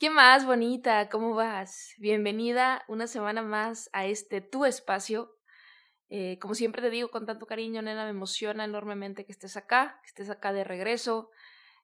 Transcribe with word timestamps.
¿Qué 0.00 0.08
más, 0.08 0.46
bonita? 0.46 1.10
¿Cómo 1.10 1.34
vas? 1.34 1.92
Bienvenida 1.98 2.86
una 2.88 3.06
semana 3.06 3.42
más 3.42 3.90
a 3.92 4.06
este 4.06 4.40
tu 4.40 4.64
espacio. 4.64 5.36
Eh, 6.08 6.38
como 6.40 6.54
siempre 6.54 6.80
te 6.80 6.88
digo 6.88 7.10
con 7.10 7.26
tanto 7.26 7.44
cariño, 7.44 7.82
nena, 7.82 8.04
me 8.04 8.10
emociona 8.12 8.64
enormemente 8.64 9.26
que 9.26 9.32
estés 9.32 9.58
acá, 9.58 10.00
que 10.02 10.08
estés 10.08 10.30
acá 10.30 10.54
de 10.54 10.64
regreso, 10.64 11.28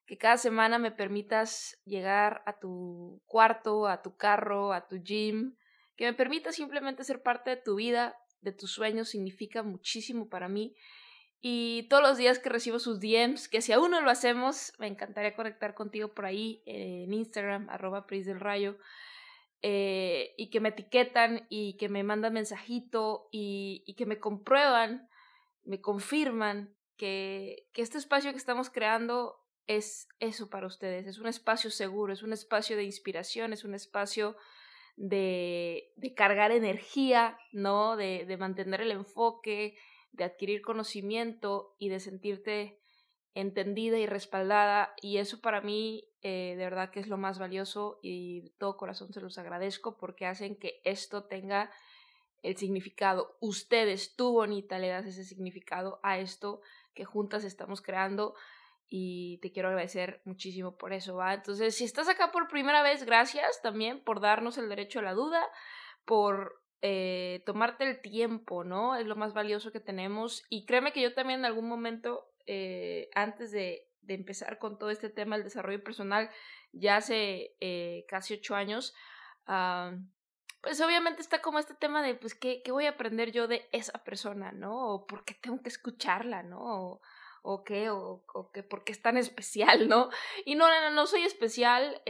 que 0.06 0.16
cada 0.16 0.38
semana 0.38 0.78
me 0.78 0.92
permitas 0.92 1.78
llegar 1.84 2.42
a 2.46 2.58
tu 2.58 3.20
cuarto, 3.26 3.86
a 3.86 4.00
tu 4.00 4.16
carro, 4.16 4.72
a 4.72 4.88
tu 4.88 4.96
gym, 4.96 5.54
que 5.94 6.06
me 6.06 6.14
permitas 6.14 6.54
simplemente 6.54 7.04
ser 7.04 7.22
parte 7.22 7.50
de 7.50 7.56
tu 7.58 7.74
vida, 7.74 8.16
de 8.40 8.52
tus 8.52 8.72
sueños, 8.72 9.10
significa 9.10 9.62
muchísimo 9.62 10.30
para 10.30 10.48
mí 10.48 10.74
y 11.48 11.84
todos 11.84 12.02
los 12.02 12.18
días 12.18 12.40
que 12.40 12.48
recibo 12.48 12.80
sus 12.80 12.98
DMs, 12.98 13.46
que 13.46 13.62
si 13.62 13.72
aún 13.72 13.92
no 13.92 14.00
lo 14.00 14.10
hacemos, 14.10 14.72
me 14.80 14.88
encantaría 14.88 15.36
conectar 15.36 15.74
contigo 15.74 16.08
por 16.08 16.26
ahí 16.26 16.60
en 16.66 17.14
Instagram, 17.14 17.70
arroba 17.70 18.08
Pris 18.08 18.26
del 18.26 18.40
Rayo, 18.40 18.78
eh, 19.62 20.34
y 20.36 20.50
que 20.50 20.58
me 20.58 20.70
etiquetan 20.70 21.46
y 21.48 21.76
que 21.76 21.88
me 21.88 22.02
mandan 22.02 22.32
mensajito 22.32 23.28
y, 23.30 23.84
y 23.86 23.94
que 23.94 24.06
me 24.06 24.18
comprueban, 24.18 25.08
me 25.62 25.80
confirman 25.80 26.74
que, 26.96 27.68
que 27.72 27.82
este 27.82 27.98
espacio 27.98 28.32
que 28.32 28.38
estamos 28.38 28.68
creando 28.68 29.36
es 29.68 30.08
eso 30.18 30.50
para 30.50 30.66
ustedes, 30.66 31.06
es 31.06 31.18
un 31.18 31.28
espacio 31.28 31.70
seguro, 31.70 32.12
es 32.12 32.24
un 32.24 32.32
espacio 32.32 32.76
de 32.76 32.82
inspiración, 32.82 33.52
es 33.52 33.62
un 33.62 33.76
espacio 33.76 34.36
de, 34.96 35.92
de 35.94 36.12
cargar 36.12 36.50
energía, 36.50 37.38
¿no? 37.52 37.94
De, 37.94 38.24
de 38.26 38.36
mantener 38.36 38.80
el 38.80 38.90
enfoque, 38.90 39.76
de 40.16 40.24
adquirir 40.24 40.62
conocimiento 40.62 41.74
y 41.78 41.88
de 41.88 42.00
sentirte 42.00 42.80
entendida 43.34 43.98
y 43.98 44.06
respaldada 44.06 44.94
y 45.02 45.18
eso 45.18 45.40
para 45.42 45.60
mí 45.60 46.08
eh, 46.22 46.54
de 46.56 46.64
verdad 46.64 46.90
que 46.90 47.00
es 47.00 47.06
lo 47.06 47.18
más 47.18 47.38
valioso 47.38 48.00
y 48.02 48.40
de 48.40 48.50
todo 48.58 48.76
corazón 48.76 49.12
se 49.12 49.20
los 49.20 49.36
agradezco 49.38 49.98
porque 49.98 50.26
hacen 50.26 50.56
que 50.56 50.80
esto 50.84 51.24
tenga 51.24 51.70
el 52.42 52.56
significado. 52.56 53.36
Ustedes, 53.40 54.16
tú 54.16 54.32
bonita, 54.32 54.78
le 54.78 54.88
das 54.88 55.06
ese 55.06 55.24
significado 55.24 56.00
a 56.02 56.18
esto 56.18 56.62
que 56.94 57.04
juntas 57.04 57.44
estamos 57.44 57.82
creando 57.82 58.34
y 58.88 59.38
te 59.38 59.52
quiero 59.52 59.68
agradecer 59.68 60.22
muchísimo 60.24 60.76
por 60.76 60.92
eso, 60.92 61.16
¿va? 61.16 61.34
Entonces, 61.34 61.76
si 61.76 61.84
estás 61.84 62.08
acá 62.08 62.30
por 62.30 62.48
primera 62.48 62.82
vez, 62.82 63.04
gracias 63.04 63.60
también 63.62 64.02
por 64.02 64.20
darnos 64.20 64.58
el 64.58 64.68
derecho 64.68 65.00
a 65.00 65.02
la 65.02 65.12
duda, 65.12 65.44
por 66.04 66.62
eh, 66.82 67.42
tomarte 67.46 67.88
el 67.88 68.00
tiempo, 68.00 68.62
¿no? 68.62 68.96
Es 68.96 69.06
lo 69.06 69.16
más 69.16 69.32
valioso 69.32 69.72
que 69.72 69.80
tenemos. 69.80 70.44
Y 70.50 70.66
créeme 70.66 70.92
que 70.92 71.00
yo 71.00 71.14
también 71.14 71.40
en 71.40 71.46
algún 71.46 71.68
momento, 71.68 72.30
eh, 72.46 73.08
antes 73.14 73.50
de, 73.50 73.88
de, 74.02 74.14
empezar 74.14 74.58
con 74.58 74.78
todo 74.78 74.90
este 74.90 75.08
tema 75.08 75.36
del 75.36 75.44
desarrollo 75.44 75.82
personal, 75.82 76.30
ya 76.72 76.96
hace 76.96 77.56
eh, 77.60 78.04
casi 78.08 78.34
ocho 78.34 78.54
años, 78.54 78.94
uh, 79.48 79.96
pues 80.60 80.80
obviamente 80.80 81.22
está 81.22 81.40
como 81.40 81.58
este 81.58 81.74
tema 81.74 82.02
de, 82.02 82.14
pues, 82.14 82.34
¿qué, 82.34 82.62
¿qué, 82.62 82.72
voy 82.72 82.86
a 82.86 82.90
aprender 82.90 83.32
yo 83.32 83.48
de 83.48 83.68
esa 83.72 84.04
persona, 84.04 84.52
¿no? 84.52 84.94
O 84.94 85.06
por 85.06 85.24
qué 85.24 85.34
tengo 85.34 85.62
que 85.62 85.70
escucharla, 85.70 86.42
¿no? 86.42 87.00
O, 87.42 87.64
qué, 87.64 87.88
o, 87.90 88.22
qué, 88.52 88.62
por 88.62 88.84
qué 88.84 88.92
es 88.92 89.00
tan 89.00 89.16
especial, 89.16 89.88
¿no? 89.88 90.10
Y 90.44 90.56
no, 90.56 90.68
no, 90.68 90.90
no 90.90 91.06
soy 91.06 91.22
especial, 91.22 92.02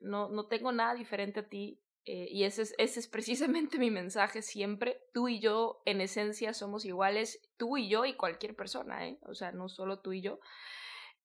no, 0.00 0.28
no 0.28 0.46
tengo 0.46 0.72
nada 0.72 0.94
diferente 0.94 1.40
a 1.40 1.48
ti, 1.48 1.80
eh, 2.04 2.26
y 2.30 2.44
ese 2.44 2.62
es, 2.62 2.74
ese 2.78 3.00
es 3.00 3.08
precisamente 3.08 3.78
mi 3.78 3.90
mensaje 3.90 4.42
siempre. 4.42 5.02
Tú 5.12 5.28
y 5.28 5.40
yo, 5.40 5.82
en 5.86 6.00
esencia, 6.00 6.54
somos 6.54 6.84
iguales. 6.84 7.40
Tú 7.56 7.76
y 7.76 7.88
yo 7.88 8.04
y 8.04 8.14
cualquier 8.14 8.56
persona, 8.56 9.06
¿eh? 9.06 9.18
O 9.22 9.34
sea, 9.34 9.52
no 9.52 9.68
solo 9.68 10.00
tú 10.00 10.12
y 10.12 10.20
yo. 10.20 10.40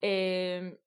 Eh, 0.01 0.79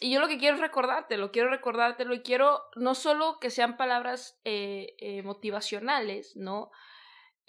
y 0.00 0.12
yo 0.12 0.20
lo 0.20 0.28
que 0.28 0.38
quiero 0.38 0.54
es 0.56 0.60
recordártelo, 0.60 1.32
quiero 1.32 1.50
recordártelo 1.50 2.14
y 2.14 2.20
quiero 2.20 2.62
no 2.76 2.94
solo 2.94 3.38
que 3.40 3.50
sean 3.50 3.76
palabras 3.76 4.40
eh, 4.44 4.94
eh, 4.98 5.22
motivacionales, 5.22 6.36
¿no? 6.36 6.70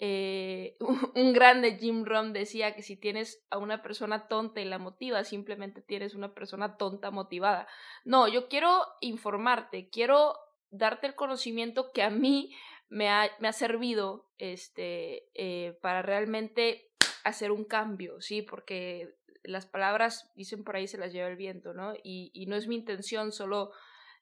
Un, 0.00 1.32
grande 1.34 1.76
Jim 1.76 2.06
Rohn 2.06 2.32
decía 2.32 2.74
que 2.74 2.82
si 2.82 2.96
tienes 2.96 3.44
a 3.50 3.58
una 3.58 3.82
persona 3.82 4.28
tonta 4.28 4.62
y 4.62 4.64
la 4.64 4.78
motiva, 4.78 5.24
simplemente 5.24 5.82
tienes 5.82 6.14
una 6.14 6.32
persona 6.32 6.78
tonta 6.78 7.10
motivada. 7.10 7.68
No, 8.06 8.26
yo 8.26 8.48
quiero 8.48 8.82
informarte, 9.02 9.90
quiero 9.90 10.38
darte 10.70 11.06
el 11.06 11.14
conocimiento 11.14 11.92
que 11.92 12.02
a 12.02 12.10
mí 12.10 12.54
me 12.88 13.08
ha, 13.08 13.30
me 13.38 13.48
ha 13.48 13.52
servido 13.52 14.30
este, 14.38 15.28
eh, 15.34 15.78
para 15.80 16.02
realmente 16.02 16.90
hacer 17.24 17.52
un 17.52 17.64
cambio, 17.64 18.20
¿sí? 18.20 18.42
Porque 18.42 19.14
las 19.42 19.66
palabras, 19.66 20.30
dicen 20.34 20.64
por 20.64 20.76
ahí, 20.76 20.86
se 20.86 20.98
las 20.98 21.12
lleva 21.12 21.28
el 21.28 21.36
viento, 21.36 21.72
¿no? 21.72 21.94
Y, 22.02 22.30
y 22.34 22.46
no 22.46 22.56
es 22.56 22.66
mi 22.66 22.76
intención 22.76 23.32
solo 23.32 23.72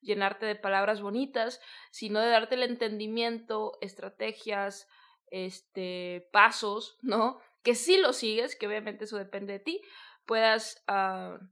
llenarte 0.01 0.47
de 0.47 0.55
palabras 0.55 1.01
bonitas, 1.01 1.61
sino 1.91 2.21
de 2.21 2.31
darte 2.31 2.55
el 2.55 2.63
entendimiento, 2.63 3.79
estrategias, 3.81 4.89
este, 5.31 6.29
pasos, 6.33 6.99
¿no? 7.03 7.41
Que 7.63 7.75
si 7.75 7.99
lo 7.99 8.13
sigues, 8.13 8.57
que 8.57 8.67
obviamente 8.67 9.05
eso 9.05 9.19
depende 9.19 9.55
de 9.55 9.59
ti, 9.61 9.83
puedas, 10.25 10.85
uh, 10.89 11.43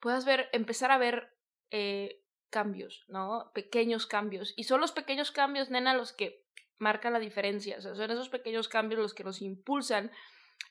puedas 0.00 0.24
ver, 0.24 0.48
empezar 0.52 0.90
a 0.90 0.98
ver 0.98 1.32
eh, 1.70 2.21
cambios, 2.52 3.04
¿no? 3.08 3.50
Pequeños 3.54 4.06
cambios. 4.06 4.52
Y 4.56 4.64
son 4.64 4.80
los 4.80 4.92
pequeños 4.92 5.32
cambios, 5.32 5.70
nena, 5.70 5.94
los 5.94 6.12
que 6.12 6.44
marcan 6.78 7.14
la 7.14 7.18
diferencia. 7.18 7.78
O 7.78 7.80
sea, 7.80 7.94
son 7.96 8.10
esos 8.10 8.28
pequeños 8.28 8.68
cambios 8.68 9.00
los 9.00 9.14
que 9.14 9.24
nos 9.24 9.40
impulsan 9.40 10.12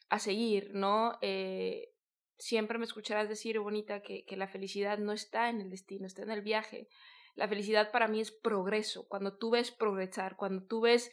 a 0.09 0.19
seguir, 0.19 0.69
¿no? 0.73 1.17
Eh, 1.21 1.89
siempre 2.37 2.77
me 2.77 2.85
escucharás 2.85 3.27
decir, 3.27 3.59
bonita, 3.59 4.01
que, 4.01 4.23
que 4.25 4.37
la 4.37 4.47
felicidad 4.47 4.99
no 4.99 5.11
está 5.11 5.49
en 5.49 5.59
el 5.59 5.69
destino, 5.69 6.05
está 6.05 6.21
en 6.21 6.31
el 6.31 6.41
viaje. 6.41 6.87
La 7.35 7.47
felicidad 7.47 7.91
para 7.91 8.07
mí 8.07 8.21
es 8.21 8.31
progreso. 8.31 9.07
Cuando 9.07 9.37
tú 9.37 9.49
ves 9.49 9.71
progresar, 9.71 10.35
cuando 10.35 10.63
tú 10.65 10.81
ves 10.81 11.11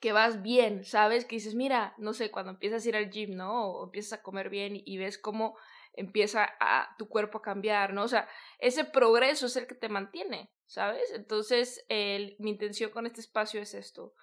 que 0.00 0.12
vas 0.12 0.42
bien, 0.42 0.84
¿sabes? 0.84 1.24
Que 1.24 1.36
dices, 1.36 1.54
mira, 1.54 1.94
no 1.96 2.12
sé, 2.12 2.30
cuando 2.30 2.50
empiezas 2.50 2.84
a 2.84 2.88
ir 2.88 2.96
al 2.96 3.10
gym, 3.10 3.36
¿no? 3.36 3.70
O 3.70 3.84
empiezas 3.84 4.18
a 4.18 4.22
comer 4.22 4.50
bien 4.50 4.76
y, 4.76 4.82
y 4.84 4.98
ves 4.98 5.16
cómo 5.16 5.56
empieza 5.96 6.54
a 6.60 6.94
tu 6.98 7.08
cuerpo 7.08 7.38
a 7.38 7.42
cambiar, 7.42 7.92
¿no? 7.92 8.04
O 8.04 8.08
sea, 8.08 8.28
ese 8.58 8.84
progreso 8.84 9.46
es 9.46 9.56
el 9.56 9.66
que 9.66 9.74
te 9.74 9.88
mantiene, 9.88 10.52
¿sabes? 10.66 11.10
Entonces, 11.12 11.84
mi 11.88 12.50
intención 12.50 12.90
con 12.90 13.06
este 13.06 13.20
espacio 13.20 13.60
es 13.60 13.74
esto, 13.74 14.14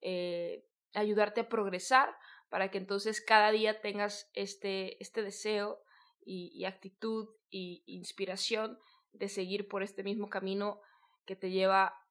eh, 0.00 0.64
ayudarte 0.94 1.42
a 1.42 1.48
progresar 1.48 2.16
para 2.48 2.70
que 2.70 2.78
entonces 2.78 3.20
cada 3.20 3.50
día 3.50 3.80
tengas 3.80 4.30
este, 4.34 5.02
este 5.02 5.22
deseo 5.22 5.82
y, 6.24 6.64
actitud 6.64 7.28
y 7.50 7.82
inspiración 7.86 8.78
de 9.12 9.28
seguir 9.28 9.68
por 9.68 9.82
este 9.82 10.02
mismo 10.02 10.28
camino 10.28 10.80
que 11.24 11.36
te 11.36 11.50
lleva 11.50 12.02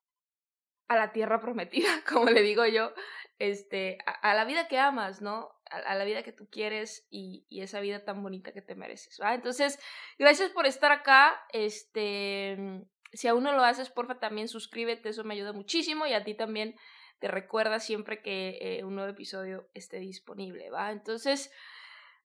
a 0.88 0.96
la 0.96 1.12
tierra 1.12 1.40
prometida, 1.40 1.90
como 2.10 2.26
le 2.30 2.42
digo 2.42 2.66
yo, 2.66 2.94
este, 3.40 3.98
a 4.06 4.34
la 4.34 4.46
vida 4.46 4.68
que 4.68 4.78
amas, 4.78 5.22
¿no? 5.22 5.55
A, 5.70 5.96
la 5.96 6.06
vida 6.06 6.24
que 6.24 6.32
tú 6.32 6.50
quieres 6.50 7.08
y, 7.10 7.46
y, 7.50 7.62
esa 7.62 7.80
vida 7.80 8.04
tan 8.06 8.22
bonita 8.22 8.52
que 8.52 8.62
te 8.62 8.76
mereces, 8.76 9.20
¿va? 9.22 9.34
Entonces, 9.34 9.80
gracias 10.20 10.52
por 10.52 10.66
estar 10.66 10.92
acá, 10.92 11.40
este, 11.52 12.86
si 13.14 13.28
aún 13.28 13.44
no 13.44 13.52
lo 13.52 13.64
haces, 13.64 13.90
porfa, 13.90 14.20
también 14.20 14.48
suscríbete, 14.48 15.10
eso 15.10 15.24
me 15.24 15.34
ayuda 15.34 15.54
muchísimo 15.54 16.06
y 16.06 16.14
a 16.14 16.24
ti 16.24 16.36
también 16.36 16.76
te 17.20 17.28
recuerda 17.28 17.80
siempre 17.80 18.22
que 18.22 18.58
eh, 18.62 18.84
un 18.84 18.96
nuevo 18.96 19.10
episodio 19.10 19.70
esté 19.74 20.00
disponible, 20.00 20.70
¿va? 20.70 20.92
Entonces, 20.92 21.52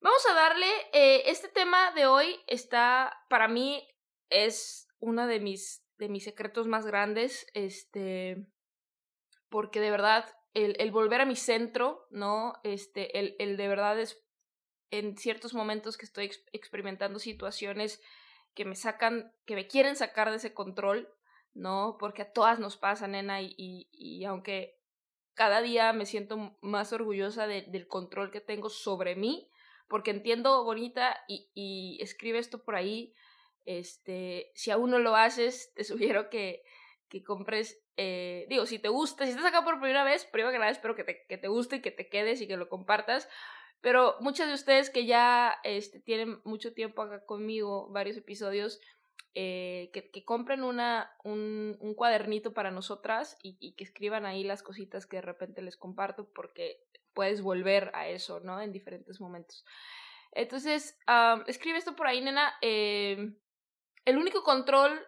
vamos 0.01 0.25
a 0.31 0.35
darle, 0.35 0.71
eh, 0.93 1.23
este 1.27 1.49
tema 1.49 1.93
de 1.93 2.07
hoy 2.07 2.41
está, 2.47 3.25
para 3.29 3.49
mí, 3.49 3.87
es 4.29 4.89
uno 5.01 5.27
de 5.27 5.41
mis 5.41 5.83
de 6.01 6.09
mis 6.09 6.25
secretos 6.25 6.67
más 6.67 6.87
grandes, 6.87 7.47
este, 7.55 8.47
porque 9.51 9.81
de 9.81 9.91
verdad 9.91 10.25
el, 10.55 10.77
el 10.79 10.91
volver 10.91 11.21
a 11.21 11.27
mi 11.27 11.37
centro, 11.37 12.07
¿no? 12.11 12.55
Este, 12.65 13.19
el, 13.19 13.37
el, 13.39 13.57
de 13.57 13.69
verdad 13.69 13.99
es 14.01 14.23
en 14.91 15.17
ciertos 15.17 15.55
momentos 15.55 15.97
que 15.97 16.05
estoy 16.05 16.27
ex 16.27 16.45
experimentando 16.53 17.19
situaciones 17.19 18.01
que 18.55 18.65
me 18.65 18.75
sacan, 18.75 19.33
que 19.47 19.55
me 19.55 19.69
quieren 19.69 19.95
sacar 19.97 20.31
de 20.31 20.37
ese 20.37 20.53
control, 20.53 21.09
¿no? 21.55 21.97
Porque 21.99 22.23
a 22.23 22.33
todas 22.33 22.59
nos 22.59 22.77
pasa, 22.77 23.07
nena, 23.07 23.41
y, 23.41 23.55
y, 23.57 24.25
aunque 24.25 24.81
cada 25.35 25.63
día 25.63 25.93
me 25.93 26.07
siento 26.07 26.57
más 26.61 26.93
orgullosa 26.93 27.47
del 27.47 27.87
control 27.87 28.31
que 28.31 28.41
tengo 28.41 28.69
sobre 28.69 29.15
mí, 29.15 29.49
porque 29.89 30.11
entiendo, 30.11 30.65
bonita, 30.65 31.17
y, 31.29 31.49
y 31.55 31.99
escribe 32.03 32.39
esto 32.39 32.63
por 32.65 32.75
ahí, 32.75 33.15
este, 33.65 34.51
si 34.55 34.71
aún 34.71 34.91
no 34.91 34.99
lo 34.99 35.15
haces, 35.15 35.73
te 35.75 35.85
sugiero 35.85 36.29
que, 36.31 36.65
que 37.09 37.23
compres, 37.23 37.83
eh, 38.03 38.47
digo, 38.49 38.65
si 38.65 38.79
te 38.79 38.89
gusta, 38.89 39.27
si 39.27 39.33
estás 39.33 39.45
acá 39.45 39.63
por 39.63 39.79
primera 39.79 40.05
vez, 40.05 40.25
primero 40.25 40.51
que 40.51 40.59
nada 40.59 40.71
espero 40.71 40.95
que 40.95 41.05
te, 41.05 41.27
que 41.29 41.37
te 41.37 41.49
guste 41.49 41.77
y 41.77 41.81
que 41.83 41.91
te 41.91 42.09
quedes 42.09 42.41
y 42.41 42.49
que 42.49 42.57
lo 42.57 42.71
compartas, 42.71 43.29
pero 43.83 44.17
muchas 44.21 44.49
de 44.49 44.55
ustedes 44.55 44.89
que 44.89 45.05
ya 45.05 45.59
este, 45.65 46.01
tienen 46.01 46.41
mucho 46.45 46.73
tiempo 46.73 47.03
acá 47.03 47.27
conmigo, 47.27 47.91
varios 47.91 48.17
episodios, 48.17 48.81
eh, 49.35 49.91
que, 49.93 50.25
compren 50.25 50.63
una, 50.63 51.15
un, 51.25 51.77
un, 51.79 51.95
cuadernito 51.95 52.55
para 52.55 52.71
nosotras 52.71 53.37
y, 53.43 53.75
que 53.75 53.85
escriban 53.85 54.25
ahí 54.25 54.45
las 54.45 54.63
cositas 54.63 55.05
que 55.07 55.17
de 55.17 55.23
repente 55.23 55.61
les 55.61 55.77
comparto 55.77 56.33
porque 56.33 56.83
puedes 57.13 57.43
volver 57.43 57.91
a 57.93 58.09
eso, 58.09 58.41
¿no? 58.41 58.63
En 58.63 58.73
diferentes 58.73 59.21
momentos. 59.21 59.67
Entonces, 60.33 60.99
escribe 61.47 61.77
esto 61.77 61.95
por 61.95 62.07
ahí, 62.07 62.23
nena. 62.23 62.55
Eh, 62.63 63.35
el 64.07 64.17
único 64.17 64.43
control 64.43 65.07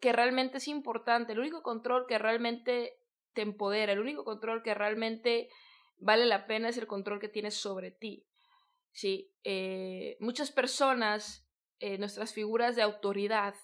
que 0.00 0.12
realmente 0.12 0.58
es 0.58 0.68
importante, 0.68 1.32
el 1.32 1.40
único 1.40 1.62
control 1.62 2.06
que 2.06 2.18
realmente 2.18 2.98
te 3.32 3.42
empodera, 3.42 3.92
el 3.92 4.00
único 4.00 4.24
control 4.24 4.62
que 4.62 4.74
realmente 4.74 5.48
vale 5.98 6.26
la 6.26 6.46
pena 6.46 6.68
es 6.68 6.76
el 6.76 6.86
control 6.86 7.20
que 7.20 7.28
tienes 7.28 7.54
sobre 7.54 7.90
ti. 7.90 8.26
Sí, 8.92 9.32
eh, 9.44 10.16
muchas 10.20 10.50
personas, 10.50 11.48
eh, 11.78 11.98
nuestras 11.98 12.32
figuras 12.32 12.74
de 12.76 12.82
autoridad, 12.82 13.54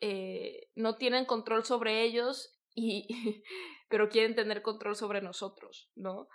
eh, 0.00 0.68
no 0.74 0.96
tienen 0.96 1.24
control 1.24 1.64
sobre 1.64 2.02
ellos 2.02 2.60
y 2.74 3.08
pero 3.88 4.08
quieren 4.08 4.34
tener 4.34 4.62
control 4.62 4.96
sobre 4.96 5.20
nosotros, 5.20 5.90
¿no? 5.94 6.28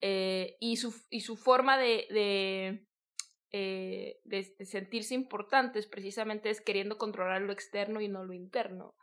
y, 0.00 0.76
su, 0.76 0.94
y 1.10 1.22
su 1.22 1.36
forma 1.36 1.76
de, 1.76 2.06
de, 2.10 2.87
de, 3.52 4.56
sentirse 4.64 5.14
importantes 5.14 5.86
precisamente 5.86 6.50
es 6.50 6.60
queriendo 6.60 6.98
controlar 6.98 7.42
lo 7.42 7.52
externo 7.52 8.00
y 8.00 8.08
no 8.08 8.24
lo 8.24 8.32
interno. 8.32 8.94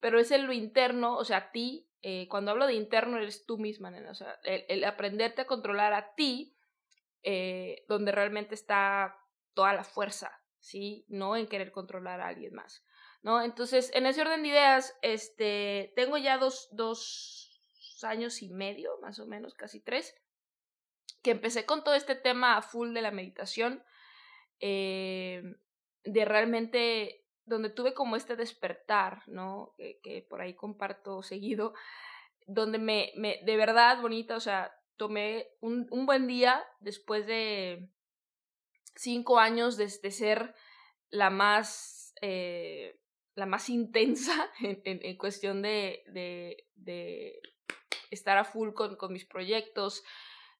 Pero 0.00 0.20
es 0.20 0.30
en 0.30 0.46
lo 0.46 0.52
interno, 0.52 1.16
o 1.16 1.24
sea, 1.24 1.38
a 1.38 1.50
ti 1.50 1.88
eh, 2.02 2.28
cuando 2.28 2.52
hablo 2.52 2.66
de 2.66 2.74
interno 2.74 3.16
eres 3.16 3.44
tú 3.44 3.58
misma, 3.58 3.90
nena, 3.90 4.10
o 4.10 4.14
sea, 4.14 4.38
el, 4.44 4.84
aprenderte 4.84 5.42
a 5.42 5.46
controlar 5.46 5.92
a 5.94 6.14
ti, 6.14 6.56
eh, 7.22 7.84
donde 7.88 8.12
realmente 8.12 8.54
está 8.54 9.18
toda 9.54 9.72
la 9.72 9.82
fuerza, 9.82 10.40
¿sí? 10.60 11.04
No 11.08 11.36
en 11.36 11.48
querer 11.48 11.72
controlar 11.72 12.20
a 12.20 12.28
alguien 12.28 12.54
más, 12.54 12.84
¿no? 13.22 13.42
Entonces, 13.42 13.90
en 13.94 14.06
ese 14.06 14.20
orden 14.20 14.42
de 14.42 14.48
ideas, 14.48 14.96
este, 15.02 15.92
tengo 15.96 16.18
ya 16.18 16.38
dos, 16.38 16.68
dos 16.70 17.60
años 18.04 18.42
y 18.42 18.48
medio, 18.48 18.96
más 19.02 19.18
o 19.18 19.26
menos, 19.26 19.54
casi 19.54 19.80
tres, 19.80 20.14
que 21.22 21.32
empecé 21.32 21.66
con 21.66 21.84
todo 21.84 21.94
este 21.94 22.14
tema 22.14 22.60
full 22.62 22.92
de 22.94 23.02
la 23.02 23.10
meditación, 23.10 23.82
eh, 24.60 25.42
de 26.04 26.24
realmente 26.24 27.24
donde 27.44 27.70
tuve 27.70 27.94
como 27.94 28.16
este 28.16 28.36
despertar, 28.36 29.22
¿no? 29.26 29.74
Que, 29.76 30.26
por 30.28 30.40
ahí 30.40 30.54
comparto 30.54 31.22
seguido, 31.22 31.74
donde 32.46 32.78
me, 32.78 33.12
me, 33.16 33.40
de 33.44 33.56
verdad 33.56 34.00
bonita, 34.00 34.36
o 34.36 34.40
sea, 34.40 34.72
tomé 34.96 35.48
un, 35.60 35.86
un 35.90 36.06
buen 36.06 36.26
día 36.26 36.64
después 36.80 37.26
de 37.26 37.90
cinco 38.94 39.38
años 39.38 39.76
de, 39.76 39.88
ser 39.88 40.54
la 41.10 41.30
más, 41.30 42.12
eh, 42.20 43.00
la 43.34 43.46
más 43.46 43.68
intensa 43.70 44.50
en, 44.60 44.80
en, 44.84 45.16
cuestión 45.16 45.62
de, 45.62 46.02
de, 46.08 46.66
de, 46.74 47.40
estar 48.10 48.36
a 48.38 48.44
full 48.44 48.72
con, 48.72 48.96
con 48.96 49.12
mis 49.12 49.24
proyectos, 49.24 50.02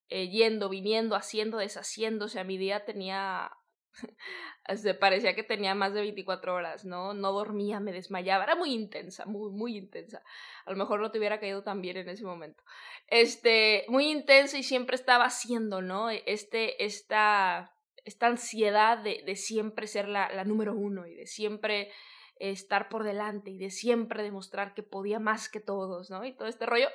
eh, 0.09 0.29
yendo, 0.29 0.69
viniendo, 0.69 1.17
haciendo, 1.17 1.59
deshaciendo, 1.59 2.27
o 2.27 2.29
sea, 2.29 2.45
mi 2.45 2.57
día 2.59 2.85
tenía 2.85 3.51
se 4.77 4.95
parecía 4.95 5.35
que 5.35 5.43
tenía 5.43 5.75
más 5.75 5.95
de 5.95 6.01
24 6.01 6.55
horas, 6.55 6.85
¿no? 6.85 7.15
No 7.15 7.33
dormía, 7.33 7.81
me 7.81 7.93
desmayaba, 7.93 8.45
era 8.45 8.57
muy 8.57 8.73
intensa, 8.73 9.27
muy, 9.27 9.51
muy 9.51 9.77
intensa. 9.77 10.23
A 10.65 10.71
lo 10.71 10.77
mejor 10.77 11.01
no 11.01 11.11
te 11.11 11.19
hubiera 11.19 11.41
caído 11.41 11.63
tan 11.63 11.81
bien 11.81 11.97
en 11.97 12.09
ese 12.09 12.25
momento. 12.25 12.63
Este, 13.07 13.85
muy 13.89 14.11
intensa 14.11 14.59
y 14.59 14.63
siempre 14.63 14.97
estaba 14.97 15.25
haciendo, 15.25 15.83
¿no? 15.83 16.11
Este, 16.11 16.85
esta, 16.85 17.75
esta 18.05 18.27
ansiedad 18.27 18.99
de, 18.99 19.23
de 19.25 19.37
siempre 19.37 19.87
ser 19.87 20.09
la, 20.09 20.31
la 20.31 20.45
número 20.45 20.75
uno 20.75 21.07
y 21.07 21.15
de 21.15 21.27
siempre 21.27 21.91
estar 22.39 22.89
por 22.89 23.05
delante 23.05 23.51
y 23.51 23.59
de 23.59 23.71
siempre 23.71 24.23
demostrar 24.23 24.75
que 24.75 24.83
podía 24.83 25.19
más 25.19 25.49
que 25.49 25.61
todos, 25.61 26.11
¿no? 26.11 26.25
Y 26.25 26.37
todo 26.37 26.49
este 26.49 26.67
rollo. 26.67 26.89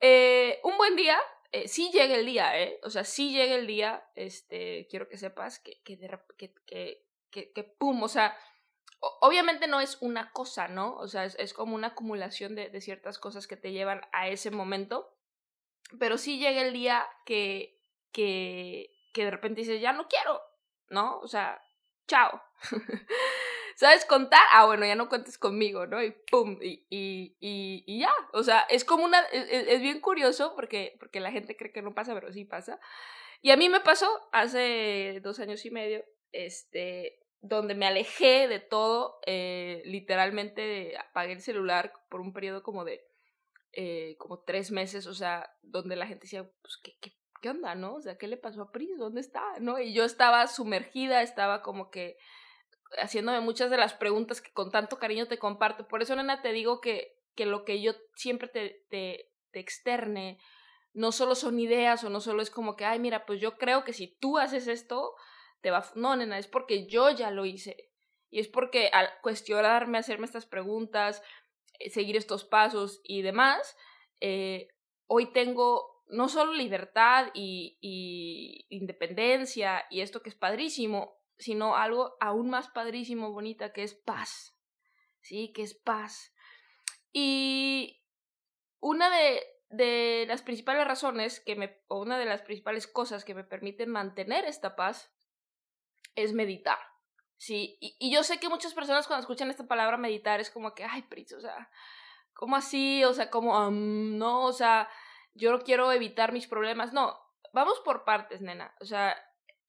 Eh, 0.00 0.60
un 0.62 0.76
buen 0.76 0.94
día, 0.96 1.18
eh, 1.52 1.68
sí 1.68 1.90
llega 1.92 2.14
el 2.14 2.26
día, 2.26 2.60
¿eh? 2.60 2.78
O 2.82 2.90
sea, 2.90 3.04
sí 3.04 3.32
llega 3.32 3.54
el 3.54 3.66
día, 3.66 4.06
este, 4.14 4.86
quiero 4.90 5.08
que 5.08 5.16
sepas 5.16 5.58
que, 5.58 5.80
que, 5.82 5.98
que, 7.30 7.52
que, 7.52 7.64
pum, 7.64 8.02
o 8.02 8.08
sea, 8.08 8.36
obviamente 9.20 9.66
no 9.66 9.80
es 9.80 9.98
una 10.00 10.32
cosa, 10.32 10.68
¿no? 10.68 10.94
O 10.96 11.08
sea, 11.08 11.24
es, 11.24 11.36
es 11.38 11.54
como 11.54 11.74
una 11.74 11.88
acumulación 11.88 12.54
de, 12.54 12.68
de, 12.68 12.80
ciertas 12.80 13.18
cosas 13.18 13.46
que 13.46 13.56
te 13.56 13.72
llevan 13.72 14.02
a 14.12 14.28
ese 14.28 14.50
momento, 14.50 15.16
pero 15.98 16.18
sí 16.18 16.38
llega 16.38 16.60
el 16.60 16.74
día 16.74 17.06
que, 17.24 17.80
que, 18.12 18.90
que 19.14 19.24
de 19.24 19.30
repente 19.30 19.62
dices, 19.62 19.80
ya 19.80 19.92
no 19.92 20.06
quiero, 20.08 20.40
¿no? 20.90 21.18
O 21.20 21.28
sea, 21.28 21.62
chao. 22.06 22.42
¿Sabes 23.78 24.04
contar? 24.04 24.40
Ah, 24.50 24.66
bueno, 24.66 24.84
ya 24.84 24.96
no 24.96 25.08
cuentes 25.08 25.38
conmigo, 25.38 25.86
¿no? 25.86 26.02
Y 26.02 26.10
pum, 26.10 26.58
y, 26.60 26.84
y, 26.90 27.36
y, 27.86 28.00
ya. 28.00 28.10
O 28.32 28.42
sea, 28.42 28.62
es 28.62 28.84
como 28.84 29.04
una. 29.04 29.20
Es, 29.26 29.68
es, 29.68 29.80
bien 29.80 30.00
curioso 30.00 30.56
porque, 30.56 30.96
porque 30.98 31.20
la 31.20 31.30
gente 31.30 31.56
cree 31.56 31.70
que 31.70 31.80
no 31.80 31.94
pasa, 31.94 32.12
pero 32.12 32.32
sí 32.32 32.44
pasa. 32.44 32.80
Y 33.40 33.52
a 33.52 33.56
mí 33.56 33.68
me 33.68 33.78
pasó 33.78 34.08
hace 34.32 35.20
dos 35.22 35.38
años 35.38 35.64
y 35.64 35.70
medio, 35.70 36.04
este, 36.32 37.20
donde 37.40 37.76
me 37.76 37.86
alejé 37.86 38.48
de 38.48 38.58
todo, 38.58 39.20
eh, 39.26 39.80
literalmente 39.84 40.98
apagué 40.98 41.34
el 41.34 41.40
celular 41.40 41.92
por 42.10 42.20
un 42.20 42.32
periodo 42.32 42.64
como 42.64 42.84
de. 42.84 43.06
Eh, 43.74 44.16
como 44.18 44.40
tres 44.40 44.72
meses, 44.72 45.06
o 45.06 45.14
sea, 45.14 45.54
donde 45.62 45.94
la 45.94 46.08
gente 46.08 46.22
decía, 46.22 46.42
pues, 46.62 46.80
¿qué, 46.82 46.96
qué, 47.00 47.12
qué 47.40 47.50
onda, 47.50 47.76
no? 47.76 47.94
O 47.94 48.00
sea, 48.00 48.18
¿qué 48.18 48.26
le 48.26 48.38
pasó 48.38 48.62
a 48.62 48.72
Pris? 48.72 48.98
¿Dónde 48.98 49.20
está? 49.20 49.44
¿No? 49.60 49.78
Y 49.78 49.92
yo 49.92 50.04
estaba 50.04 50.48
sumergida, 50.48 51.22
estaba 51.22 51.62
como 51.62 51.92
que 51.92 52.18
haciéndome 52.96 53.40
muchas 53.40 53.70
de 53.70 53.76
las 53.76 53.94
preguntas 53.94 54.40
que 54.40 54.52
con 54.52 54.70
tanto 54.70 54.98
cariño 54.98 55.26
te 55.28 55.38
comparto. 55.38 55.86
Por 55.86 56.02
eso, 56.02 56.16
nena, 56.16 56.42
te 56.42 56.52
digo 56.52 56.80
que, 56.80 57.16
que 57.34 57.46
lo 57.46 57.64
que 57.64 57.80
yo 57.82 57.92
siempre 58.14 58.48
te, 58.48 58.86
te, 58.88 59.30
te 59.50 59.60
externe 59.60 60.38
no 60.94 61.12
solo 61.12 61.34
son 61.34 61.60
ideas 61.60 62.02
o 62.04 62.10
no 62.10 62.20
solo 62.20 62.42
es 62.42 62.50
como 62.50 62.76
que, 62.76 62.84
ay, 62.84 62.98
mira, 62.98 63.26
pues 63.26 63.40
yo 63.40 63.56
creo 63.56 63.84
que 63.84 63.92
si 63.92 64.16
tú 64.20 64.38
haces 64.38 64.66
esto, 64.66 65.14
te 65.60 65.70
va... 65.70 65.84
No, 65.94 66.16
nena, 66.16 66.38
es 66.38 66.48
porque 66.48 66.86
yo 66.86 67.10
ya 67.10 67.30
lo 67.30 67.44
hice. 67.44 67.90
Y 68.30 68.40
es 68.40 68.48
porque 68.48 68.90
al 68.92 69.08
cuestionarme, 69.22 69.98
hacerme 69.98 70.26
estas 70.26 70.46
preguntas, 70.46 71.22
eh, 71.78 71.90
seguir 71.90 72.16
estos 72.16 72.44
pasos 72.44 73.00
y 73.04 73.22
demás, 73.22 73.76
eh, 74.20 74.68
hoy 75.06 75.32
tengo 75.32 76.02
no 76.08 76.28
solo 76.28 76.52
libertad 76.52 77.28
y, 77.34 77.78
y 77.80 78.66
independencia 78.70 79.84
y 79.90 80.00
esto 80.00 80.22
que 80.22 80.30
es 80.30 80.34
padrísimo, 80.34 81.17
sino 81.38 81.76
algo 81.76 82.16
aún 82.20 82.50
más 82.50 82.68
padrísimo, 82.68 83.32
bonita, 83.32 83.72
que 83.72 83.82
es 83.82 83.94
paz. 83.94 84.56
¿Sí? 85.20 85.52
Que 85.52 85.62
es 85.62 85.74
paz. 85.74 86.34
Y 87.12 88.02
una 88.80 89.10
de, 89.10 89.42
de 89.70 90.24
las 90.28 90.42
principales 90.42 90.86
razones 90.86 91.40
que 91.40 91.56
me, 91.56 91.80
o 91.88 92.00
una 92.00 92.18
de 92.18 92.26
las 92.26 92.42
principales 92.42 92.86
cosas 92.86 93.24
que 93.24 93.34
me 93.34 93.44
permiten 93.44 93.90
mantener 93.90 94.44
esta 94.44 94.76
paz 94.76 95.12
es 96.14 96.32
meditar. 96.32 96.78
Sí, 97.36 97.78
y, 97.80 98.10
yo 98.10 98.24
sé 98.24 98.40
que 98.40 98.48
muchas 98.48 98.74
personas 98.74 99.06
cuando 99.06 99.20
escuchan 99.20 99.48
esta 99.48 99.68
palabra 99.68 99.96
meditar 99.96 100.40
es 100.40 100.50
como 100.50 100.74
que, 100.74 100.84
ay, 100.84 101.02
Pritz, 101.02 101.32
o 101.34 101.40
sea, 101.40 101.70
¿cómo 102.34 102.56
así? 102.56 103.04
O 103.04 103.14
sea, 103.14 103.30
como, 103.30 103.70
no, 103.70 104.44
o 104.44 104.52
sea, 104.52 104.88
yo 105.34 105.52
no 105.52 105.60
quiero 105.60 105.92
evitar 105.92 106.32
mis 106.32 106.48
problemas. 106.48 106.92
No, 106.92 107.16
vamos 107.52 107.80
por 107.84 108.04
partes, 108.04 108.40
nena. 108.40 108.74
O 108.80 108.84
sea, 108.84 109.16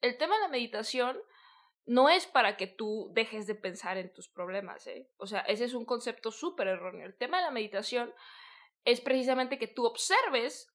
el 0.02 0.18
tema 0.18 0.36
de 0.36 0.42
la 0.42 0.48
meditación 0.48 1.20
no 1.86 2.10
es 2.10 2.28
para 2.28 2.58
que 2.58 2.68
tú 2.68 3.12
dejes 3.14 3.48
de 3.48 3.56
pensar 3.56 3.98
en 3.98 4.14
tus 4.14 4.30
problemas, 4.30 4.86
¿eh? 4.88 5.10
O 5.18 5.26
sea, 5.26 5.42
ese 5.42 5.66
es 5.66 5.74
un 5.74 5.86
concepto 5.86 6.32
súper 6.32 6.68
erróneo. 6.68 7.06
El 7.06 7.18
tema 7.18 7.38
de 7.38 7.44
la 7.46 7.52
meditación 7.52 8.14
es 8.86 9.02
precisamente 9.02 9.58
que 9.58 9.68
tú 9.68 9.86
observes 9.86 10.72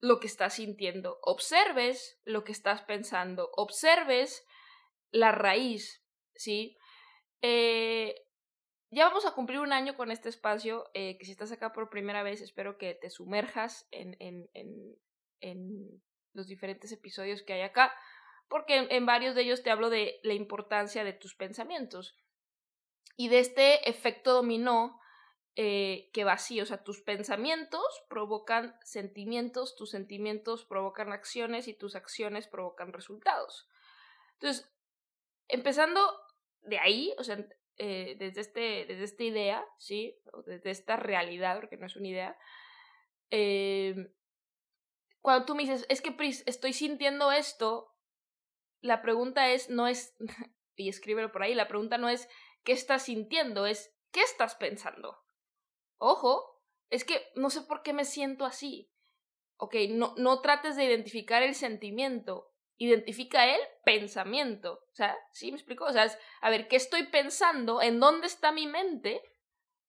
lo 0.00 0.18
que 0.18 0.26
estás 0.26 0.54
sintiendo, 0.54 1.18
observes 1.22 2.20
lo 2.24 2.42
que 2.42 2.52
estás 2.52 2.82
pensando, 2.82 3.50
observes 3.52 4.44
la 5.12 5.30
raíz, 5.30 6.04
¿sí? 6.34 6.76
Eh, 7.40 8.14
ya 8.90 9.06
vamos 9.06 9.24
a 9.24 9.34
cumplir 9.34 9.60
un 9.60 9.72
año 9.72 9.96
con 9.96 10.10
este 10.10 10.28
espacio, 10.28 10.90
eh, 10.94 11.16
que 11.18 11.24
si 11.24 11.30
estás 11.30 11.52
acá 11.52 11.72
por 11.72 11.88
primera 11.88 12.22
vez, 12.22 12.40
espero 12.40 12.76
que 12.76 12.94
te 12.94 13.10
sumerjas 13.10 13.86
en, 13.90 14.16
en, 14.18 14.50
en, 14.54 14.96
en 15.40 16.02
los 16.32 16.48
diferentes 16.48 16.90
episodios 16.92 17.42
que 17.42 17.52
hay 17.52 17.62
acá 17.62 17.94
porque 18.52 18.86
en, 18.90 19.06
varios 19.06 19.34
de 19.34 19.40
ellos 19.40 19.62
te 19.62 19.70
hablo 19.70 19.88
de 19.88 20.20
la 20.24 20.34
importancia 20.34 21.04
de 21.04 21.14
tus 21.14 21.34
pensamientos 21.34 22.18
y 23.16 23.28
de 23.28 23.38
este 23.38 23.88
efecto 23.88 24.34
dominó 24.34 25.00
eh, 25.56 26.10
que 26.12 26.24
va 26.24 26.34
así, 26.34 26.60
o 26.60 26.66
sea, 26.66 26.84
tus 26.84 27.00
pensamientos 27.00 27.82
provocan 28.10 28.76
sentimientos, 28.84 29.74
tus 29.74 29.92
sentimientos 29.92 30.66
provocan 30.66 31.14
acciones 31.14 31.66
y 31.66 31.72
tus 31.72 31.96
acciones 31.96 32.46
provocan 32.46 32.92
resultados. 32.92 33.70
Entonces, 34.34 34.70
empezando 35.48 36.00
de 36.60 36.78
ahí, 36.78 37.14
o 37.16 37.24
sea, 37.24 37.42
eh, 37.78 38.16
desde, 38.18 38.42
este, 38.42 38.84
desde 38.84 39.04
esta 39.04 39.24
idea, 39.24 39.66
¿sí? 39.78 40.20
O 40.34 40.42
desde 40.42 40.70
esta 40.70 40.96
realidad, 40.96 41.58
porque 41.58 41.78
no 41.78 41.86
es 41.86 41.96
una 41.96 42.08
idea, 42.08 42.38
eh, 43.30 44.12
cuando 45.22 45.46
tú 45.46 45.54
me 45.54 45.62
dices, 45.62 45.86
es 45.88 46.02
que 46.02 46.12
Pris, 46.12 46.42
estoy 46.46 46.74
sintiendo 46.74 47.32
esto, 47.32 47.91
la 48.82 49.00
pregunta 49.00 49.50
es, 49.50 49.70
no 49.70 49.86
es, 49.86 50.14
y 50.76 50.88
escríbelo 50.88 51.32
por 51.32 51.42
ahí, 51.42 51.54
la 51.54 51.68
pregunta 51.68 51.96
no 51.96 52.08
es 52.08 52.28
qué 52.64 52.72
estás 52.72 53.04
sintiendo, 53.04 53.66
es 53.66 53.94
qué 54.10 54.20
estás 54.20 54.56
pensando. 54.56 55.22
Ojo, 55.96 56.60
es 56.90 57.04
que 57.04 57.30
no 57.36 57.48
sé 57.48 57.62
por 57.62 57.82
qué 57.82 57.92
me 57.92 58.04
siento 58.04 58.44
así. 58.44 58.90
Ok, 59.56 59.76
no, 59.90 60.14
no 60.18 60.40
trates 60.40 60.76
de 60.76 60.84
identificar 60.84 61.42
el 61.42 61.54
sentimiento, 61.54 62.52
identifica 62.76 63.46
el 63.46 63.60
pensamiento. 63.84 64.84
O 64.90 64.94
sea, 64.94 65.16
¿sí 65.32 65.52
me 65.52 65.56
explico? 65.56 65.84
O 65.84 65.92
sea, 65.92 66.04
es, 66.04 66.18
a 66.40 66.50
ver, 66.50 66.66
¿qué 66.66 66.76
estoy 66.76 67.06
pensando? 67.06 67.80
¿En 67.80 68.00
dónde 68.00 68.26
está 68.26 68.50
mi 68.50 68.66
mente 68.66 69.22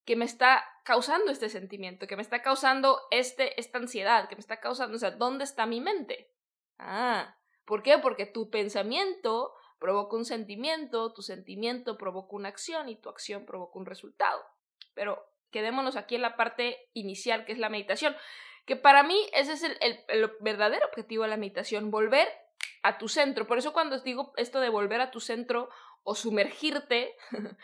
que 0.05 0.15
me 0.15 0.25
está 0.25 0.63
causando 0.85 1.31
este 1.31 1.49
sentimiento? 1.49 2.05
Que 2.05 2.15
me 2.15 2.21
está 2.21 2.43
causando 2.43 3.01
este, 3.09 3.59
esta 3.59 3.79
ansiedad, 3.79 4.29
que 4.29 4.35
me 4.35 4.41
está 4.41 4.59
causando, 4.59 4.95
o 4.95 4.99
sea, 4.99 5.11
¿dónde 5.11 5.43
está 5.43 5.65
mi 5.65 5.81
mente? 5.81 6.31
Ah, 6.77 7.35
¿por 7.65 7.83
qué? 7.83 7.97
Porque 7.97 8.25
tu 8.25 8.49
pensamiento 8.49 9.53
provoca 9.79 10.15
un 10.15 10.23
sentimiento, 10.23 11.13
tu 11.13 11.21
sentimiento 11.21 11.97
provoca 11.97 12.35
una 12.35 12.49
acción 12.49 12.87
y 12.87 12.95
tu 12.95 13.09
acción 13.09 13.45
provoca 13.45 13.79
un 13.79 13.85
resultado. 13.85 14.41
Pero 14.93 15.25
quedémonos 15.51 15.97
aquí 15.97 16.15
en 16.15 16.21
la 16.21 16.37
parte 16.37 16.89
inicial, 16.93 17.43
que 17.45 17.51
es 17.51 17.59
la 17.59 17.69
meditación, 17.69 18.15
que 18.65 18.75
para 18.75 19.03
mí 19.03 19.17
ese 19.33 19.53
es 19.53 19.63
el, 19.63 20.31
verdadero 20.39 20.85
objetivo 20.87 21.23
de 21.23 21.29
la 21.29 21.37
meditación, 21.37 21.91
volver 21.91 22.29
a 22.81 22.97
tu 22.97 23.09
centro. 23.09 23.45
Por 23.45 23.57
eso 23.57 23.73
cuando 23.73 23.97
os 23.97 24.03
digo 24.03 24.33
esto 24.37 24.59
de 24.61 24.69
volver 24.69 25.01
a 25.01 25.11
tu 25.11 25.19
centro 25.19 25.69
o 26.03 26.15
sumergirte, 26.15 27.15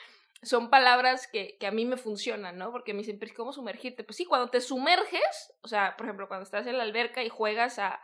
son 0.44 0.70
palabras 0.70 1.28
que, 1.28 1.58
que, 1.58 1.68
a 1.68 1.72
mí 1.72 1.86
me 1.86 1.98
funcionan, 1.98 2.58
¿no? 2.58 2.72
Porque 2.72 2.94
me 2.94 3.00
dicen, 3.00 3.18
pero 3.18 3.34
¿cómo 3.36 3.54
sumergirte? 3.54 4.04
Pues 4.04 4.18
sí, 4.18 4.26
cuando 4.26 4.50
te 4.50 4.62
sumerges, 4.62 5.54
o 5.62 5.68
sea, 5.68 5.96
por 5.98 6.06
ejemplo, 6.06 6.28
cuando 6.28 6.44
estás 6.44 6.68
en 6.68 6.78
la 6.78 6.84
alberca 6.84 7.24
y 7.24 7.30
juegas 7.30 7.80
a, 7.80 8.02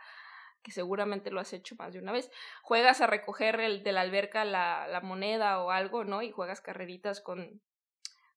que 0.66 0.72
seguramente 0.72 1.30
lo 1.30 1.38
has 1.38 1.52
hecho 1.52 1.76
más 1.78 1.92
de 1.92 2.00
una 2.00 2.10
vez, 2.10 2.28
juegas 2.60 3.00
a 3.00 3.06
recoger 3.06 3.60
el, 3.60 3.84
de 3.84 3.92
la 3.92 4.00
alberca 4.00 4.44
la, 4.44 4.88
la 4.88 5.00
moneda 5.00 5.62
o 5.62 5.70
algo, 5.70 6.02
¿no? 6.02 6.22
Y 6.22 6.32
juegas 6.32 6.60
carreritas 6.60 7.20
con, 7.20 7.62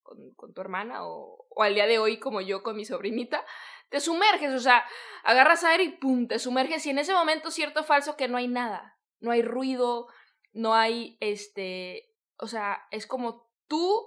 con, 0.04 0.54
tu 0.54 0.62
hermana 0.62 1.08
o, 1.08 1.48
al 1.60 1.74
día 1.74 1.88
de 1.88 1.98
hoy 1.98 2.20
como 2.20 2.40
yo 2.40 2.62
con 2.62 2.76
mi 2.76 2.86
sobrinita, 2.86 3.44
te 3.90 4.00
sumerges, 4.00 4.54
o 4.54 4.60
sea, 4.60 4.86
agarras 5.24 5.64
aire 5.64 5.86
y 5.86 5.90
pum, 5.98 6.28
te 6.28 6.38
sumerges 6.38 6.86
y 6.86 6.92
en 6.92 7.00
ese 7.00 7.14
momento 7.14 7.50
cierto 7.50 7.84
falso 7.84 8.16
que 8.16 8.28
no 8.28 8.38
hay 8.38 8.48
nada, 8.48 9.00
no 9.22 9.32
hay 9.32 9.42
ruido, 9.42 10.08
no 10.54 10.76
hay, 10.76 11.18
este, 11.22 12.14
o 12.38 12.46
sea, 12.46 12.86
es 12.92 13.08
como 13.08 13.50
tú 13.68 14.06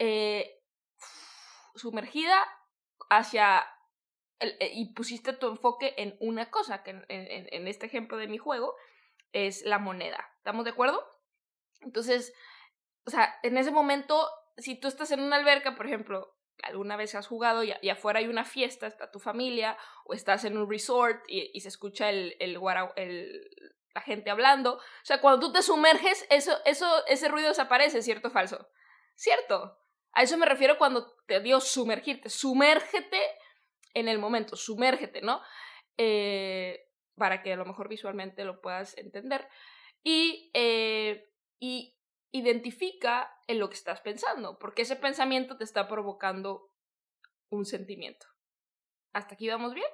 eh, 0.00 0.60
sumergida 1.76 2.36
hacia 3.10 3.64
eh, 4.40 4.70
y 4.72 4.92
pusiste 4.92 5.32
tu 5.32 5.48
enfoque 5.48 5.94
en 5.96 6.16
una 6.20 6.50
cosa, 6.50 6.82
que 6.82 6.90
en, 7.08 7.68
este 7.68 7.86
ejemplo 7.86 8.16
de 8.16 8.28
mi 8.28 8.38
juego 8.38 8.74
es 9.32 9.62
la 9.64 9.78
moneda. 9.78 10.32
¿Estamos 10.38 10.64
de 10.64 10.70
acuerdo? 10.70 11.04
Entonces, 11.80 12.32
o 13.04 13.10
sea, 13.10 13.34
en 13.42 13.56
ese 13.58 13.70
momento, 13.70 14.28
si 14.56 14.78
tú 14.78 14.88
estás 14.88 15.10
en 15.10 15.20
una 15.20 15.36
alberca, 15.36 15.74
por 15.74 15.86
ejemplo, 15.86 16.36
alguna 16.62 16.96
vez 16.96 17.14
has 17.14 17.26
jugado 17.26 17.64
y, 17.64 17.72
afuera 17.90 18.20
hay 18.20 18.28
una 18.28 18.44
fiesta, 18.44 18.86
está 18.86 19.10
tu 19.10 19.18
familia, 19.18 19.76
o 20.04 20.14
estás 20.14 20.44
en 20.44 20.56
un 20.56 20.70
resort 20.70 21.24
y, 21.26 21.58
se 21.60 21.68
escucha 21.68 22.10
el, 22.10 22.36
el, 22.38 22.60
el, 22.96 23.50
la 23.94 24.00
gente 24.02 24.30
hablando. 24.30 24.74
O 24.74 25.04
sea, 25.04 25.20
cuando 25.20 25.40
tú 25.40 25.52
te 25.52 25.62
sumerges, 25.62 26.26
eso, 26.30 26.56
eso, 26.64 27.06
ese 27.06 27.28
ruido 27.28 27.48
desaparece, 27.48 28.02
¿cierto 28.02 28.28
o 28.28 28.30
falso? 28.30 28.68
¿Cierto? 29.16 29.80
A 30.12 30.22
eso 30.22 30.36
me 30.36 30.46
refiero 30.46 30.78
cuando 30.78 31.16
te 31.26 31.40
digo 31.40 31.60
sumergirte. 31.60 32.28
Sumérgete 32.28 33.20
en 33.94 34.08
el 34.08 34.18
momento, 34.18 34.56
sumérgete, 34.56 35.20
¿no? 35.22 35.40
Eh, 35.96 36.88
para 37.16 37.42
que 37.42 37.52
a 37.52 37.56
lo 37.56 37.64
mejor 37.64 37.88
visualmente 37.88 38.44
lo 38.44 38.60
puedas 38.60 38.96
entender. 38.96 39.48
Y, 40.04 40.50
eh, 40.54 41.28
y 41.58 41.96
identifica 42.32 43.32
en 43.46 43.58
lo 43.58 43.68
que 43.68 43.76
estás 43.76 44.00
pensando, 44.00 44.58
porque 44.58 44.82
ese 44.82 44.96
pensamiento 44.96 45.56
te 45.56 45.64
está 45.64 45.88
provocando 45.88 46.70
un 47.50 47.64
sentimiento. 47.64 48.26
¿Hasta 49.12 49.34
aquí 49.34 49.48
vamos 49.48 49.74
bien? 49.74 49.88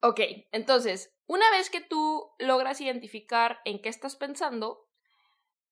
Ok, 0.00 0.20
entonces, 0.52 1.16
una 1.26 1.50
vez 1.50 1.70
que 1.70 1.80
tú 1.80 2.30
logras 2.38 2.80
identificar 2.80 3.60
en 3.64 3.80
qué 3.80 3.88
estás 3.88 4.16
pensando, 4.16 4.86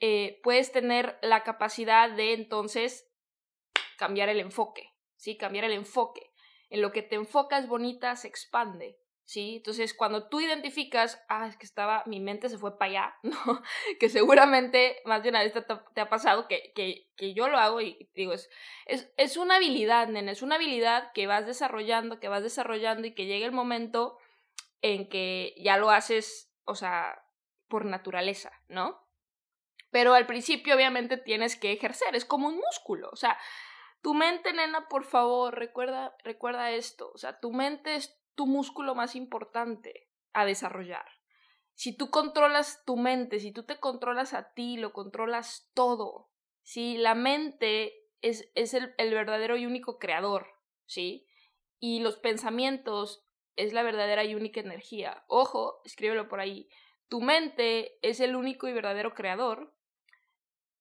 eh, 0.01 0.41
puedes 0.43 0.73
tener 0.73 1.19
la 1.23 1.45
capacidad 1.45 2.11
de 2.11 2.33
entonces 2.33 3.09
cambiar 3.99 4.29
el 4.31 4.41
enfoque, 4.41 4.91
¿sí? 5.17 5.37
Cambiar 5.37 5.65
el 5.67 5.73
enfoque. 5.73 6.32
En 6.73 6.81
lo 6.81 6.91
que 6.91 7.03
te 7.03 7.17
enfocas 7.17 7.69
bonita 7.69 8.17
se 8.17 8.29
expande. 8.29 8.99
¿sí? 9.27 9.57
Entonces, 9.57 9.93
cuando 9.93 10.31
tú 10.31 10.41
identificas, 10.41 11.23
ah, 11.29 11.47
es 11.47 11.59
que 11.59 11.67
estaba, 11.67 12.03
mi 12.07 12.19
mente 12.19 12.49
se 12.49 12.57
fue 12.57 12.79
para 12.79 12.91
allá, 12.91 13.15
¿no? 13.23 13.63
que 14.01 14.09
seguramente 14.09 15.03
más 15.05 15.23
de 15.23 15.29
una 15.29 15.43
vez 15.43 15.53
te, 15.53 16.01
ha 16.01 16.09
pasado 16.09 16.49
que, 16.49 16.73
que, 16.75 17.11
que, 17.15 17.35
yo 17.35 17.49
lo 17.49 17.59
hago 17.59 17.83
y 17.83 18.11
digo, 18.15 18.33
es, 18.33 18.49
es, 18.87 19.13
es 19.19 19.37
una 19.37 19.57
habilidad, 19.57 20.09
nena, 20.09 20.33
es 20.33 20.41
una 20.41 20.55
habilidad 20.55 21.13
que 21.13 21.27
vas 21.27 21.45
desarrollando, 21.45 22.21
que 22.21 22.29
vas 22.29 22.43
desarrollando 22.43 23.07
y 23.07 23.15
que 23.15 23.27
llega 23.27 23.45
el 23.45 23.53
momento 23.53 24.17
en 24.81 25.11
que 25.11 25.55
ya 25.59 25.77
lo 25.77 25.91
haces, 25.91 26.51
o 26.65 26.75
sea, 26.75 27.23
por 27.69 27.85
naturaleza, 27.85 28.51
¿no? 28.69 28.99
Pero 29.91 30.15
al 30.15 30.27
principio 30.27 30.75
obviamente 30.75 31.19
tienes 31.19 31.55
que 31.55 31.73
ejercer, 31.73 32.17
es 32.17 32.25
como 32.25 32.49
un 32.49 32.57
músculo, 32.57 33.11
o 33.13 33.17
sea, 33.17 33.39
tu 34.03 34.15
mente, 34.15 34.53
nena, 34.53 34.89
por 34.89 35.05
favor, 35.05 35.57
recuerda, 35.57 36.15
recuerda 36.25 36.73
esto, 36.73 37.11
o 37.15 37.19
sea, 37.19 37.41
tu 37.41 37.53
mente 37.53 37.95
es 37.95 38.19
tu 38.35 38.47
músculo 38.47 38.95
más 38.95 39.15
importante 39.15 40.09
a 40.33 40.45
desarrollar. 40.45 41.07
Si 41.75 41.97
tú 41.97 42.11
controlas 42.11 42.85
tu 42.85 42.97
mente, 42.97 43.41
si 43.41 43.53
tú 43.53 43.65
te 43.65 43.79
controlas 43.79 44.35
a 44.35 44.53
ti, 44.53 44.77
lo 44.77 44.93
controlas 44.93 45.71
todo. 45.75 46.31
Si 46.63 46.99
la 46.99 47.15
mente 47.15 47.95
es, 48.21 48.51
es 48.55 48.75
el, 48.75 48.95
el 48.99 49.15
verdadero 49.15 49.57
y 49.57 49.67
único 49.67 49.99
creador, 49.99 50.49
¿sí? 50.87 51.27
Y 51.79 52.01
los 52.01 52.17
pensamientos 52.17 53.27
es 53.57 53.73
la 53.73 53.83
verdadera 53.83 54.25
y 54.25 54.35
única 54.35 54.61
energía. 54.61 55.25
Ojo, 55.29 55.81
escríbelo 55.85 56.29
por 56.29 56.41
ahí. 56.41 56.69
Tu 57.09 57.21
mente 57.21 57.99
es 58.03 58.21
el 58.21 58.37
único 58.37 58.69
y 58.69 58.73
verdadero 58.73 59.15
creador 59.15 59.75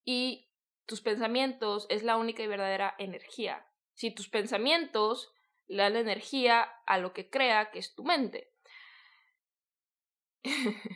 y 0.05 0.50
tus 0.85 1.01
pensamientos 1.01 1.85
es 1.89 2.03
la 2.03 2.17
única 2.17 2.43
y 2.43 2.47
verdadera 2.47 2.95
energía. 2.97 3.67
Si 3.93 4.11
tus 4.11 4.29
pensamientos 4.29 5.33
le 5.67 5.89
da 5.89 6.00
energía 6.00 6.61
a 6.85 6.97
lo 6.97 7.13
que 7.13 7.29
crea 7.29 7.71
que 7.71 7.79
es 7.79 7.95
tu 7.95 8.03
mente. 8.03 8.53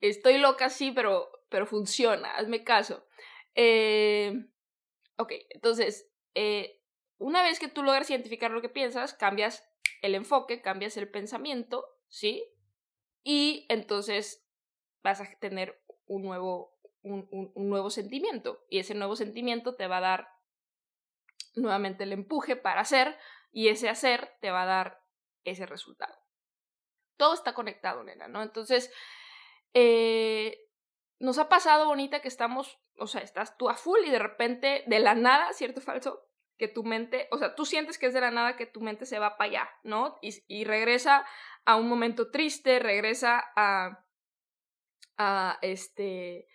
Estoy 0.00 0.38
loca, 0.38 0.68
sí, 0.68 0.90
pero, 0.90 1.30
pero 1.48 1.66
funciona, 1.66 2.34
hazme 2.34 2.64
caso. 2.64 3.06
Eh, 3.54 4.34
ok, 5.16 5.32
entonces, 5.50 6.10
eh, 6.34 6.80
una 7.18 7.42
vez 7.42 7.60
que 7.60 7.68
tú 7.68 7.82
logras 7.82 8.10
identificar 8.10 8.50
lo 8.50 8.60
que 8.60 8.68
piensas, 8.68 9.14
cambias 9.14 9.64
el 10.00 10.16
enfoque, 10.16 10.60
cambias 10.60 10.96
el 10.96 11.08
pensamiento, 11.08 11.86
¿sí? 12.08 12.44
Y 13.22 13.66
entonces 13.68 14.44
vas 15.02 15.20
a 15.20 15.38
tener 15.38 15.80
un 16.06 16.22
nuevo, 16.22 16.76
un, 17.02 17.28
un 17.54 17.68
nuevo 17.68 17.90
sentimiento. 17.90 18.64
Y 18.68 18.78
ese 18.78 18.94
nuevo 18.94 19.16
sentimiento 19.16 19.74
te 19.74 19.86
va 19.86 19.98
a 19.98 20.02
dar 20.02 20.28
nuevamente 21.54 22.04
el 22.04 22.12
empuje 22.12 22.56
para 22.56 22.80
hacer 22.80 23.18
y 23.50 23.68
ese 23.68 23.88
hacer 23.88 24.36
te 24.40 24.50
va 24.50 24.62
a 24.62 24.66
dar 24.66 25.02
ese 25.44 25.66
resultado. 25.66 26.16
Todo 27.16 27.34
está 27.34 27.54
conectado, 27.54 28.02
nena, 28.02 28.28
¿no? 28.28 28.42
Entonces, 28.42 28.92
eh, 29.74 30.68
nos 31.18 31.38
ha 31.38 31.48
pasado, 31.48 31.86
bonita, 31.86 32.20
que 32.20 32.28
estamos, 32.28 32.80
o 32.98 33.06
sea, 33.06 33.20
estás 33.20 33.56
tú 33.56 33.68
a 33.68 33.74
full 33.74 34.00
y 34.04 34.10
de 34.10 34.18
repente, 34.18 34.84
de 34.86 34.98
la 34.98 35.14
nada, 35.14 35.52
¿cierto 35.52 35.80
falso? 35.80 36.26
Que 36.58 36.68
tu 36.68 36.84
mente, 36.84 37.28
o 37.30 37.38
sea, 37.38 37.54
tú 37.54 37.64
sientes 37.64 37.98
que 37.98 38.06
es 38.06 38.14
de 38.14 38.20
la 38.20 38.30
nada 38.30 38.56
que 38.56 38.66
tu 38.66 38.80
mente 38.80 39.06
se 39.06 39.18
va 39.18 39.36
para 39.36 39.50
allá, 39.50 39.70
¿no? 39.84 40.18
Y, 40.22 40.42
y 40.48 40.64
regresa 40.64 41.26
a 41.64 41.76
un 41.76 41.88
momento 41.88 42.30
triste, 42.30 42.78
regresa 42.78 43.44
a, 43.54 44.04
a 45.18 45.58
este, 45.62 46.48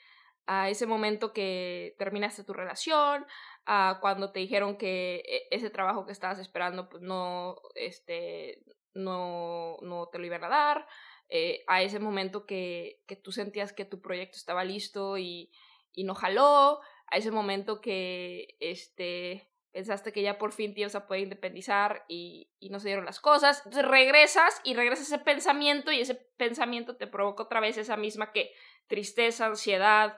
a 0.47 0.69
ese 0.69 0.87
momento 0.87 1.33
que 1.33 1.95
terminaste 1.99 2.43
tu 2.43 2.53
relación, 2.53 3.25
a 3.65 3.99
cuando 4.01 4.31
te 4.31 4.39
dijeron 4.39 4.77
que 4.77 5.23
e, 5.27 5.47
ese 5.51 5.69
trabajo 5.69 6.05
que 6.05 6.13
estabas 6.13 6.39
esperando 6.39 6.89
pues 6.89 7.03
no 7.03 7.57
este 7.75 8.63
no 8.93 9.77
no 9.81 10.07
te 10.07 10.19
lo 10.19 10.25
iban 10.25 10.43
a 10.45 10.49
dar 10.49 10.87
eh, 11.29 11.63
a 11.67 11.81
ese 11.81 11.99
momento 11.99 12.45
que, 12.45 13.01
que, 13.05 13.17
tú 13.17 13.33
sentías 13.33 13.73
que 13.73 13.83
tu 13.83 14.01
proyecto 14.01 14.37
estaba 14.37 14.63
listo 14.63 15.17
y, 15.17 15.51
y 15.91 16.05
no 16.05 16.15
jaló, 16.15 16.79
a 17.07 17.17
ese 17.17 17.31
momento 17.31 17.81
que 17.81 18.55
este, 18.61 19.49
pensaste 19.73 20.13
que 20.13 20.21
ya 20.21 20.37
por 20.37 20.53
fin 20.53 20.73
te 20.73 20.81
ibas 20.81 20.95
a 20.95 21.05
poder 21.05 21.23
independizar 21.23 22.05
y, 22.07 22.49
y, 22.59 22.69
no 22.69 22.79
se 22.79 22.87
dieron 22.87 23.05
las 23.05 23.19
cosas. 23.19 23.61
Regresas 23.65 24.61
y 24.63 24.73
regresas 24.73 25.07
ese 25.07 25.19
pensamiento 25.19 25.91
y 25.91 25.99
ese 25.99 26.15
pensamiento 26.15 26.95
te 26.95 27.07
provoca 27.07 27.43
otra 27.43 27.59
vez 27.59 27.77
esa 27.77 27.97
misma 27.97 28.31
que 28.31 28.53
tristeza, 28.87 29.47
ansiedad, 29.47 30.17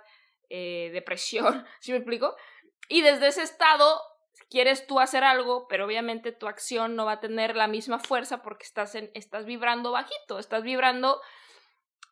eh, 0.49 0.89
depresión, 0.91 1.65
¿sí 1.79 1.91
me 1.91 1.97
explico? 1.97 2.35
Y 2.87 3.01
desde 3.01 3.27
ese 3.27 3.43
estado 3.43 4.01
quieres 4.49 4.87
tú 4.87 4.99
hacer 4.99 5.23
algo, 5.23 5.67
pero 5.67 5.85
obviamente 5.85 6.31
tu 6.31 6.47
acción 6.47 6.95
no 6.95 7.05
va 7.05 7.13
a 7.13 7.19
tener 7.19 7.55
la 7.55 7.67
misma 7.67 7.99
fuerza 7.99 8.41
porque 8.41 8.65
estás, 8.65 8.95
en, 8.95 9.11
estás 9.13 9.45
vibrando 9.45 9.91
bajito, 9.91 10.39
estás 10.39 10.63
vibrando 10.63 11.21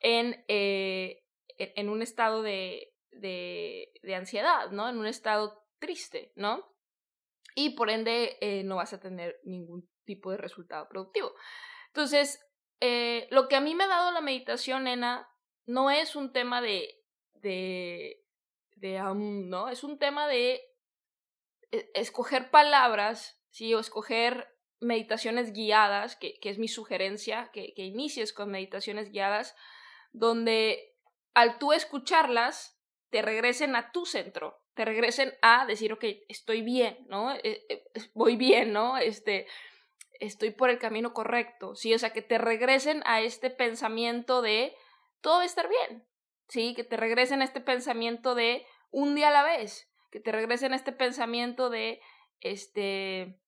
en, 0.01 0.43
eh, 0.47 1.23
en 1.57 1.89
un 1.89 2.03
estado 2.03 2.43
de, 2.43 2.93
de, 3.11 3.91
de, 4.03 4.15
ansiedad, 4.15 4.69
¿no? 4.69 4.87
En 4.87 4.99
un 4.99 5.07
estado 5.07 5.65
triste, 5.79 6.31
¿no? 6.35 6.63
Y 7.55 7.71
por 7.71 7.89
ende 7.89 8.37
eh, 8.41 8.63
no 8.63 8.75
vas 8.75 8.93
a 8.93 8.99
tener 8.99 9.39
ningún 9.43 9.89
tipo 10.05 10.29
de 10.29 10.37
resultado 10.37 10.87
productivo. 10.87 11.33
Entonces, 11.87 12.39
lo 13.31 13.47
que 13.47 13.55
a 13.55 13.61
mí 13.61 13.73
me 13.73 13.85
ha 13.85 13.87
dado 13.87 14.11
la 14.11 14.21
meditación, 14.21 14.83
nena, 14.83 15.27
no 15.67 15.91
es 15.91 16.15
un 16.15 16.31
tema 16.31 16.61
de, 16.61 17.03
de, 17.33 18.23
de 18.79 19.01
um, 19.01 19.49
¿no? 19.49 19.69
Es 19.69 19.83
un 19.83 19.97
tema 19.99 20.27
de 20.27 20.61
e, 21.71 21.91
escoger 21.93 22.49
palabras, 22.49 23.41
¿sí? 23.49 23.73
O 23.73 23.79
escoger 23.79 24.47
meditaciones 24.79 25.53
guiadas, 25.53 26.15
que, 26.15 26.39
que 26.39 26.49
es 26.49 26.59
mi 26.59 26.67
sugerencia, 26.67 27.49
que, 27.51 27.73
que, 27.73 27.83
inicies 27.83 28.33
con 28.33 28.51
meditaciones 28.51 29.11
guiadas, 29.11 29.55
donde 30.11 30.95
al 31.33 31.57
tú 31.59 31.73
escucharlas, 31.73 32.79
te 33.09 33.21
regresen 33.21 33.75
a 33.75 33.91
tu 33.91 34.05
centro, 34.05 34.61
te 34.73 34.85
regresen 34.85 35.33
a 35.41 35.65
decir, 35.65 35.93
ok, 35.93 36.03
estoy 36.27 36.61
bien, 36.61 37.05
¿no? 37.07 37.33
E, 37.33 37.65
e, 37.69 37.83
voy 38.13 38.35
bien, 38.35 38.73
¿no? 38.73 38.97
Este, 38.97 39.47
estoy 40.19 40.51
por 40.51 40.69
el 40.69 40.79
camino 40.79 41.13
correcto, 41.13 41.75
¿sí? 41.75 41.93
O 41.93 41.99
sea, 41.99 42.11
que 42.11 42.21
te 42.21 42.37
regresen 42.37 43.01
a 43.05 43.21
este 43.21 43.49
pensamiento 43.49 44.41
de 44.41 44.75
todo 45.21 45.37
va 45.37 45.43
a 45.43 45.45
estar 45.45 45.67
bien, 45.69 46.07
¿sí? 46.47 46.73
Que 46.75 46.83
te 46.83 46.97
regresen 46.97 47.41
este 47.41 47.61
pensamiento 47.61 48.35
de 48.35 48.65
un 48.91 49.15
día 49.15 49.29
a 49.29 49.31
la 49.31 49.43
vez, 49.43 49.89
que 50.11 50.19
te 50.19 50.31
regresen 50.31 50.73
este 50.73 50.91
pensamiento 50.91 51.69
de, 51.69 52.01
este, 52.39 53.39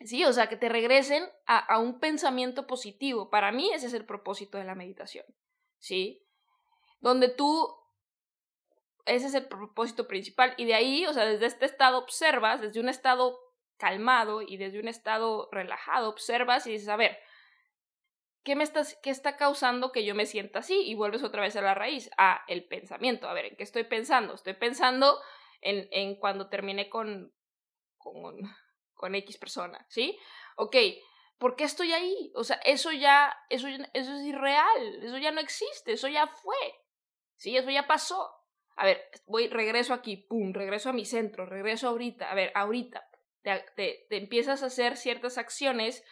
sí, 0.00 0.24
o 0.24 0.32
sea, 0.32 0.48
que 0.48 0.56
te 0.56 0.68
regresen 0.68 1.28
a, 1.46 1.58
a 1.58 1.78
un 1.78 2.00
pensamiento 2.00 2.66
positivo. 2.66 3.30
Para 3.30 3.52
mí 3.52 3.70
ese 3.72 3.86
es 3.86 3.94
el 3.94 4.04
propósito 4.04 4.58
de 4.58 4.64
la 4.64 4.74
meditación, 4.74 5.26
¿sí? 5.78 6.26
Donde 7.00 7.28
tú, 7.28 7.68
ese 9.04 9.26
es 9.26 9.34
el 9.34 9.46
propósito 9.46 10.08
principal 10.08 10.54
y 10.56 10.64
de 10.64 10.74
ahí, 10.74 11.06
o 11.06 11.12
sea, 11.12 11.26
desde 11.26 11.46
este 11.46 11.66
estado 11.66 11.98
observas, 11.98 12.60
desde 12.60 12.80
un 12.80 12.88
estado 12.88 13.38
calmado 13.76 14.42
y 14.42 14.56
desde 14.56 14.80
un 14.80 14.88
estado 14.88 15.48
relajado, 15.52 16.08
observas 16.08 16.66
y 16.66 16.72
dices, 16.72 16.88
a 16.88 16.96
ver, 16.96 17.18
¿qué 18.46 18.54
me 18.54 18.62
estás, 18.62 18.96
qué 19.02 19.10
está 19.10 19.36
causando 19.36 19.90
que 19.90 20.04
yo 20.04 20.14
me 20.14 20.24
sienta 20.24 20.60
así? 20.60 20.80
Y 20.86 20.94
vuelves 20.94 21.24
otra 21.24 21.42
vez 21.42 21.56
a 21.56 21.62
la 21.62 21.74
raíz, 21.74 22.08
a 22.16 22.44
el 22.46 22.64
pensamiento. 22.64 23.28
A 23.28 23.34
ver, 23.34 23.46
¿en 23.46 23.56
qué 23.56 23.64
estoy 23.64 23.82
pensando? 23.82 24.34
Estoy 24.34 24.54
pensando 24.54 25.20
en, 25.60 25.88
en 25.90 26.14
cuando 26.14 26.48
terminé 26.48 26.88
con, 26.88 27.34
con, 27.98 28.36
con 28.94 29.16
X 29.16 29.36
persona, 29.38 29.84
¿sí? 29.90 30.16
Ok, 30.54 30.76
¿por 31.38 31.56
qué 31.56 31.64
estoy 31.64 31.92
ahí? 31.92 32.30
O 32.36 32.44
sea, 32.44 32.60
eso 32.64 32.92
ya, 32.92 33.36
eso, 33.50 33.66
eso 33.66 34.16
es 34.16 34.22
irreal, 34.24 35.02
eso 35.02 35.18
ya 35.18 35.32
no 35.32 35.40
existe, 35.40 35.94
eso 35.94 36.06
ya 36.06 36.28
fue, 36.28 36.72
¿sí? 37.34 37.56
Eso 37.56 37.70
ya 37.70 37.88
pasó. 37.88 38.30
A 38.76 38.84
ver, 38.84 39.10
voy, 39.26 39.48
regreso 39.48 39.92
aquí, 39.92 40.18
pum, 40.18 40.52
regreso 40.52 40.90
a 40.90 40.92
mi 40.92 41.04
centro, 41.04 41.46
regreso 41.46 41.88
ahorita, 41.88 42.30
a 42.30 42.34
ver, 42.36 42.52
ahorita, 42.54 43.08
te, 43.42 43.64
te, 43.74 44.06
te 44.08 44.16
empiezas 44.18 44.62
a 44.62 44.66
hacer 44.66 44.96
ciertas 44.96 45.36
acciones 45.36 46.04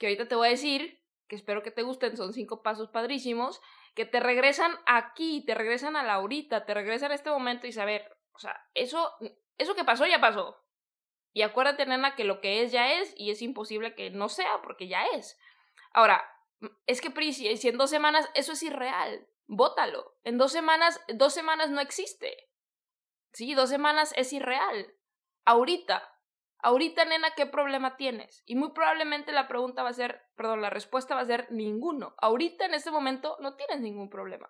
que 0.00 0.06
ahorita 0.06 0.26
te 0.26 0.34
voy 0.34 0.48
a 0.48 0.52
decir, 0.52 0.98
que 1.28 1.36
espero 1.36 1.62
que 1.62 1.70
te 1.70 1.82
gusten, 1.82 2.16
son 2.16 2.32
cinco 2.32 2.62
pasos 2.62 2.88
padrísimos, 2.88 3.60
que 3.94 4.06
te 4.06 4.18
regresan 4.18 4.72
aquí, 4.86 5.44
te 5.44 5.54
regresan 5.54 5.94
a 5.94 6.02
la 6.02 6.14
ahorita, 6.14 6.64
te 6.64 6.72
regresan 6.72 7.12
a 7.12 7.14
este 7.14 7.30
momento 7.30 7.66
y 7.66 7.72
saber, 7.72 8.16
o 8.32 8.38
sea, 8.38 8.66
eso, 8.74 9.12
eso 9.58 9.74
que 9.74 9.84
pasó 9.84 10.06
ya 10.06 10.20
pasó. 10.20 10.56
Y 11.34 11.42
acuérdate, 11.42 11.84
nena, 11.84 12.16
que 12.16 12.24
lo 12.24 12.40
que 12.40 12.62
es 12.62 12.72
ya 12.72 12.94
es 12.94 13.14
y 13.16 13.30
es 13.30 13.42
imposible 13.42 13.94
que 13.94 14.10
no 14.10 14.30
sea 14.30 14.62
porque 14.62 14.88
ya 14.88 15.04
es. 15.14 15.38
Ahora, 15.92 16.24
es 16.86 17.00
que 17.02 17.10
Prisi, 17.10 17.56
si 17.58 17.68
en 17.68 17.76
dos 17.76 17.90
semanas 17.90 18.28
eso 18.34 18.52
es 18.52 18.62
irreal, 18.62 19.28
bótalo. 19.46 20.16
En 20.24 20.38
dos 20.38 20.50
semanas, 20.50 20.98
dos 21.08 21.34
semanas 21.34 21.70
no 21.70 21.80
existe. 21.80 22.48
Sí, 23.32 23.54
dos 23.54 23.68
semanas 23.68 24.14
es 24.16 24.32
irreal. 24.32 24.94
Ahorita, 25.44 26.10
Ahorita, 26.62 27.04
nena, 27.04 27.30
¿qué 27.34 27.46
problema 27.46 27.96
tienes? 27.96 28.42
Y 28.46 28.54
muy 28.54 28.72
probablemente 28.72 29.32
la 29.32 29.48
pregunta 29.48 29.82
va 29.82 29.90
a 29.90 29.94
ser, 29.94 30.22
perdón, 30.36 30.62
la 30.62 30.70
respuesta 30.70 31.14
va 31.14 31.22
a 31.22 31.26
ser 31.26 31.46
ninguno. 31.50 32.14
Ahorita, 32.18 32.66
en 32.66 32.74
este 32.74 32.90
momento, 32.90 33.36
no 33.40 33.56
tienes 33.56 33.80
ningún 33.80 34.10
problema. 34.10 34.48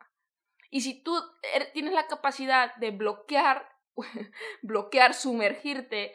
Y 0.71 0.81
si 0.83 1.03
tú 1.03 1.17
er, 1.55 1.73
tienes 1.73 1.93
la 1.93 2.07
capacidad 2.07 2.75
de 2.77 2.91
bloquear, 2.91 3.69
bloquear, 4.63 5.15
sumergirte, 5.15 6.15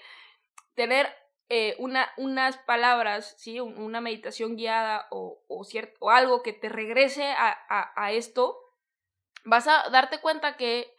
tener 0.73 1.13
eh, 1.49 1.75
una, 1.79 2.11
unas 2.17 2.57
palabras, 2.57 3.35
¿sí? 3.37 3.59
una 3.59 4.01
meditación 4.01 4.55
guiada 4.55 5.07
o, 5.11 5.63
cierto, 5.63 5.97
o 5.99 6.09
algo 6.09 6.41
que 6.41 6.53
te 6.53 6.69
regrese 6.69 7.33
a 7.37 8.11
esto, 8.11 8.65
vas 9.45 9.67
a 9.67 9.89
darte 9.89 10.19
cuenta 10.19 10.57
que 10.57 10.94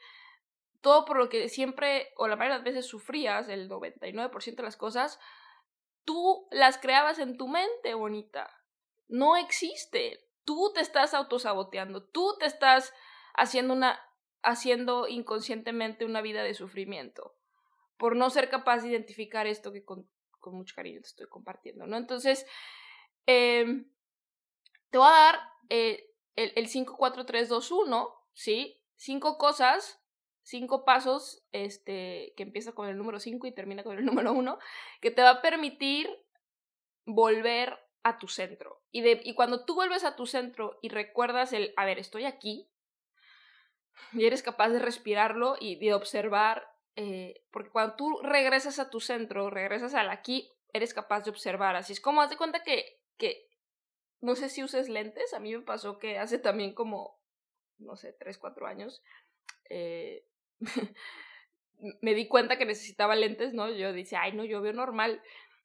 todo 0.86 1.04
por 1.04 1.18
lo 1.18 1.28
que 1.28 1.48
siempre 1.48 2.12
o 2.14 2.28
la 2.28 2.36
mayoría 2.36 2.58
de 2.58 2.62
las 2.62 2.74
veces 2.74 2.86
sufrías, 2.86 3.48
el 3.48 3.68
99% 3.68 4.54
de 4.54 4.62
las 4.62 4.76
cosas, 4.76 5.18
tú 6.04 6.46
las 6.52 6.78
creabas 6.78 7.18
en 7.18 7.36
tu 7.36 7.48
mente, 7.48 7.94
bonita. 7.94 8.48
No 9.08 9.36
existe. 9.36 10.30
Tú 10.44 10.70
te 10.72 10.80
estás 10.80 11.12
autosaboteando, 11.12 12.04
tú 12.04 12.36
te 12.38 12.46
estás 12.46 12.94
haciendo 13.34 13.74
una 13.74 14.00
haciendo 14.44 15.08
inconscientemente 15.08 16.04
una 16.04 16.20
vida 16.20 16.44
de 16.44 16.54
sufrimiento 16.54 17.34
por 17.96 18.14
no 18.14 18.30
ser 18.30 18.48
capaz 18.48 18.82
de 18.82 18.90
identificar 18.90 19.48
esto 19.48 19.72
que 19.72 19.84
con, 19.84 20.08
mucho 20.52 20.76
cariño 20.76 21.00
te 21.00 21.08
estoy 21.08 21.26
compartiendo, 21.26 21.88
¿no? 21.88 21.96
Entonces, 21.96 22.46
eh, 23.26 23.86
te 24.90 24.98
voy 24.98 25.08
a 25.08 25.10
dar 25.10 25.40
eh, 25.68 26.14
el, 26.36 26.52
el 26.54 26.68
5, 26.68 26.94
4, 26.96 27.26
3, 27.26 27.48
2, 27.48 27.70
1, 27.72 28.14
¿sí? 28.34 28.80
Cinco 28.94 29.36
cosas 29.36 30.00
cinco 30.46 30.84
pasos, 30.84 31.44
este, 31.50 32.32
que 32.36 32.44
empieza 32.44 32.72
con 32.72 32.88
el 32.88 32.96
número 32.96 33.18
cinco 33.18 33.48
y 33.48 33.52
termina 33.52 33.82
con 33.82 33.98
el 33.98 34.04
número 34.06 34.32
uno, 34.32 34.58
que 35.00 35.10
te 35.10 35.22
va 35.22 35.30
a 35.30 35.42
permitir 35.42 36.08
volver 37.04 37.76
a 38.04 38.18
tu 38.18 38.28
centro. 38.28 38.82
Y, 38.92 39.02
de, 39.02 39.20
y 39.24 39.34
cuando 39.34 39.64
tú 39.64 39.74
vuelves 39.74 40.04
a 40.04 40.14
tu 40.14 40.26
centro 40.26 40.78
y 40.82 40.88
recuerdas 40.88 41.52
el, 41.52 41.74
a 41.76 41.84
ver, 41.84 41.98
estoy 41.98 42.24
aquí, 42.24 42.70
y 44.12 44.26
eres 44.26 44.42
capaz 44.42 44.68
de 44.68 44.78
respirarlo 44.78 45.56
y 45.58 45.76
de 45.76 45.94
observar, 45.94 46.68
eh, 46.94 47.42
porque 47.50 47.70
cuando 47.70 47.96
tú 47.96 48.20
regresas 48.22 48.78
a 48.78 48.88
tu 48.88 49.00
centro, 49.00 49.50
regresas 49.50 49.94
al 49.94 50.10
aquí, 50.10 50.52
eres 50.72 50.94
capaz 50.94 51.22
de 51.22 51.30
observar. 51.30 51.74
Así 51.74 51.92
es 51.92 52.00
como, 52.00 52.22
haz 52.22 52.30
de 52.30 52.36
cuenta 52.36 52.62
que, 52.62 53.00
que, 53.16 53.48
no 54.20 54.36
sé 54.36 54.48
si 54.48 54.62
uses 54.62 54.88
lentes, 54.88 55.34
a 55.34 55.40
mí 55.40 55.56
me 55.56 55.62
pasó 55.62 55.98
que 55.98 56.18
hace 56.18 56.38
también 56.38 56.72
como, 56.72 57.18
no 57.78 57.96
sé, 57.96 58.12
tres, 58.12 58.38
cuatro 58.38 58.66
años, 58.66 59.02
eh, 59.70 60.24
me 62.00 62.14
di 62.14 62.28
cuenta 62.28 62.58
que 62.58 62.64
necesitaba 62.64 63.16
lentes, 63.16 63.52
¿no? 63.54 63.70
Yo 63.70 63.92
dije, 63.92 64.16
ay, 64.16 64.32
no, 64.32 64.44
yo 64.44 64.60
veo 64.60 64.72
normal. 64.72 65.22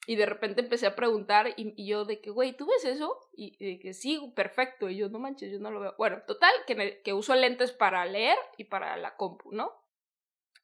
Y 0.07 0.15
de 0.15 0.25
repente 0.25 0.61
empecé 0.61 0.87
a 0.87 0.95
preguntar 0.95 1.53
y, 1.57 1.85
yo 1.85 2.05
de 2.05 2.21
que, 2.21 2.31
güey, 2.31 2.53
¿tú 2.53 2.65
ves 2.65 2.85
eso? 2.85 3.17
Y, 3.33 3.63
de 3.63 3.79
que 3.79 3.93
sí, 3.93 4.19
perfecto. 4.35 4.89
Y 4.89 4.97
yo, 4.97 5.09
no 5.09 5.19
manches, 5.19 5.51
yo 5.51 5.59
no 5.59 5.69
lo 5.69 5.79
veo. 5.79 5.95
Bueno, 5.97 6.21
total, 6.25 6.51
que, 6.65 7.01
que 7.03 7.13
uso 7.13 7.35
lentes 7.35 7.71
para 7.71 8.03
leer 8.05 8.37
y 8.57 8.63
para 8.65 8.97
la 8.97 9.15
compu, 9.15 9.51
¿no? 9.51 9.71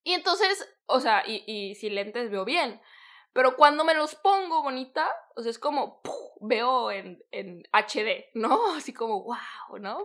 Y 0.04 0.14
entonces, 0.14 0.68
o 0.86 1.00
sea, 1.00 1.24
y, 1.28 1.44
y 1.46 1.76
si 1.76 1.90
lentes 1.90 2.32
veo 2.32 2.46
bien. 2.46 2.82
Pero 3.34 3.56
cuando 3.56 3.84
me 3.84 3.94
los 3.94 4.16
pongo 4.16 4.64
bonita, 4.64 5.08
o 5.36 5.44
sea, 5.44 5.52
es 5.52 5.60
como, 5.60 6.02
veo 6.42 6.92
en, 6.92 7.24
en 7.32 7.64
HD, 7.72 8.32
¿no? 8.34 8.74
Así 8.76 8.94
como, 8.94 9.24
wow, 9.24 9.78
¿no? 9.80 10.00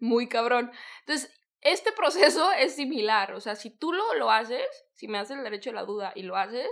Muy 0.00 0.28
cabrón. 0.28 0.72
Entonces, 1.00 1.32
este 1.60 1.92
proceso 1.92 2.50
es 2.52 2.74
similar, 2.74 3.32
o 3.34 3.40
sea, 3.40 3.56
si 3.56 3.70
tú 3.70 3.92
lo, 3.92 4.14
lo 4.14 4.30
haces, 4.30 4.66
si 4.92 5.08
me 5.08 5.18
haces 5.18 5.36
el 5.36 5.44
derecho 5.44 5.70
a 5.70 5.74
la 5.74 5.84
duda 5.84 6.12
y 6.14 6.22
lo 6.22 6.36
haces, 6.36 6.68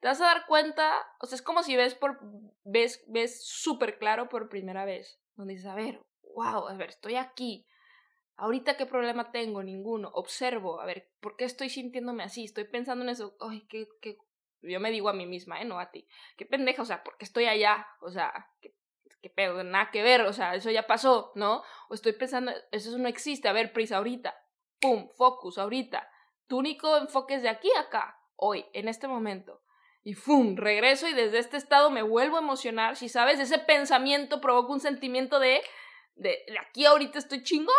te 0.00 0.08
vas 0.08 0.20
a 0.20 0.24
dar 0.26 0.46
cuenta, 0.46 0.92
o 1.20 1.26
sea, 1.26 1.36
es 1.36 1.42
como 1.42 1.62
si 1.62 1.76
ves 1.76 1.94
por 1.94 2.18
ves 2.64 3.04
ves 3.06 3.46
súper 3.46 3.98
claro 3.98 4.28
por 4.28 4.48
primera 4.48 4.84
vez, 4.84 5.20
donde 5.36 5.54
dices, 5.54 5.68
a 5.68 5.74
ver, 5.74 6.00
wow, 6.34 6.68
a 6.68 6.74
ver, 6.74 6.90
estoy 6.90 7.16
aquí. 7.16 7.66
Ahorita 8.36 8.76
qué 8.76 8.86
problema 8.86 9.30
tengo, 9.30 9.62
ninguno. 9.62 10.10
Observo, 10.14 10.80
a 10.80 10.86
ver, 10.86 11.10
¿por 11.20 11.36
qué 11.36 11.44
estoy 11.44 11.68
sintiéndome 11.68 12.24
así? 12.24 12.44
Estoy 12.44 12.64
pensando 12.64 13.04
en 13.04 13.10
eso. 13.10 13.36
Ay, 13.40 13.66
qué, 13.68 13.86
qué... 14.00 14.16
Yo 14.62 14.80
me 14.80 14.90
digo 14.90 15.08
a 15.08 15.12
mí 15.12 15.26
misma, 15.26 15.60
¿eh? 15.60 15.64
No 15.64 15.78
a 15.78 15.90
ti. 15.90 16.08
Qué 16.36 16.46
pendeja, 16.46 16.82
o 16.82 16.84
sea, 16.84 17.04
¿por 17.04 17.16
qué 17.18 17.24
estoy 17.24 17.44
allá? 17.44 17.86
O 18.00 18.10
sea, 18.10 18.50
qué, 18.60 18.74
qué 19.22 19.30
pedo, 19.30 19.62
nada 19.62 19.90
que 19.90 20.02
ver, 20.02 20.22
o 20.22 20.32
sea, 20.32 20.54
eso 20.54 20.70
ya 20.70 20.86
pasó, 20.86 21.32
¿no? 21.36 21.62
O 21.88 21.94
estoy 21.94 22.12
pensando, 22.12 22.52
eso 22.72 22.98
no 22.98 23.08
existe, 23.08 23.48
a 23.48 23.52
ver, 23.52 23.72
prisa 23.72 23.98
ahorita, 23.98 24.34
pum, 24.80 25.08
focus 25.16 25.58
ahorita. 25.58 26.10
Tu 26.48 26.58
único 26.58 26.96
enfoque 26.98 27.34
es 27.34 27.42
de 27.42 27.48
aquí 27.48 27.70
a 27.76 27.82
acá, 27.82 28.18
hoy, 28.36 28.66
en 28.72 28.88
este 28.88 29.06
momento. 29.08 29.62
Y 30.04 30.14
¡fum! 30.14 30.56
Regreso 30.56 31.08
y 31.08 31.12
desde 31.12 31.38
este 31.38 31.56
estado 31.56 31.90
me 31.90 32.02
vuelvo 32.02 32.36
a 32.36 32.40
emocionar. 32.40 32.96
Si 32.96 33.08
sabes, 33.08 33.38
ese 33.38 33.58
pensamiento 33.58 34.40
provoca 34.40 34.72
un 34.72 34.80
sentimiento 34.80 35.38
de, 35.38 35.62
de, 36.16 36.44
de 36.48 36.58
aquí 36.58 36.84
ahorita 36.84 37.20
estoy 37.20 37.44
chingón. 37.44 37.72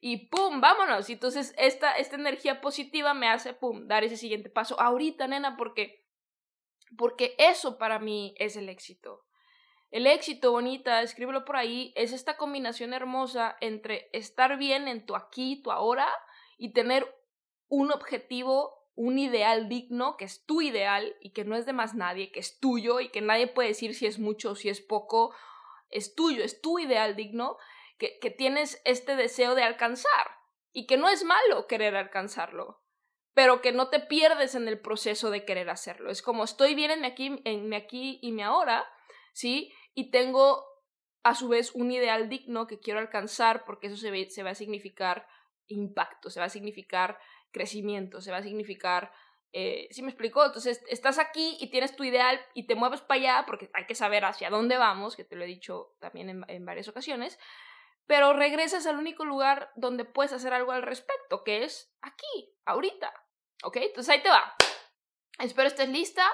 Y 0.00 0.28
¡pum! 0.28 0.62
Vámonos. 0.62 1.10
Y 1.10 1.14
entonces 1.14 1.54
esta, 1.58 1.92
esta 1.92 2.16
energía 2.16 2.62
positiva 2.62 3.12
me 3.12 3.28
hace 3.28 3.52
¡pum! 3.52 3.86
dar 3.86 4.02
ese 4.02 4.16
siguiente 4.16 4.48
paso. 4.48 4.80
Ahorita, 4.80 5.26
nena, 5.26 5.58
porque, 5.58 6.06
porque 6.96 7.34
eso 7.38 7.76
para 7.76 7.98
mí 7.98 8.34
es 8.38 8.56
el 8.56 8.70
éxito. 8.70 9.27
El 9.90 10.06
éxito, 10.06 10.52
bonita, 10.52 11.02
escríbelo 11.02 11.44
por 11.44 11.56
ahí, 11.56 11.92
es 11.96 12.12
esta 12.12 12.36
combinación 12.36 12.92
hermosa 12.92 13.56
entre 13.60 14.10
estar 14.12 14.58
bien 14.58 14.86
en 14.86 15.06
tu 15.06 15.16
aquí, 15.16 15.62
tu 15.62 15.70
ahora, 15.70 16.08
y 16.58 16.72
tener 16.72 17.14
un 17.68 17.92
objetivo 17.92 18.78
un 18.98 19.16
ideal 19.16 19.68
digno, 19.68 20.16
que 20.16 20.24
es 20.24 20.44
tu 20.44 20.60
ideal 20.60 21.14
y 21.20 21.30
que 21.30 21.44
no 21.44 21.54
es 21.54 21.66
de 21.66 21.72
más 21.72 21.94
nadie, 21.94 22.32
que 22.32 22.40
es 22.40 22.58
tuyo 22.58 22.98
y 22.98 23.10
que 23.10 23.20
nadie 23.20 23.46
puede 23.46 23.68
decir 23.68 23.94
si 23.94 24.06
es 24.06 24.18
mucho 24.18 24.50
o 24.50 24.54
si 24.56 24.70
es 24.70 24.80
poco, 24.80 25.32
es 25.88 26.16
tuyo, 26.16 26.42
es 26.42 26.60
tu 26.60 26.80
ideal 26.80 27.14
digno, 27.14 27.58
que, 27.96 28.18
que 28.18 28.30
tienes 28.30 28.82
este 28.84 29.14
deseo 29.14 29.54
de 29.54 29.62
alcanzar 29.62 30.26
y 30.72 30.88
que 30.88 30.96
no 30.96 31.08
es 31.08 31.22
malo 31.22 31.68
querer 31.68 31.94
alcanzarlo, 31.94 32.82
pero 33.34 33.62
que 33.62 33.70
no 33.70 33.88
te 33.88 34.00
pierdes 34.00 34.56
en 34.56 34.66
el 34.66 34.80
proceso 34.80 35.30
de 35.30 35.44
querer 35.44 35.70
hacerlo. 35.70 36.10
Es 36.10 36.20
como 36.20 36.42
estoy 36.42 36.74
bien 36.74 36.90
en 36.90 37.00
mi 37.00 37.06
aquí, 37.06 37.40
en 37.44 37.68
mi 37.68 37.76
aquí 37.76 38.18
y 38.20 38.32
mi 38.32 38.42
ahora, 38.42 38.84
¿sí? 39.32 39.72
Y 39.98 40.12
tengo 40.12 40.64
a 41.24 41.34
su 41.34 41.48
vez 41.48 41.72
un 41.74 41.90
ideal 41.90 42.28
digno 42.28 42.68
que 42.68 42.78
quiero 42.78 43.00
alcanzar 43.00 43.64
porque 43.64 43.88
eso 43.88 43.96
se, 43.96 44.30
se 44.30 44.42
va 44.44 44.50
a 44.50 44.54
significar 44.54 45.26
impacto, 45.66 46.30
se 46.30 46.38
va 46.38 46.46
a 46.46 46.50
significar 46.50 47.18
crecimiento, 47.50 48.20
se 48.20 48.30
va 48.30 48.36
a 48.36 48.44
significar, 48.44 49.10
eh, 49.52 49.88
¿sí 49.90 50.02
me 50.02 50.10
explicó? 50.10 50.44
Entonces, 50.44 50.84
estás 50.88 51.18
aquí 51.18 51.56
y 51.58 51.72
tienes 51.72 51.96
tu 51.96 52.04
ideal 52.04 52.40
y 52.54 52.68
te 52.68 52.76
mueves 52.76 53.00
para 53.00 53.20
allá 53.20 53.44
porque 53.44 53.70
hay 53.74 53.86
que 53.86 53.96
saber 53.96 54.24
hacia 54.24 54.50
dónde 54.50 54.76
vamos, 54.76 55.16
que 55.16 55.24
te 55.24 55.34
lo 55.34 55.42
he 55.42 55.48
dicho 55.48 55.96
también 55.98 56.30
en, 56.30 56.44
en 56.46 56.64
varias 56.64 56.86
ocasiones, 56.86 57.36
pero 58.06 58.34
regresas 58.34 58.86
al 58.86 58.98
único 58.98 59.24
lugar 59.24 59.72
donde 59.74 60.04
puedes 60.04 60.32
hacer 60.32 60.54
algo 60.54 60.70
al 60.70 60.82
respecto, 60.82 61.42
que 61.42 61.64
es 61.64 61.92
aquí, 62.02 62.54
ahorita, 62.66 63.12
¿ok? 63.64 63.78
Entonces 63.78 64.14
ahí 64.14 64.22
te 64.22 64.30
va. 64.30 64.54
Espero 65.40 65.66
estés 65.66 65.88
lista 65.88 66.24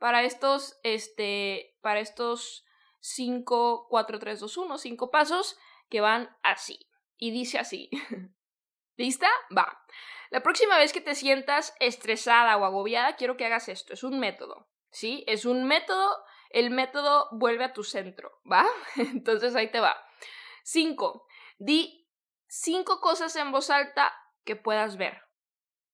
para 0.00 0.24
estos, 0.24 0.80
este, 0.82 1.78
para 1.82 2.00
estos 2.00 2.66
5, 3.02 3.88
4, 3.90 4.18
3, 4.18 4.40
2, 4.40 4.56
1, 4.56 4.78
5 4.78 5.10
pasos 5.10 5.58
que 5.90 6.00
van 6.00 6.34
así. 6.42 6.88
Y 7.18 7.32
dice 7.32 7.58
así. 7.58 7.90
¿Lista? 8.96 9.28
Va. 9.56 9.84
La 10.30 10.42
próxima 10.42 10.78
vez 10.78 10.92
que 10.92 11.00
te 11.00 11.14
sientas 11.14 11.74
estresada 11.80 12.56
o 12.56 12.64
agobiada, 12.64 13.16
quiero 13.16 13.36
que 13.36 13.44
hagas 13.44 13.68
esto. 13.68 13.92
Es 13.92 14.04
un 14.04 14.18
método, 14.18 14.68
¿sí? 14.90 15.24
Es 15.26 15.44
un 15.44 15.64
método. 15.64 16.24
El 16.50 16.70
método 16.70 17.28
vuelve 17.32 17.64
a 17.64 17.72
tu 17.72 17.82
centro, 17.82 18.40
¿va? 18.50 18.66
Entonces 18.96 19.54
ahí 19.56 19.70
te 19.70 19.80
va. 19.80 19.96
Cinco. 20.62 21.26
Di 21.58 22.08
cinco 22.46 23.00
cosas 23.00 23.34
en 23.36 23.50
voz 23.50 23.70
alta 23.70 24.14
que 24.44 24.56
puedas 24.56 24.96
ver, 24.96 25.22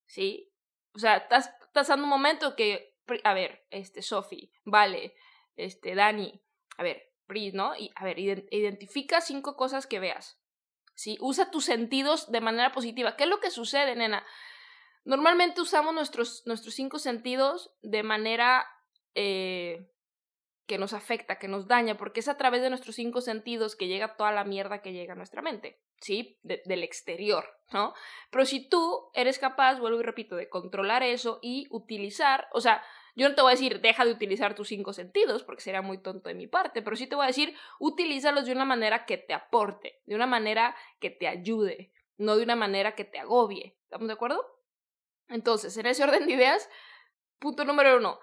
¿sí? 0.07 0.53
O 0.95 0.99
sea, 0.99 1.17
estás 1.17 1.55
pasando 1.73 2.05
un 2.05 2.11
momento 2.11 2.57
que, 2.57 2.97
a 3.25 3.35
ver, 3.35 3.67
este, 3.71 4.03
Sofi, 4.03 4.53
vale, 4.65 5.15
este, 5.57 5.95
Dani, 5.95 6.43
a 6.79 6.83
ver, 6.83 7.13
¿no? 7.53 7.77
Y, 7.77 7.93
a 7.95 8.05
ver, 8.05 8.19
identifica 8.19 9.21
cinco 9.21 9.57
cosas 9.57 9.87
que 9.87 10.01
veas. 10.01 10.41
¿sí? 10.95 11.19
Usa 11.21 11.51
tus 11.51 11.65
sentidos 11.65 12.33
de 12.33 12.41
manera 12.41 12.73
positiva. 12.73 13.17
¿Qué 13.17 13.25
es 13.25 13.31
lo 13.31 13.41
que 13.41 13.51
sucede, 13.51 13.95
nena? 13.95 14.25
Normalmente 15.05 15.61
usamos 15.61 15.95
nuestros, 15.95 16.43
nuestros 16.47 16.75
cinco 16.75 16.99
sentidos 16.99 17.75
de 17.83 18.03
manera 18.03 18.67
eh, 19.15 19.91
que 20.67 20.79
nos 20.79 20.93
afecta, 20.93 21.39
que 21.39 21.49
nos 21.49 21.67
daña, 21.67 21.97
porque 21.97 22.21
es 22.21 22.29
a 22.29 22.37
través 22.37 22.63
de 22.63 22.71
nuestros 22.71 22.97
cinco 22.97 23.21
sentidos 23.21 23.77
que 23.77 23.89
llega 23.89 24.17
toda 24.17 24.33
la 24.33 24.45
mierda 24.45 24.83
que 24.83 24.93
llega 24.93 25.13
a 25.13 25.17
nuestra 25.17 25.41
mente, 25.41 25.81
¿sí? 26.01 26.39
del 26.43 26.83
exterior, 26.83 27.47
¿no? 27.73 27.95
Pero 28.31 28.45
si 28.45 28.69
tú 28.69 29.11
eres 29.15 29.39
capaz, 29.39 29.79
vuelvo 29.79 30.01
y 30.01 30.03
repito, 30.03 30.37
de 30.37 30.49
controlar 30.49 31.03
eso 31.03 31.39
y 31.43 31.69
utilizar, 31.71 32.49
o 32.53 32.61
sea, 32.61 32.83
yo 33.19 33.29
no 33.29 33.35
te 33.35 33.43
voy 33.43 33.51
a 33.51 33.57
decir, 33.57 33.81
deja 33.81 34.05
de 34.05 34.13
utilizar 34.13 34.55
tus 34.55 34.69
cinco 34.69 34.93
sentidos, 34.93 35.43
porque 35.43 35.61
sería 35.61 35.83
muy 35.83 35.99
tonto 35.99 36.29
de 36.29 36.37
mi 36.37 36.47
parte, 36.47 36.83
pero 36.83 36.95
sí 36.95 37.09
te 37.09 37.17
voy 37.17 37.25
a 37.25 37.27
decir, 37.27 37.53
utilízalos 37.81 38.47
de 38.47 38.53
una 38.53 38.65
manera 38.65 39.07
que 39.07 39.19
te 39.19 39.35
aporte, 39.35 40.01
de 40.07 40.15
una 40.15 40.29
manera 40.29 40.77
que 41.01 41.11
te 41.11 41.27
ayude, 41.27 41.93
no 42.17 42.37
de 42.37 42.45
una 42.45 42.55
manera 42.55 42.95
que 42.95 43.05
te 43.05 43.19
agobie. 43.19 43.77
¿Estamos 43.83 44.07
de 44.07 44.15
acuerdo? 44.15 44.47
Entonces, 45.27 45.77
en 45.77 45.87
ese 45.87 46.05
orden 46.05 46.27
de 46.27 46.33
ideas, 46.33 46.71
punto 47.41 47.65
número 47.65 47.97
uno, 47.97 48.21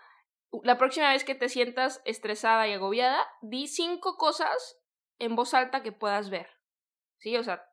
la 0.63 0.77
próxima 0.77 1.12
vez 1.12 1.25
que 1.25 1.36
te 1.36 1.49
sientas 1.49 2.01
estresada 2.05 2.65
y 2.69 2.71
agobiada, 2.71 3.27
di 3.41 3.67
cinco 3.67 4.15
cosas 4.15 4.79
en 5.19 5.36
voz 5.36 5.53
alta 5.53 5.84
que 5.84 5.91
puedas 5.91 6.29
ver. 6.29 6.47
¿Sí? 7.17 7.36
O 7.36 7.43
sea, 7.43 7.69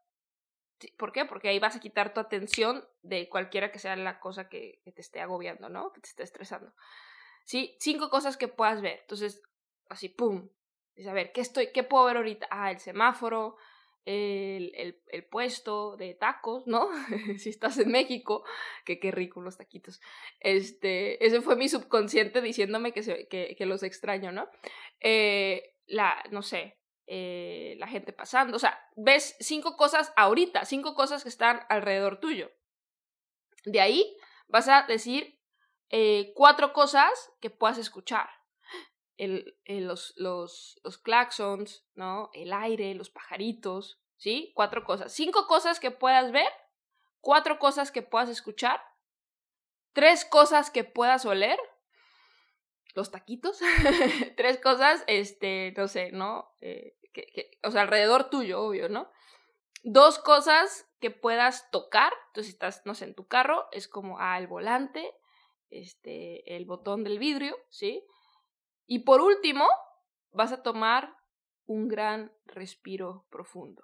¿por 0.99 1.13
qué? 1.13 1.25
Porque 1.25 1.51
ahí 1.51 1.61
vas 1.61 1.77
a 1.77 1.81
quitar 1.81 2.13
tu 2.13 2.19
atención 2.19 2.85
de 3.03 3.29
cualquiera 3.29 3.71
que 3.71 3.79
sea 3.79 3.95
la 3.95 4.19
cosa 4.19 4.49
que, 4.49 4.81
que 4.85 4.91
te 4.91 5.03
esté 5.03 5.21
agobiando, 5.21 5.69
¿no? 5.69 5.93
Que 5.93 6.01
te 6.01 6.09
esté 6.09 6.25
estresando. 6.25 6.75
¿Sí? 7.45 7.77
Cinco 7.81 8.11
cosas 8.11 8.37
que 8.37 8.49
puedas 8.49 8.83
ver. 8.83 9.01
Entonces, 9.01 9.43
así, 9.89 10.09
¡pum! 10.09 10.49
Dices, 10.95 11.11
a 11.11 11.15
ver, 11.15 11.33
¿qué, 11.33 11.41
estoy, 11.41 11.73
¿qué 11.73 11.83
puedo 11.83 12.05
ver 12.05 12.17
ahorita? 12.17 12.47
Ah, 12.51 12.71
el 12.71 12.79
semáforo, 12.79 13.57
el, 14.05 15.01
el, 15.07 15.25
puesto 15.25 15.97
de 15.97 16.15
tacos, 16.15 16.67
¿no? 16.67 16.89
si 17.39 17.51
estás 17.51 17.79
en 17.79 17.91
México, 17.91 18.45
que 18.85 18.99
qué 18.99 19.11
rico 19.11 19.41
los 19.41 19.57
taquitos. 19.57 20.01
Este, 20.41 21.25
ese 21.25 21.41
fue 21.41 21.57
mi 21.57 21.69
subconsciente 21.69 22.41
diciéndome 22.41 22.93
que, 22.93 23.27
que, 23.29 23.55
que 23.57 23.67
los 23.67 23.83
extraño, 23.83 24.33
¿no? 24.33 24.49
Eh, 25.01 25.77
la, 25.87 26.23
no 26.31 26.43
sé, 26.43 26.79
eh, 27.07 27.75
la 27.79 27.89
gente 27.89 28.13
pasando. 28.13 28.57
O 28.57 28.61
sea, 28.61 28.79
ves 28.97 29.37
cinco 29.41 29.77
cosas 29.77 30.13
ahorita, 30.17 30.65
cinco 30.65 30.95
cosas 30.95 31.23
que 31.23 31.29
están 31.29 31.61
alrededor 31.69 32.21
tuyo. 32.21 32.51
De 33.65 33.81
ahí 33.81 34.17
vas 34.49 34.69
a 34.69 34.85
decir 34.87 35.39
eh, 35.93 36.33
cuatro 36.35 36.73
cosas 36.73 37.33
que 37.41 37.51
puedas 37.51 37.77
escuchar. 37.77 38.29
El, 39.19 39.57
los, 39.67 40.15
los, 40.17 40.81
los 40.83 40.99
claxons, 40.99 41.87
¿no? 41.95 42.31
El 42.33 42.53
aire, 42.53 42.95
los 42.95 43.11
pajaritos, 43.11 44.03
¿sí? 44.17 44.53
Cuatro 44.57 44.85
cosas. 44.85 45.13
Cinco 45.13 45.47
cosas 45.47 45.79
que 45.79 45.91
puedas 45.91 46.33
ver, 46.33 46.49
cuatro 47.21 47.59
cosas 47.59 47.93
que 47.93 48.03
puedas 48.03 48.31
escuchar, 48.31 48.83
tres 49.93 50.25
cosas 50.25 50.71
que 50.71 50.83
puedas 50.83 51.27
oler, 51.27 51.59
los 52.95 53.11
taquitos, 53.11 53.61
tres 54.37 54.59
cosas, 54.59 55.05
este, 55.07 55.75
no 55.77 55.89
sé, 55.89 56.11
¿no? 56.11 56.51
Eh, 56.63 56.97
que, 57.13 57.59
o 57.63 57.71
sea, 57.71 57.83
alrededor 57.83 58.31
tuyo, 58.31 58.63
obvio, 58.63 58.89
¿no? 58.89 59.11
Dos 59.83 60.19
cosas 60.19 60.89
que 61.01 61.11
puedas 61.11 61.71
tocar, 61.71 62.13
entonces 62.29 62.47
si 62.47 62.53
estás, 62.53 62.83
no 62.87 62.95
sé, 62.95 63.05
en 63.05 63.15
tu 63.15 63.29
carro, 63.29 63.69
es 63.73 63.89
como, 63.89 64.19
ah, 64.19 64.39
el 64.39 64.47
volante, 64.47 65.15
este, 65.73 66.57
el 66.57 66.65
botón 66.65 67.03
del 67.05 67.19
vidrio, 67.19 67.57
¿sí? 67.71 68.05
Y 68.87 69.01
por 69.01 69.21
último, 69.21 69.67
vas 70.31 70.53
a 70.53 70.63
tomar 70.63 71.17
un 71.67 71.89
gran 71.89 72.33
respiro 72.45 73.27
profundo. 73.31 73.83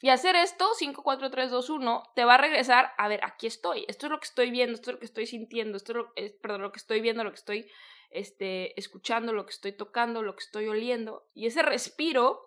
Y 0.00 0.10
hacer 0.10 0.36
esto, 0.36 0.68
5, 0.74 1.02
4, 1.02 1.30
3, 1.30 1.50
2, 1.50 1.70
1, 1.70 2.02
te 2.14 2.24
va 2.24 2.34
a 2.34 2.38
regresar, 2.38 2.92
a 2.98 3.08
ver, 3.08 3.24
aquí 3.24 3.46
estoy, 3.46 3.86
esto 3.88 4.06
es 4.06 4.12
lo 4.12 4.18
que 4.18 4.26
estoy 4.26 4.50
viendo, 4.50 4.74
esto 4.74 4.90
es 4.90 4.94
lo 4.94 5.00
que 5.00 5.06
estoy 5.06 5.26
sintiendo, 5.26 5.78
esto 5.78 5.92
es 5.92 5.96
lo, 5.96 6.40
perdón, 6.42 6.60
lo 6.60 6.72
que 6.72 6.78
estoy 6.78 7.00
viendo, 7.00 7.24
lo 7.24 7.30
que 7.30 7.38
estoy 7.38 7.70
este, 8.10 8.78
escuchando, 8.78 9.32
lo 9.32 9.46
que 9.46 9.52
estoy 9.52 9.72
tocando, 9.72 10.22
lo 10.22 10.36
que 10.36 10.44
estoy 10.44 10.68
oliendo. 10.68 11.30
Y 11.32 11.46
ese 11.46 11.62
respiro, 11.62 12.40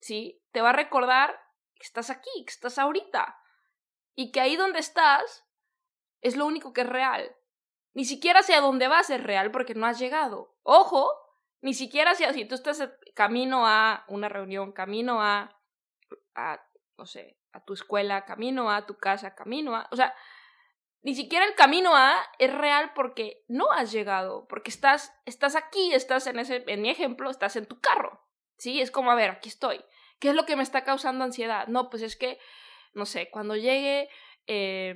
¿sí? 0.00 0.42
Te 0.52 0.60
va 0.60 0.70
a 0.70 0.74
recordar 0.74 1.40
que 1.74 1.84
estás 1.84 2.10
aquí, 2.10 2.44
que 2.44 2.50
estás 2.50 2.78
ahorita 2.78 3.38
y 4.18 4.32
que 4.32 4.40
ahí 4.40 4.56
donde 4.56 4.80
estás 4.80 5.46
es 6.22 6.36
lo 6.36 6.44
único 6.44 6.72
que 6.72 6.80
es 6.80 6.88
real. 6.88 7.36
Ni 7.94 8.04
siquiera 8.04 8.40
hacia 8.40 8.60
dónde 8.60 8.88
vas 8.88 9.10
es 9.10 9.22
real 9.22 9.52
porque 9.52 9.76
no 9.76 9.86
has 9.86 10.00
llegado. 10.00 10.56
Ojo, 10.64 11.08
ni 11.60 11.72
siquiera 11.72 12.10
hacia 12.10 12.32
si 12.32 12.44
tú 12.44 12.56
estás 12.56 12.82
camino 13.14 13.64
a 13.64 14.04
una 14.08 14.28
reunión, 14.28 14.72
camino 14.72 15.22
a, 15.22 15.56
a 16.34 16.60
no 16.96 17.06
sé, 17.06 17.38
a 17.52 17.62
tu 17.62 17.74
escuela, 17.74 18.24
camino 18.24 18.72
a 18.72 18.86
tu 18.86 18.98
casa, 18.98 19.36
camino 19.36 19.76
a, 19.76 19.86
o 19.92 19.94
sea, 19.94 20.12
ni 21.02 21.14
siquiera 21.14 21.46
el 21.46 21.54
camino 21.54 21.94
a 21.94 22.16
es 22.40 22.52
real 22.52 22.94
porque 22.96 23.44
no 23.46 23.70
has 23.70 23.92
llegado, 23.92 24.48
porque 24.48 24.70
estás 24.70 25.14
estás 25.26 25.54
aquí, 25.54 25.94
estás 25.94 26.26
en 26.26 26.40
ese 26.40 26.64
en 26.66 26.82
mi 26.82 26.90
ejemplo, 26.90 27.30
estás 27.30 27.54
en 27.54 27.66
tu 27.66 27.80
carro. 27.80 28.26
Sí, 28.56 28.80
es 28.80 28.90
como 28.90 29.12
a 29.12 29.14
ver, 29.14 29.30
aquí 29.30 29.48
estoy. 29.48 29.84
¿Qué 30.18 30.30
es 30.30 30.34
lo 30.34 30.44
que 30.44 30.56
me 30.56 30.64
está 30.64 30.82
causando 30.82 31.24
ansiedad? 31.24 31.68
No, 31.68 31.88
pues 31.88 32.02
es 32.02 32.16
que 32.16 32.40
no 32.94 33.06
sé, 33.06 33.30
cuando 33.30 33.56
llegue, 33.56 34.08
eh, 34.46 34.94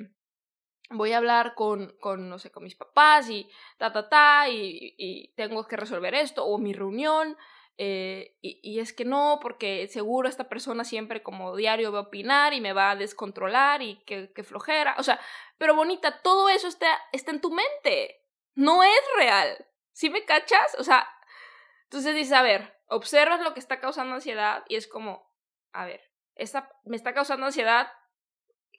voy 0.90 1.12
a 1.12 1.18
hablar 1.18 1.54
con, 1.54 1.94
con, 2.00 2.28
no 2.28 2.38
sé, 2.38 2.50
con 2.50 2.64
mis 2.64 2.76
papás 2.76 3.28
y 3.30 3.48
ta, 3.78 3.92
ta, 3.92 4.08
ta, 4.08 4.48
y, 4.48 4.94
y 4.98 5.32
tengo 5.34 5.66
que 5.66 5.76
resolver 5.76 6.14
esto, 6.14 6.44
o 6.44 6.58
mi 6.58 6.72
reunión, 6.72 7.36
eh, 7.78 8.36
y, 8.42 8.60
y, 8.62 8.80
es 8.80 8.92
que 8.92 9.04
no, 9.04 9.38
porque 9.40 9.88
seguro 9.88 10.28
esta 10.28 10.48
persona 10.48 10.84
siempre 10.84 11.22
como 11.22 11.56
diario 11.56 11.90
va 11.90 12.00
a 12.00 12.02
opinar 12.02 12.52
y 12.52 12.60
me 12.60 12.72
va 12.72 12.90
a 12.90 12.96
descontrolar 12.96 13.82
y 13.82 13.96
que, 14.04 14.32
que 14.32 14.44
flojera. 14.44 14.94
O 14.98 15.02
sea, 15.02 15.18
pero 15.58 15.74
bonita, 15.74 16.20
todo 16.22 16.48
eso 16.48 16.68
está, 16.68 16.86
está 17.12 17.30
en 17.30 17.40
tu 17.40 17.50
mente. 17.50 18.24
No 18.54 18.82
es 18.82 19.00
real. 19.16 19.66
¿Sí 19.92 20.10
me 20.10 20.24
cachas? 20.24 20.76
O 20.78 20.84
sea, 20.84 21.08
entonces 21.84 22.14
dices, 22.14 22.34
a 22.34 22.42
ver, 22.42 22.78
observas 22.88 23.40
lo 23.40 23.54
que 23.54 23.60
está 23.60 23.80
causando 23.80 24.14
ansiedad 24.14 24.64
y 24.68 24.76
es 24.76 24.86
como, 24.86 25.28
a 25.72 25.86
ver, 25.86 26.11
esta, 26.34 26.70
me 26.84 26.96
está 26.96 27.14
causando 27.14 27.46
ansiedad, 27.46 27.92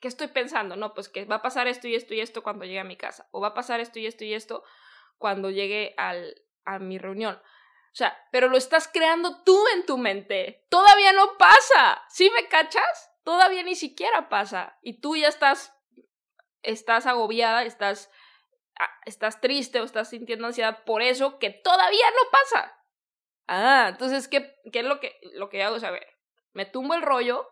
¿qué 0.00 0.08
estoy 0.08 0.28
pensando? 0.28 0.76
No, 0.76 0.94
pues 0.94 1.08
que 1.08 1.24
va 1.24 1.36
a 1.36 1.42
pasar 1.42 1.68
esto 1.68 1.88
y 1.88 1.94
esto 1.94 2.14
y 2.14 2.20
esto 2.20 2.42
cuando 2.42 2.64
llegue 2.64 2.80
a 2.80 2.84
mi 2.84 2.96
casa. 2.96 3.28
O 3.30 3.40
va 3.40 3.48
a 3.48 3.54
pasar 3.54 3.80
esto 3.80 3.98
y 3.98 4.06
esto 4.06 4.24
y 4.24 4.34
esto 4.34 4.64
cuando 5.18 5.50
llegue 5.50 5.94
al, 5.96 6.42
a 6.64 6.78
mi 6.78 6.98
reunión. 6.98 7.36
O 7.36 7.96
sea, 7.96 8.16
pero 8.32 8.48
lo 8.48 8.56
estás 8.56 8.88
creando 8.88 9.42
tú 9.44 9.58
en 9.74 9.86
tu 9.86 9.98
mente. 9.98 10.66
Todavía 10.68 11.12
no 11.12 11.38
pasa. 11.38 12.04
¿Sí 12.08 12.28
me 12.30 12.48
cachas? 12.48 13.12
Todavía 13.22 13.62
ni 13.62 13.76
siquiera 13.76 14.28
pasa. 14.28 14.78
Y 14.82 15.00
tú 15.00 15.16
ya 15.16 15.28
estás, 15.28 15.72
estás 16.62 17.06
agobiada, 17.06 17.62
estás, 17.62 18.10
ah, 18.78 18.90
estás 19.06 19.40
triste 19.40 19.80
o 19.80 19.84
estás 19.84 20.10
sintiendo 20.10 20.46
ansiedad 20.46 20.84
por 20.84 21.02
eso 21.02 21.38
que 21.38 21.50
todavía 21.50 22.10
no 22.10 22.30
pasa. 22.30 22.78
Ah, 23.46 23.86
entonces, 23.90 24.26
¿qué, 24.26 24.56
qué 24.72 24.80
es 24.80 24.84
lo 24.84 25.00
que, 25.00 25.18
lo 25.34 25.48
que 25.48 25.62
hago? 25.62 25.78
saber 25.78 26.13
me 26.54 26.64
tumbo 26.64 26.94
el 26.94 27.02
rollo, 27.02 27.46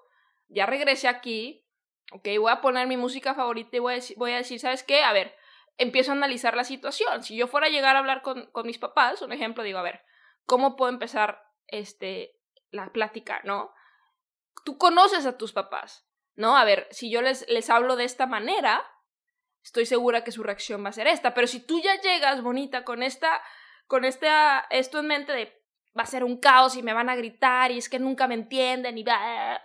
ya 0.48 0.66
regresé 0.66 1.08
aquí, 1.08 1.66
ok, 2.12 2.26
voy 2.38 2.52
a 2.52 2.60
poner 2.60 2.86
mi 2.86 2.96
música 2.96 3.34
favorita 3.34 3.76
y 3.76 3.80
voy 3.80 4.32
a, 4.32 4.36
decir, 4.36 4.60
¿sabes 4.60 4.82
qué? 4.82 5.02
A 5.02 5.12
ver, 5.12 5.36
empiezo 5.76 6.12
a 6.12 6.14
analizar 6.14 6.56
la 6.56 6.64
situación. 6.64 7.22
Si 7.22 7.36
yo 7.36 7.46
fuera 7.46 7.66
a 7.66 7.70
llegar 7.70 7.96
a 7.96 7.98
hablar 7.98 8.22
con, 8.22 8.46
con 8.52 8.66
mis 8.66 8.78
papás, 8.78 9.20
un 9.22 9.32
ejemplo, 9.32 9.62
digo, 9.62 9.78
a 9.78 9.82
ver, 9.82 10.02
¿cómo 10.46 10.76
puedo 10.76 10.90
empezar 10.90 11.42
este, 11.66 12.38
la 12.70 12.92
plática, 12.92 13.40
no? 13.44 13.72
Tú 14.64 14.78
conoces 14.78 15.26
a 15.26 15.36
tus 15.36 15.52
papás, 15.52 16.06
¿no? 16.34 16.56
A 16.56 16.64
ver, 16.64 16.86
si 16.90 17.10
yo 17.10 17.22
les, 17.22 17.48
les 17.48 17.70
hablo 17.70 17.96
de 17.96 18.04
esta 18.04 18.26
manera, 18.26 18.84
estoy 19.62 19.86
segura 19.86 20.24
que 20.24 20.32
su 20.32 20.42
reacción 20.42 20.84
va 20.84 20.90
a 20.90 20.92
ser 20.92 21.06
esta, 21.06 21.34
pero 21.34 21.46
si 21.46 21.60
tú 21.60 21.80
ya 21.80 22.00
llegas 22.00 22.42
bonita 22.42 22.84
con 22.84 23.02
esta, 23.02 23.42
con 23.86 24.04
esta, 24.04 24.66
esto 24.70 25.00
en 25.00 25.06
mente 25.06 25.32
de 25.32 25.61
va 25.98 26.04
a 26.04 26.06
ser 26.06 26.24
un 26.24 26.38
caos 26.38 26.76
y 26.76 26.82
me 26.82 26.92
van 26.92 27.08
a 27.08 27.16
gritar 27.16 27.70
y 27.70 27.78
es 27.78 27.88
que 27.88 27.98
nunca 27.98 28.26
me 28.26 28.34
entienden 28.34 28.96
y 28.98 29.04
va, 29.04 29.62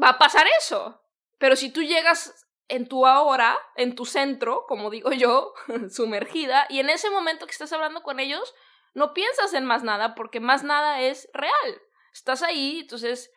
va 0.00 0.10
a 0.10 0.18
pasar 0.18 0.46
eso. 0.58 1.02
Pero 1.38 1.56
si 1.56 1.72
tú 1.72 1.82
llegas 1.82 2.46
en 2.68 2.86
tu 2.86 3.06
ahora, 3.06 3.58
en 3.76 3.94
tu 3.94 4.04
centro, 4.04 4.64
como 4.68 4.90
digo 4.90 5.12
yo, 5.12 5.54
sumergida, 5.90 6.66
y 6.68 6.80
en 6.80 6.90
ese 6.90 7.10
momento 7.10 7.46
que 7.46 7.52
estás 7.52 7.72
hablando 7.72 8.02
con 8.02 8.20
ellos, 8.20 8.54
no 8.94 9.14
piensas 9.14 9.54
en 9.54 9.64
más 9.64 9.82
nada 9.82 10.14
porque 10.14 10.40
más 10.40 10.62
nada 10.62 11.00
es 11.00 11.28
real. 11.32 11.82
Estás 12.12 12.42
ahí, 12.42 12.80
entonces... 12.80 13.32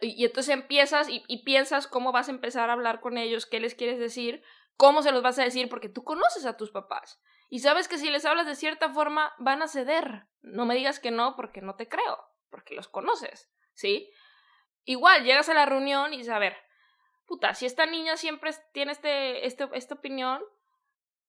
Y 0.00 0.24
entonces 0.24 0.54
empiezas 0.54 1.08
y, 1.08 1.24
y 1.26 1.42
piensas 1.42 1.86
cómo 1.86 2.12
vas 2.12 2.28
a 2.28 2.30
empezar 2.30 2.70
a 2.70 2.74
hablar 2.74 3.00
con 3.00 3.18
ellos, 3.18 3.44
qué 3.44 3.60
les 3.60 3.74
quieres 3.74 3.98
decir, 3.98 4.42
cómo 4.76 5.02
se 5.02 5.10
los 5.10 5.22
vas 5.22 5.38
a 5.38 5.44
decir, 5.44 5.68
porque 5.68 5.88
tú 5.88 6.04
conoces 6.04 6.46
a 6.46 6.56
tus 6.56 6.70
papás. 6.70 7.20
Y 7.52 7.58
sabes 7.58 7.86
que 7.86 7.98
si 7.98 8.10
les 8.10 8.24
hablas 8.24 8.46
de 8.46 8.54
cierta 8.54 8.88
forma, 8.88 9.34
van 9.36 9.60
a 9.60 9.68
ceder. 9.68 10.24
No 10.40 10.64
me 10.64 10.74
digas 10.74 11.00
que 11.00 11.10
no 11.10 11.36
porque 11.36 11.60
no 11.60 11.76
te 11.76 11.86
creo, 11.86 12.18
porque 12.48 12.74
los 12.74 12.88
conoces, 12.88 13.52
¿sí? 13.74 14.10
Igual, 14.84 15.22
llegas 15.24 15.50
a 15.50 15.54
la 15.54 15.66
reunión 15.66 16.14
y 16.14 16.16
dices, 16.16 16.32
a 16.32 16.38
ver, 16.38 16.56
puta, 17.26 17.52
si 17.52 17.66
esta 17.66 17.84
niña 17.84 18.16
siempre 18.16 18.52
tiene 18.72 18.92
este, 18.92 19.46
este, 19.46 19.68
esta 19.74 19.96
opinión, 19.96 20.42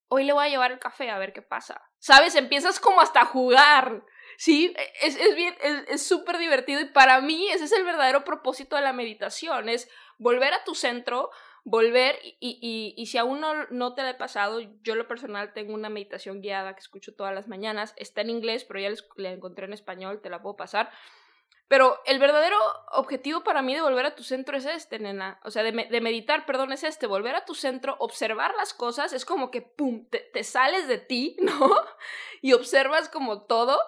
hoy 0.08 0.24
le 0.24 0.32
voy 0.32 0.46
a 0.46 0.50
llevar 0.50 0.72
el 0.72 0.80
café 0.80 1.10
a 1.10 1.18
ver 1.18 1.34
qué 1.34 1.42
pasa. 1.42 1.92
¿Sabes? 2.00 2.36
Empiezas 2.36 2.80
como 2.80 3.02
hasta 3.02 3.24
a 3.24 3.26
jugar. 3.26 4.06
Sí, 4.38 4.74
es, 5.02 5.18
es 5.18 5.36
bien, 5.36 5.54
es 5.90 6.08
súper 6.08 6.38
divertido 6.38 6.80
y 6.80 6.86
para 6.86 7.20
mí 7.20 7.50
ese 7.50 7.66
es 7.66 7.74
el 7.74 7.84
verdadero 7.84 8.24
propósito 8.24 8.78
de 8.78 8.82
la 8.82 8.94
meditación, 8.94 9.68
es 9.68 9.92
volver 10.20 10.54
a 10.54 10.64
tu 10.64 10.74
centro, 10.74 11.32
volver 11.64 12.20
y, 12.40 12.60
y, 12.62 13.02
y 13.02 13.06
si 13.06 13.18
aún 13.18 13.40
no, 13.40 13.66
no 13.68 13.94
te 13.96 14.02
la 14.02 14.12
he 14.12 14.16
pasado, 14.16 14.60
yo 14.82 14.96
lo 14.96 15.08
personal 15.08 15.54
tengo 15.54 15.74
una 15.74 15.90
meditación 15.90 16.42
guiada 16.42 16.74
que 16.74 16.82
escucho 16.82 17.16
todas 17.16 17.34
las 17.34 17.48
mañanas, 17.48 17.94
está 17.98 18.22
en 18.22 18.30
inglés, 18.30 18.66
pero 18.66 18.80
ya 18.80 18.90
la 19.16 19.32
encontré 19.32 19.66
en 19.66 19.74
español, 19.74 20.22
te 20.22 20.30
la 20.30 20.42
puedo 20.42 20.56
pasar. 20.56 20.92
Pero 21.70 22.00
el 22.06 22.20
verdadero 22.20 22.58
objetivo 22.92 23.44
para 23.44 23.62
mí 23.62 23.74
de 23.74 23.82
volver 23.82 24.06
a 24.06 24.16
tu 24.16 24.24
centro 24.24 24.58
es 24.58 24.66
este, 24.66 25.00
nena. 25.00 25.40
O 25.44 25.50
sea, 25.50 25.64
de, 25.64 25.72
de 25.72 26.02
meditar, 26.02 26.46
perdón, 26.46 26.72
es 26.72 26.84
este. 26.84 27.08
Volver 27.08 27.36
a 27.36 27.46
tu 27.46 27.56
centro, 27.56 27.96
observar 28.00 28.54
las 28.56 28.74
cosas, 28.74 29.14
es 29.14 29.26
como 29.26 29.50
que, 29.50 29.62
¡pum!, 29.62 30.08
te, 30.10 30.20
te 30.20 30.44
sales 30.44 30.88
de 30.88 31.00
ti, 31.00 31.36
¿no? 31.42 31.74
Y 32.42 32.54
observas 32.54 33.10
como 33.10 33.46
todo. 33.46 33.80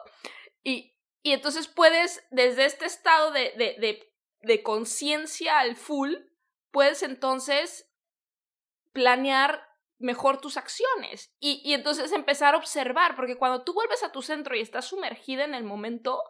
Y, 0.64 0.98
y 1.22 1.34
entonces 1.34 1.68
puedes, 1.68 2.26
desde 2.32 2.66
este 2.66 2.86
estado 2.86 3.32
de, 3.32 3.52
de, 3.58 3.76
de, 3.80 4.14
de 4.42 4.64
conciencia 4.64 5.60
al 5.60 5.76
full, 5.76 6.16
puedes 6.76 7.04
entonces 7.04 7.90
planear 8.92 9.66
mejor 9.98 10.42
tus 10.42 10.58
acciones 10.58 11.34
y, 11.40 11.62
y, 11.64 11.74
entonces 11.74 12.12
empezar 12.12 12.54
a 12.54 12.58
observar, 12.58 13.16
porque 13.16 13.38
cuando 13.38 13.64
tú 13.64 13.74
vuelves 13.74 14.04
a 14.04 14.12
tu 14.12 14.22
centro 14.22 14.58
y 14.58 14.60
estás 14.60 14.84
sumergida 14.84 15.46
en 15.46 15.56
el 15.56 15.64
momento, 15.64 16.22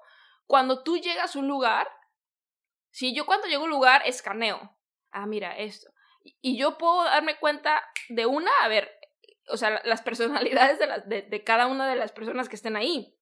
cuando 0.45 0.83
tú 0.83 0.99
llegas 0.99 1.35
a 1.35 1.39
un 1.39 1.47
lugar, 1.47 1.89
si 2.91 3.15
yo 3.15 3.25
cuando 3.25 3.47
llego 3.47 3.63
a 3.63 3.65
un 3.65 3.71
lugar 3.71 4.03
escaneo, 4.05 4.77
ah, 5.09 5.25
mira 5.25 5.57
esto, 5.57 5.89
y, 6.21 6.59
yo 6.59 6.77
puedo 6.77 7.05
darme 7.05 7.39
cuenta 7.39 7.81
de 8.09 8.27
una, 8.27 8.51
a 8.61 8.67
ver, 8.67 8.91
o 9.47 9.57
sea, 9.57 9.81
las 9.83 10.03
personalidades 10.03 10.77
de, 10.77 10.85
la, 10.85 10.99
de, 10.99 11.23
de 11.23 11.43
cada 11.43 11.65
una 11.65 11.89
de 11.89 11.95
las 11.95 12.11
personas 12.11 12.49
que 12.49 12.55
estén 12.55 12.75
ahí. 12.75 13.17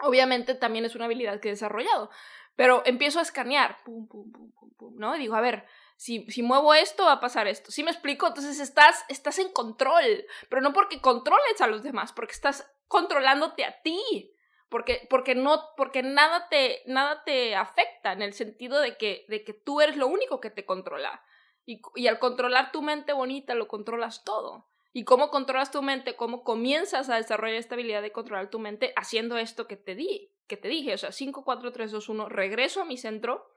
Obviamente 0.00 0.56
también 0.56 0.84
es 0.84 0.96
una 0.96 1.04
habilidad 1.04 1.38
que 1.38 1.50
he 1.50 1.52
desarrollado, 1.52 2.10
pero 2.56 2.82
empiezo 2.84 3.20
a 3.20 3.22
escanear, 3.22 3.78
pum, 3.84 4.08
pum, 4.08 4.32
pum, 4.32 4.50
pum, 4.50 4.74
pum, 4.76 4.94
¿no? 4.96 5.14
Y 5.14 5.20
digo, 5.20 5.36
a 5.36 5.40
ver, 5.40 5.64
si, 5.98 6.24
si 6.30 6.44
muevo 6.44 6.74
esto, 6.74 7.06
va 7.06 7.14
a 7.14 7.20
pasar 7.20 7.48
esto. 7.48 7.72
¿Sí 7.72 7.82
me 7.82 7.90
explico? 7.90 8.28
Entonces 8.28 8.60
estás, 8.60 9.04
estás 9.08 9.40
en 9.40 9.52
control, 9.52 10.24
pero 10.48 10.62
no 10.62 10.72
porque 10.72 11.00
controles 11.00 11.60
a 11.60 11.66
los 11.66 11.82
demás, 11.82 12.12
porque 12.12 12.34
estás 12.34 12.70
controlándote 12.86 13.64
a 13.64 13.82
ti. 13.82 14.32
Porque, 14.68 15.08
porque 15.10 15.34
no, 15.34 15.60
porque 15.76 16.04
nada 16.04 16.48
te, 16.48 16.82
nada 16.86 17.24
te 17.24 17.56
afecta 17.56 18.12
en 18.12 18.22
el 18.22 18.32
sentido 18.32 18.78
de 18.80 18.96
que, 18.96 19.26
de 19.28 19.42
que 19.42 19.54
tú 19.54 19.80
eres 19.80 19.96
lo 19.96 20.06
único 20.06 20.40
que 20.40 20.50
te 20.50 20.64
controla. 20.64 21.20
Y, 21.66 21.82
y 21.96 22.06
al 22.06 22.20
controlar 22.20 22.70
tu 22.70 22.80
mente 22.80 23.12
bonita, 23.12 23.54
lo 23.54 23.66
controlas 23.66 24.22
todo. 24.22 24.68
¿Y 24.92 25.02
cómo 25.02 25.30
controlas 25.30 25.72
tu 25.72 25.82
mente? 25.82 26.14
¿Cómo 26.14 26.44
comienzas 26.44 27.10
a 27.10 27.16
desarrollar 27.16 27.56
esta 27.56 27.74
habilidad 27.74 28.02
de 28.02 28.12
controlar 28.12 28.50
tu 28.50 28.60
mente 28.60 28.92
haciendo 28.94 29.36
esto 29.36 29.66
que 29.66 29.76
te 29.76 29.96
di, 29.96 30.30
que 30.46 30.56
te 30.56 30.68
dije? 30.68 30.94
O 30.94 30.98
sea, 30.98 31.10
5, 31.10 31.44
4, 31.44 31.72
3, 31.72 31.90
2, 31.90 32.08
1, 32.08 32.28
regreso 32.28 32.82
a 32.82 32.84
mi 32.84 32.98
centro, 32.98 33.50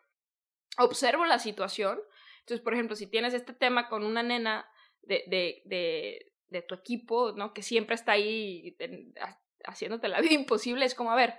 observo 0.79 1.25
la 1.25 1.37
situación 1.37 2.01
entonces, 2.41 2.63
por 2.63 2.73
ejemplo, 2.73 2.95
si 2.95 3.07
tienes 3.07 3.33
este 3.33 3.53
tema 3.53 3.87
con 3.87 4.03
una 4.03 4.23
nena 4.23 4.69
de, 5.03 5.23
de, 5.27 5.61
de, 5.65 6.33
de 6.47 6.61
tu 6.63 6.75
equipo, 6.75 7.31
¿no? 7.33 7.53
Que 7.53 7.61
siempre 7.61 7.95
está 7.95 8.13
ahí 8.13 8.75
haciéndote 9.65 10.07
la 10.07 10.21
vida 10.21 10.33
imposible, 10.33 10.85
es 10.85 10.95
como, 10.95 11.11
a 11.11 11.15
ver, 11.15 11.37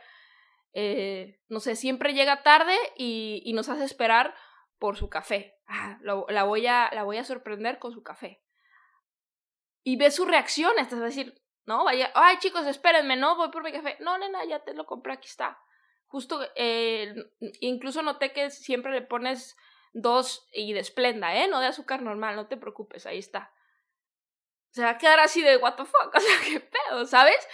eh, 0.74 1.40
no 1.48 1.60
sé, 1.60 1.76
siempre 1.76 2.14
llega 2.14 2.42
tarde 2.42 2.74
y, 2.96 3.42
y, 3.44 3.52
nos 3.52 3.68
hace 3.68 3.84
esperar 3.84 4.34
por 4.78 4.96
su 4.96 5.10
café. 5.10 5.58
Ah, 5.66 5.98
lo, 6.00 6.26
la, 6.28 6.44
voy 6.44 6.66
a, 6.66 6.88
la 6.92 7.02
voy 7.02 7.18
a 7.18 7.24
sorprender 7.24 7.78
con 7.78 7.92
su 7.92 8.02
café. 8.02 8.42
Y 9.84 9.96
ves 9.96 10.14
su 10.14 10.24
reacción, 10.24 10.72
estás 10.78 11.00
a 11.00 11.04
decir, 11.04 11.42
no, 11.66 11.84
vaya, 11.84 12.10
ay 12.14 12.38
chicos, 12.38 12.66
espérenme, 12.66 13.16
no, 13.16 13.36
voy 13.36 13.50
por 13.50 13.64
mi 13.64 13.72
café. 13.72 13.96
No, 14.00 14.16
nena, 14.18 14.44
ya 14.44 14.64
te 14.64 14.72
lo 14.72 14.86
compré, 14.86 15.14
aquí 15.14 15.28
está. 15.28 15.58
Justo, 16.06 16.40
eh, 16.56 17.14
incluso 17.60 18.02
noté 18.02 18.32
que 18.32 18.50
siempre 18.50 18.92
le 18.92 19.02
pones 19.02 19.56
dos 19.92 20.48
y 20.52 20.72
de 20.72 20.80
esplenda, 20.80 21.34
¿eh? 21.36 21.48
No 21.48 21.60
de 21.60 21.66
azúcar 21.66 22.02
normal, 22.02 22.36
no 22.36 22.48
te 22.48 22.56
preocupes, 22.56 23.06
ahí 23.06 23.18
está. 23.18 23.52
Se 24.70 24.82
va 24.82 24.90
a 24.90 24.98
quedar 24.98 25.20
así 25.20 25.42
de 25.42 25.56
what 25.58 25.74
the 25.76 25.84
fuck, 25.84 26.14
o 26.14 26.20
sea, 26.20 26.36
qué 26.44 26.60
pedo, 26.60 27.06
¿sabes? 27.06 27.46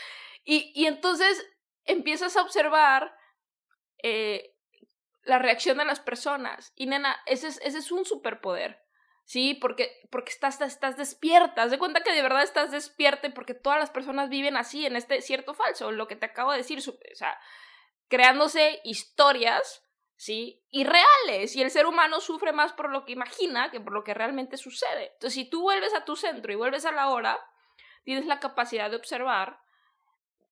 Y, 0.44 0.72
y 0.74 0.86
entonces 0.86 1.44
empiezas 1.84 2.36
a 2.36 2.42
observar 2.42 3.16
eh, 4.02 4.54
la 5.22 5.38
reacción 5.38 5.78
de 5.78 5.84
las 5.84 6.00
personas. 6.00 6.72
Y 6.76 6.86
nena, 6.86 7.16
ese 7.26 7.48
es, 7.48 7.60
ese 7.62 7.78
es 7.78 7.92
un 7.92 8.04
superpoder. 8.04 8.82
Sí, 9.24 9.54
porque, 9.54 10.00
porque 10.10 10.32
estás, 10.32 10.58
estás 10.62 10.96
despierta. 10.96 11.62
Haz 11.62 11.70
de 11.70 11.78
cuenta 11.78 12.02
que 12.02 12.12
de 12.12 12.22
verdad 12.22 12.42
estás 12.42 12.70
despierta 12.70 13.28
porque 13.34 13.52
todas 13.52 13.78
las 13.78 13.90
personas 13.90 14.30
viven 14.30 14.56
así, 14.56 14.86
en 14.86 14.96
este 14.96 15.20
cierto 15.20 15.52
falso, 15.52 15.92
lo 15.92 16.08
que 16.08 16.16
te 16.16 16.24
acabo 16.24 16.52
de 16.52 16.58
decir. 16.58 16.78
O 16.78 17.14
sea, 17.14 17.38
creándose 18.08 18.80
historias 18.84 19.84
¿sí? 20.18 20.62
Irreales. 20.70 21.56
Y 21.56 21.62
el 21.62 21.70
ser 21.70 21.86
humano 21.86 22.20
sufre 22.20 22.52
más 22.52 22.74
por 22.74 22.90
lo 22.90 23.06
que 23.06 23.12
imagina 23.12 23.70
que 23.70 23.80
por 23.80 23.94
lo 23.94 24.04
que 24.04 24.12
realmente 24.12 24.58
sucede. 24.58 25.12
Entonces, 25.14 25.32
si 25.32 25.48
tú 25.48 25.62
vuelves 25.62 25.94
a 25.94 26.04
tu 26.04 26.16
centro 26.16 26.52
y 26.52 26.56
vuelves 26.56 26.84
a 26.84 26.92
la 26.92 27.08
hora, 27.08 27.40
tienes 28.04 28.26
la 28.26 28.40
capacidad 28.40 28.90
de 28.90 28.96
observar, 28.96 29.60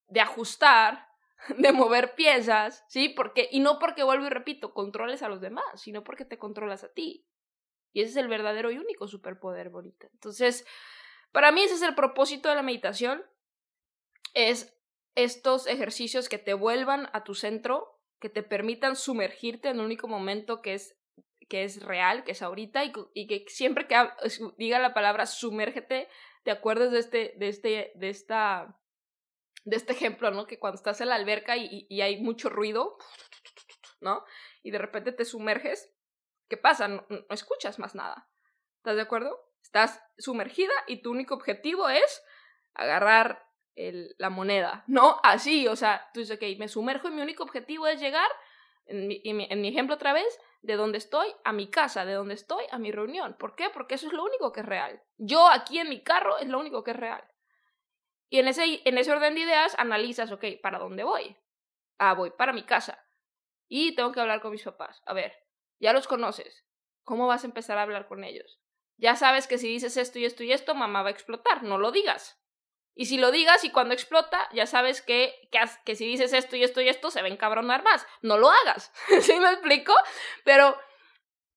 de 0.07 0.21
ajustar, 0.21 1.09
de 1.57 1.71
mover 1.73 2.15
piezas, 2.15 2.83
¿sí? 2.87 3.09
Porque, 3.09 3.49
y 3.51 3.59
no 3.59 3.77
porque 3.77 4.03
vuelvo 4.03 4.25
y 4.25 4.29
repito, 4.29 4.73
controles 4.73 5.21
a 5.21 5.29
los 5.29 5.41
demás, 5.41 5.65
sino 5.75 6.03
porque 6.03 6.25
te 6.25 6.39
controlas 6.39 6.83
a 6.83 6.93
ti. 6.93 7.27
Y 7.91 8.01
ese 8.01 8.11
es 8.11 8.17
el 8.17 8.29
verdadero 8.29 8.71
y 8.71 8.77
único 8.77 9.07
superpoder, 9.07 9.69
bonita. 9.69 10.07
Entonces, 10.13 10.65
para 11.31 11.51
mí 11.51 11.61
ese 11.61 11.75
es 11.75 11.81
el 11.81 11.93
propósito 11.93 12.47
de 12.47 12.55
la 12.55 12.63
meditación. 12.63 13.25
Es 14.33 14.73
estos 15.15 15.67
ejercicios 15.67 16.29
que 16.29 16.37
te 16.37 16.53
vuelvan 16.53 17.09
a 17.11 17.23
tu 17.23 17.33
centro, 17.33 17.96
que 18.19 18.29
te 18.29 18.43
permitan 18.43 18.95
sumergirte 18.95 19.69
en 19.69 19.79
el 19.79 19.85
único 19.85 20.07
momento 20.07 20.61
que 20.61 20.73
es, 20.73 20.97
que 21.49 21.63
es 21.63 21.83
real, 21.83 22.23
que 22.23 22.31
es 22.31 22.41
ahorita, 22.41 22.83
y, 22.83 23.27
que 23.27 23.45
siempre 23.47 23.87
que 23.87 23.95
diga 24.57 24.79
la 24.79 24.93
palabra 24.93 25.25
sumérgete, 25.25 26.09
te 26.43 26.51
acuerdes 26.51 26.91
de 26.91 26.99
este, 26.99 27.33
de 27.37 27.47
este, 27.49 27.91
de 27.95 28.09
esta, 28.09 28.79
de 29.65 29.75
este 29.75 29.93
ejemplo, 29.93 30.31
¿no? 30.31 30.47
Que 30.47 30.59
cuando 30.59 30.77
estás 30.77 31.01
en 31.01 31.09
la 31.09 31.15
alberca 31.15 31.55
y 31.57 32.01
hay 32.01 32.21
mucho 32.21 32.49
ruido, 32.49 32.97
¿no? 34.01 34.23
Y 34.63 34.71
de 34.71 34.77
repente 34.77 35.11
te 35.11 35.25
sumerges, 35.25 35.93
¿qué 36.49 36.57
pasa? 36.57 36.87
No, 36.87 37.05
escuchas 37.29 37.79
más 37.79 37.95
nada. 37.95 38.29
¿Estás 38.77 38.95
de 38.95 39.01
acuerdo? 39.01 39.39
Estás 39.61 40.01
sumergida 40.17 40.73
y 40.87 41.01
tu 41.01 41.11
único 41.11 41.35
objetivo 41.35 41.89
es 41.89 42.23
agarrar 42.73 43.46
la 44.17 44.29
moneda, 44.29 44.83
¿no? 44.87 45.19
Así, 45.23 45.67
o 45.67 45.75
sea, 45.75 46.09
tú 46.13 46.19
dices, 46.19 46.37
ok, 46.37 46.57
me 46.57 46.67
sumerjo 46.67 47.07
y 47.07 47.11
mi 47.11 47.21
único 47.21 47.43
objetivo 47.43 47.87
es 47.87 47.99
llegar, 47.99 48.29
en 48.85 49.07
mi, 49.07 49.21
en 49.23 49.61
mi 49.61 49.67
ejemplo 49.67 49.95
otra 49.95 50.13
vez, 50.13 50.39
de 50.61 50.75
donde 50.75 50.97
estoy 50.97 51.27
a 51.43 51.53
mi 51.53 51.69
casa, 51.69 52.05
de 52.05 52.13
donde 52.13 52.33
estoy 52.33 52.65
a 52.71 52.79
mi 52.79 52.91
reunión. 52.91 53.35
¿Por 53.37 53.55
qué? 53.55 53.69
Porque 53.69 53.95
eso 53.95 54.07
es 54.07 54.13
lo 54.13 54.23
único 54.23 54.51
que 54.51 54.61
es 54.61 54.65
real. 54.65 55.01
Yo 55.17 55.47
aquí 55.47 55.79
en 55.79 55.89
mi 55.89 56.01
carro 56.01 56.37
es 56.39 56.47
lo 56.47 56.59
único 56.59 56.83
que 56.83 56.91
es 56.91 56.97
real. 56.97 57.23
Y 58.29 58.39
en 58.39 58.47
ese, 58.47 58.81
en 58.83 58.97
ese 58.97 59.11
orden 59.11 59.35
de 59.35 59.41
ideas 59.41 59.75
analizas, 59.77 60.31
ok, 60.31 60.43
¿para 60.61 60.79
dónde 60.79 61.03
voy? 61.03 61.37
Ah, 61.97 62.13
voy 62.13 62.31
para 62.31 62.53
mi 62.53 62.63
casa. 62.63 63.05
Y 63.69 63.95
tengo 63.95 64.11
que 64.11 64.19
hablar 64.19 64.41
con 64.41 64.51
mis 64.51 64.63
papás. 64.63 65.01
A 65.05 65.13
ver, 65.13 65.33
ya 65.79 65.93
los 65.93 66.07
conoces. 66.07 66.65
¿Cómo 67.03 67.27
vas 67.27 67.43
a 67.43 67.47
empezar 67.47 67.77
a 67.77 67.83
hablar 67.83 68.07
con 68.07 68.23
ellos? 68.23 68.59
Ya 68.97 69.15
sabes 69.15 69.47
que 69.47 69.57
si 69.57 69.67
dices 69.67 69.95
esto 69.95 70.19
y 70.19 70.25
esto 70.25 70.43
y 70.43 70.51
esto, 70.51 70.75
mamá 70.75 71.03
va 71.03 71.09
a 71.09 71.11
explotar. 71.11 71.63
No 71.63 71.77
lo 71.77 71.91
digas. 71.91 72.41
Y 72.99 73.05
si 73.05 73.17
lo 73.17 73.29
digas 73.29 73.63
y 73.63 73.69
cuando 73.69 73.93
explota, 73.93 74.49
ya 74.51 74.65
sabes 74.65 75.03
que, 75.03 75.49
que, 75.85 75.95
si 75.95 76.07
dices 76.07 76.33
esto 76.33 76.55
y 76.55 76.63
esto 76.63 76.81
y 76.81 76.89
esto, 76.89 77.11
se 77.11 77.21
va 77.21 77.27
a 77.27 77.31
encabronar 77.31 77.83
más. 77.83 78.07
No 78.23 78.39
lo 78.39 78.49
hagas. 78.49 78.91
¿Sí 79.21 79.39
me 79.39 79.51
explico? 79.51 79.93
Pero 80.43 80.75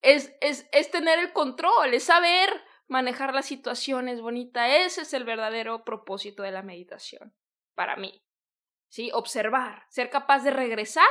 es, 0.02 0.36
es, 0.42 0.68
es 0.70 0.90
tener 0.90 1.18
el 1.18 1.32
control, 1.32 1.94
es 1.94 2.04
saber 2.04 2.62
manejar 2.88 3.32
las 3.32 3.46
situaciones 3.46 4.20
bonita. 4.20 4.76
Ese 4.76 5.00
es 5.00 5.14
el 5.14 5.24
verdadero 5.24 5.82
propósito 5.82 6.42
de 6.42 6.50
la 6.50 6.62
meditación, 6.62 7.34
para 7.74 7.96
mí. 7.96 8.22
¿Sí? 8.90 9.10
Observar, 9.14 9.86
ser 9.88 10.10
capaz 10.10 10.40
de 10.44 10.50
regresar 10.50 11.08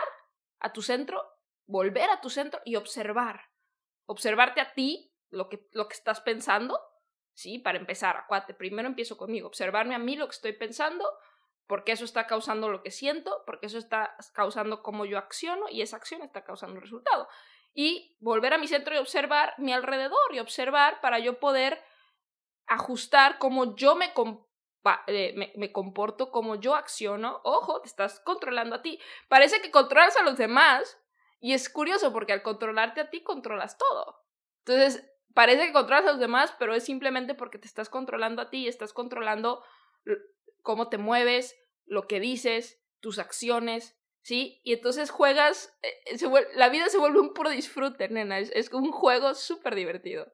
a 0.59 0.71
tu 0.73 0.83
centro, 0.83 1.23
volver 1.65 2.11
a 2.11 2.21
tu 2.21 2.29
centro 2.29 2.61
y 2.65 2.75
observar. 2.75 3.49
Observarte 4.05 4.61
a 4.61 4.75
ti, 4.75 5.11
lo 5.31 5.49
que, 5.49 5.67
lo 5.71 5.87
que 5.87 5.95
estás 5.95 6.21
pensando, 6.21 6.79
¿sí? 7.39 7.58
Para 7.58 7.78
empezar, 7.78 8.17
acuate, 8.17 8.54
primero 8.54 8.88
empiezo 8.88 9.15
conmigo, 9.15 9.47
observarme 9.47 9.95
a 9.95 9.99
mí 9.99 10.17
lo 10.17 10.28
que 10.28 10.36
estoy 10.36 10.54
pensando, 10.54 11.10
porque 11.67 11.93
eso 11.93 12.04
está 12.04 12.28
causando 12.28 12.67
lo 12.67 12.84
que 12.84 12.91
siento, 12.91 13.43
porque 13.45 13.67
eso 13.67 13.78
está 13.78 14.17
causando 14.34 14.84
cómo 14.84 15.06
yo 15.06 15.17
acciono 15.17 15.69
y 15.69 15.82
esa 15.82 15.95
acción 15.95 16.21
está 16.21 16.43
causando 16.43 16.75
el 16.75 16.82
resultado. 16.82 17.30
Y 17.73 18.17
volver 18.19 18.54
a 18.54 18.58
mi 18.58 18.67
centro 18.67 18.93
y 18.93 18.97
observar 18.97 19.54
mi 19.58 19.71
alrededor 19.71 20.34
y 20.34 20.39
observar 20.39 20.99
para 20.99 21.19
yo 21.19 21.39
poder 21.39 21.82
ajustar 22.67 23.38
cómo 23.39 23.75
yo 23.75 23.95
me, 23.95 24.12
eh, 25.08 25.34
me, 25.38 25.54
me, 25.56 25.71
comporto, 25.71 26.32
como 26.32 26.56
yo 26.56 26.75
acciono, 26.75 27.39
ojo, 27.43 27.82
te 27.82 27.88
estás 27.88 28.19
controlando 28.19 28.75
a 28.75 28.82
ti. 28.82 28.99
Parece 29.30 29.62
que 29.62 29.71
controlas 29.71 30.17
a 30.17 30.23
los 30.23 30.38
demás 30.38 30.99
y 31.39 31.54
es 31.54 31.69
curioso 31.69 32.12
porque 32.12 32.34
al 32.34 32.41
controlarte 32.41 32.99
a 32.99 33.10
ti 33.10 33.23
controlas 33.23 33.78
todo. 33.78 34.25
Entonces, 34.65 35.10
parece 35.39 35.67
que 35.67 35.71
controlas 35.71 36.06
a 36.06 36.12
los 36.12 36.19
demás, 36.19 36.54
pero 36.60 36.73
es 36.73 36.84
simplemente 36.84 37.34
porque 37.34 37.58
te 37.58 37.65
estás 37.65 37.88
controlando 37.88 38.41
a 38.41 38.49
ti 38.49 38.67
estás 38.67 38.91
controlando 38.91 39.63
cómo 40.63 40.89
te 40.89 40.97
mueves, 40.97 41.56
lo 41.86 42.08
que 42.08 42.19
dices, 42.19 42.84
tus 42.99 43.19
acciones, 43.19 43.97
¿sí? 44.21 44.60
Y 44.65 44.73
entonces 44.73 45.12
juegas, 45.12 45.73
eh, 45.82 46.17
se 46.17 46.28
la 46.56 46.67
vida 46.67 46.89
se 46.89 46.97
vuelve 46.97 47.21
un 47.21 47.34
puro 47.34 47.52
disfrute, 47.52 48.10
nena, 48.10 48.38
es, 48.38 48.69
un 48.73 48.91
juego 48.91 49.34
súper 49.34 49.75
divertido. 49.75 50.30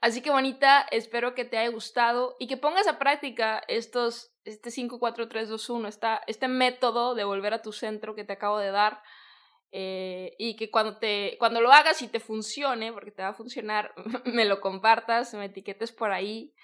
Así 0.00 0.22
que 0.22 0.30
bonita, 0.30 0.86
espero 0.92 1.34
que 1.34 1.44
te 1.44 1.58
haya 1.58 1.72
gustado 1.72 2.36
y 2.38 2.46
que 2.46 2.56
pongas 2.56 2.86
a 2.86 3.00
práctica 3.00 3.60
estos, 3.66 4.30
este 4.44 4.70
5, 4.70 5.00
4, 5.00 5.28
3, 5.28 5.48
2, 5.48 5.68
1, 5.68 5.88
esta, 5.88 6.22
este 6.28 6.46
método 6.46 7.16
de 7.16 7.24
volver 7.24 7.54
a 7.54 7.62
tu 7.62 7.72
centro 7.72 8.14
que 8.14 8.22
te 8.22 8.34
acabo 8.34 8.58
de 8.58 8.70
dar. 8.70 9.02
Eh, 9.70 10.34
y 10.38 10.56
que 10.56 10.70
cuando, 10.70 10.96
te, 10.96 11.36
cuando 11.38 11.60
lo 11.60 11.72
hagas 11.72 12.00
y 12.02 12.08
te 12.08 12.20
funcione, 12.20 12.92
porque 12.92 13.10
te 13.10 13.22
va 13.22 13.28
a 13.28 13.34
funcionar, 13.34 13.92
me 14.24 14.44
lo 14.44 14.60
compartas, 14.60 15.34
me 15.34 15.46
etiquetes 15.46 15.92
por 15.92 16.10
ahí. 16.10 16.54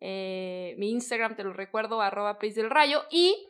Eh, 0.00 0.74
mi 0.78 0.90
Instagram 0.90 1.36
te 1.36 1.44
lo 1.44 1.52
recuerdo, 1.52 2.00
arroba 2.00 2.38
Pris 2.38 2.54
del 2.54 2.70
Rayo. 2.70 3.04
Y 3.10 3.48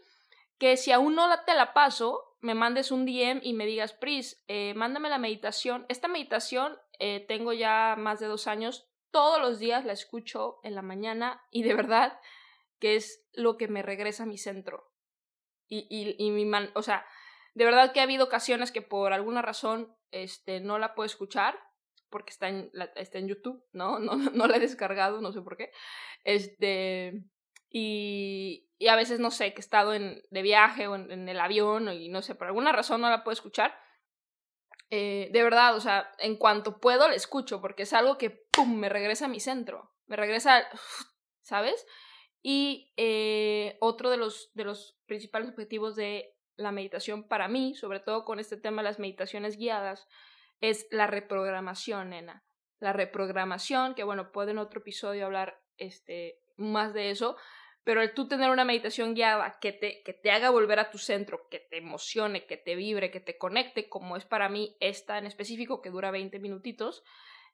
que 0.59 0.77
si 0.77 0.93
aún 0.93 1.15
no 1.15 1.29
te 1.45 1.55
la 1.55 1.73
paso, 1.73 2.37
me 2.41 2.55
mandes 2.55 2.91
un 2.91 3.07
DM 3.07 3.41
y 3.43 3.55
me 3.55 3.67
digas, 3.67 3.93
Pris, 3.93 4.43
eh, 4.49 4.75
mándame 4.75 5.09
la 5.09 5.19
meditación. 5.19 5.87
Esta 5.89 6.09
meditación 6.09 6.79
tengo 7.27 7.53
ya 7.53 7.97
más 7.99 8.21
de 8.21 8.27
dos 8.27 8.47
años 8.47 8.89
todos 9.11 9.41
los 9.41 9.59
días 9.59 9.85
la 9.85 9.93
escucho 9.93 10.59
en 10.63 10.75
la 10.75 10.83
mañana 10.83 11.41
y 11.51 11.65
de 11.65 11.75
verdad 11.75 12.19
que 12.79 12.97
es 12.97 13.25
lo 13.33 13.57
que 13.57 13.69
me 13.69 13.83
regresa 13.83 14.25
a 14.25 14.27
mi 14.27 14.39
centro. 14.39 14.91
Y, 15.69 15.87
y, 15.89 16.17
y 16.19 16.31
mi 16.31 16.45
man, 16.45 16.71
o 16.75 16.83
sea, 16.83 17.07
de 17.55 17.65
verdad 17.65 17.93
que 17.93 18.01
ha 18.01 18.05
habido 18.05 18.25
ocasiones 18.25 18.73
que 18.73 18.83
por 18.83 19.13
alguna 19.13 19.43
razón 19.43 19.97
este, 20.11 20.61
no 20.61 20.79
la 20.79 20.95
puedo 20.95 21.07
escuchar 21.07 21.59
porque 22.11 22.31
está 22.31 22.49
en, 22.49 22.71
está 22.95 23.19
en 23.19 23.27
YouTube, 23.27 23.65
¿no? 23.73 23.99
¿no? 23.99 24.15
No 24.17 24.47
la 24.47 24.57
he 24.57 24.61
descargado, 24.61 25.21
no 25.21 25.33
sé 25.33 25.43
por 25.43 25.57
qué. 25.57 25.73
Este, 26.23 27.25
y, 27.71 28.69
y 28.79 28.89
a 28.89 28.97
veces, 28.97 29.19
no 29.19 29.33
sé, 29.33 29.53
que 29.53 29.59
he 29.59 29.61
estado 29.61 29.95
en, 29.95 30.23
de 30.31 30.43
viaje 30.43 30.87
o 30.87 30.95
en, 30.95 31.29
el 31.29 31.41
avión 31.41 31.89
y 31.93 32.09
no 32.09 32.23
sé, 32.23 32.37
por 32.37 32.47
alguna 32.47 32.71
razón 32.71 33.01
no 33.01 33.11
la 33.11 33.25
puedo 33.25 33.33
escuchar. 33.33 33.77
Eh, 34.91 35.29
de 35.33 35.43
verdad, 35.43 35.75
o 35.75 35.81
sea, 35.81 36.13
en 36.19 36.37
cuanto 36.37 36.79
puedo 36.79 37.09
le 37.09 37.17
escucho, 37.17 37.61
porque 37.61 37.83
es 37.83 37.93
algo 37.93 38.17
que, 38.17 38.31
¡pum!, 38.31 38.77
me 38.77 38.89
regresa 38.89 39.25
a 39.25 39.29
mi 39.29 39.41
centro, 39.41 39.93
me 40.07 40.15
regresa, 40.15 40.69
¿sabes? 41.43 41.85
Y 42.43 42.93
eh, 42.97 43.77
otro 43.81 44.11
de 44.11 44.19
los, 44.19 44.53
de 44.55 44.65
los 44.65 45.01
principales 45.07 45.49
objetivos 45.49 45.97
de 45.97 46.34
la 46.57 46.73
meditación 46.73 47.27
para 47.27 47.49
mí, 47.49 47.75
sobre 47.75 48.01
todo 48.01 48.25
con 48.25 48.39
este 48.39 48.57
tema 48.57 48.83
de 48.83 48.89
las 48.89 48.99
meditaciones 48.99 49.57
guiadas, 49.57 50.07
es 50.61 50.87
la 50.91 51.07
reprogramación, 51.07 52.11
nena. 52.11 52.45
La 52.81 52.93
reprogramación, 52.93 53.95
que 53.95 54.05
bueno, 54.05 54.33
puedo 54.33 54.51
en 54.51 54.59
otro 54.59 54.81
episodio 54.81 55.27
hablar 55.27 55.61
este, 55.77 56.39
más 56.57 56.95
de 56.95 57.11
eso, 57.11 57.37
pero 57.85 58.01
el 58.01 58.15
tú 58.15 58.29
tener 58.29 58.51
una 58.51 58.65
meditación 58.65 59.15
guiada 59.15 59.59
que 59.61 59.73
te, 59.73 60.03
que 60.03 60.15
te 60.15 60.31
haga 60.31 60.51
volver 60.51 60.79
a 60.79 60.91
tu 60.91 60.99
centro, 60.99 61.49
que 61.51 61.61
te 61.61 61.79
emocione, 61.79 62.47
que 62.47 62.57
te 62.57 62.77
vibre, 62.77 63.11
que 63.11 63.21
te 63.21 63.37
conecte, 63.37 63.89
como 63.89 64.17
es 64.17 64.25
para 64.25 64.49
mí 64.49 64.77
esta 64.81 65.19
en 65.19 65.27
específico, 65.27 65.83
que 65.83 65.91
dura 65.91 66.11
20 66.11 66.39
minutitos, 66.39 67.03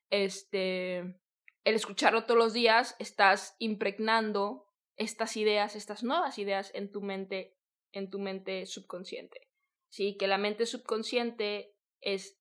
este, 0.08 0.98
el 0.98 1.74
escucharlo 1.74 2.24
todos 2.24 2.38
los 2.38 2.52
días, 2.52 2.94
estás 2.98 3.56
impregnando 3.58 4.66
estas 4.96 5.36
ideas, 5.36 5.74
estas 5.74 6.04
nuevas 6.04 6.38
ideas 6.38 6.70
en 6.74 6.92
tu 6.92 7.00
mente, 7.00 7.56
en 7.92 8.10
tu 8.10 8.18
mente 8.18 8.66
subconsciente. 8.66 9.48
Sí, 9.88 10.16
que 10.16 10.26
la 10.26 10.38
mente 10.38 10.66
subconsciente 10.66 11.74
es 12.00 12.40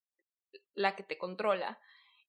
la 0.74 0.96
que 0.96 1.04
te 1.04 1.18
controla 1.18 1.80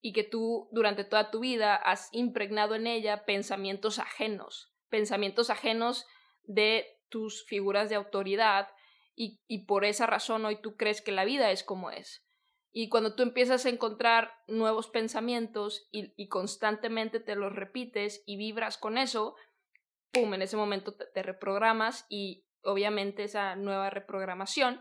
y 0.00 0.12
que 0.12 0.24
tú 0.24 0.68
durante 0.72 1.04
toda 1.04 1.30
tu 1.30 1.40
vida 1.40 1.76
has 1.76 2.09
impregnado 2.12 2.74
en 2.74 2.87
ella 2.87 3.24
pensamientos 3.24 3.98
ajenos, 3.98 4.72
pensamientos 4.88 5.50
ajenos 5.50 6.06
de 6.44 6.87
tus 7.09 7.44
figuras 7.44 7.90
de 7.90 7.96
autoridad 7.96 8.68
y, 9.14 9.40
y, 9.46 9.66
por 9.66 9.85
esa 9.85 10.06
razón 10.06 10.46
hoy 10.46 10.62
tú 10.62 10.76
crees 10.76 11.02
que 11.02 11.12
la 11.12 11.26
vida 11.26 11.50
es 11.50 11.62
como 11.62 11.90
es. 11.90 12.24
Y 12.72 12.88
cuando 12.88 13.14
tú 13.14 13.22
empiezas 13.22 13.66
a 13.66 13.68
encontrar 13.68 14.33
nuevos 14.46 14.88
pensamientos 14.88 15.88
y, 15.90 16.28
constantemente 16.28 17.18
te 17.18 17.35
los 17.35 17.52
repites 17.52 18.22
y 18.26 18.37
vibras 18.37 18.78
con 18.78 18.96
eso, 18.96 19.35
¡pum! 20.12 20.35
En 20.35 20.42
ese 20.42 20.56
momento 20.56 20.94
te 20.94 21.22
reprogramas 21.22 22.06
y 22.09 22.46
obviamente 22.62 23.25
esa 23.25 23.57
nueva 23.57 23.90
reprogramación 23.90 24.81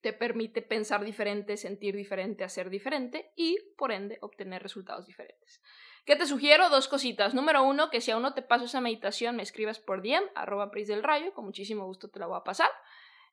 te 0.00 0.12
permite 0.12 0.62
pensar 0.62 1.04
diferente, 1.04 1.56
sentir 1.56 1.94
diferente, 1.94 2.42
hacer 2.42 2.70
diferente 2.70 3.32
y 3.36 3.56
por 3.76 3.92
ende 3.92 4.18
obtener 4.20 4.62
resultados 4.62 5.06
diferentes. 5.06 5.62
¿Qué 6.04 6.16
te 6.16 6.26
sugiero? 6.26 6.68
Dos 6.68 6.88
cositas. 6.88 7.34
Número 7.34 7.62
uno, 7.62 7.88
que 7.88 8.00
si 8.00 8.10
aún 8.10 8.22
no 8.22 8.34
te 8.34 8.42
paso 8.42 8.64
esa 8.64 8.80
meditación, 8.80 9.36
me 9.36 9.44
escribas 9.44 9.78
por 9.78 10.02
DM, 10.02 10.24
arroba 10.34 10.72
Pris 10.72 10.88
del 10.88 11.04
Rayo, 11.04 11.32
con 11.32 11.44
muchísimo 11.44 11.86
gusto 11.86 12.10
te 12.10 12.18
la 12.18 12.26
voy 12.26 12.38
a 12.38 12.44
pasar. 12.44 12.70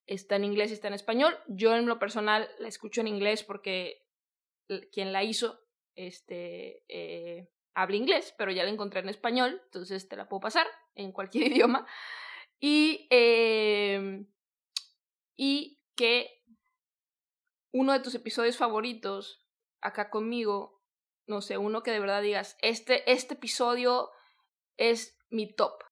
Está 0.05 0.35
en 0.35 0.45
inglés 0.45 0.69
y 0.69 0.75
está 0.75 0.87
en 0.87 0.93
español. 0.93 1.35
Yo 1.47 1.75
en 1.75 1.87
lo 1.87 1.97
personal 1.97 2.47
la 2.59 2.67
escucho 2.67 3.01
en 3.01 3.07
inglés 3.07 3.43
porque 3.43 4.05
quien 4.91 5.11
la 5.11 5.23
hizo 5.23 5.59
este, 5.95 6.83
eh, 6.87 7.49
habla 7.73 7.95
inglés, 7.95 8.35
pero 8.37 8.51
ya 8.51 8.63
la 8.63 8.69
encontré 8.69 8.99
en 8.99 9.09
español, 9.09 9.61
entonces 9.65 10.07
te 10.07 10.15
la 10.15 10.29
puedo 10.29 10.41
pasar 10.41 10.67
en 10.95 11.11
cualquier 11.11 11.47
idioma. 11.51 11.87
Y, 12.59 13.07
eh, 13.09 14.25
y 15.35 15.81
que 15.95 16.43
uno 17.71 17.93
de 17.93 17.99
tus 17.99 18.15
episodios 18.15 18.57
favoritos 18.57 19.45
acá 19.81 20.09
conmigo 20.09 20.79
no 21.29 21.41
sé, 21.41 21.57
uno 21.57 21.83
que 21.83 21.91
de 21.91 21.99
verdad 21.99 22.23
digas, 22.23 22.57
este, 22.61 23.09
este 23.09 23.35
episodio 23.35 24.09
es 24.77 25.15
mi 25.29 25.53
top. 25.53 25.83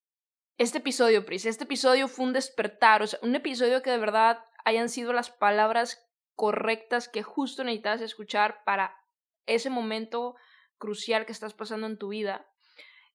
Este 0.58 0.80
episodio, 0.80 1.26
Pris, 1.26 1.46
este 1.46 1.66
episodio 1.66 2.08
fue 2.08 2.26
un 2.26 2.34
despertar, 2.34 3.04
o 3.04 3.08
sea, 3.08 3.20
un 3.22 3.36
episodio 3.36 3.84
que 3.84 3.92
de 3.92 4.00
verdad 4.00 4.44
hayan 4.66 4.90
sido 4.90 5.14
las 5.14 5.30
palabras 5.30 6.04
correctas 6.36 7.08
que 7.08 7.22
justo 7.22 7.64
necesitas 7.64 8.02
escuchar 8.02 8.64
para 8.66 8.98
ese 9.46 9.70
momento 9.70 10.36
crucial 10.80 11.28
que 11.28 11.32
estás 11.32 11.54
pasando 11.54 11.86
en 11.86 12.00
tu 12.00 12.10
vida. 12.10 12.50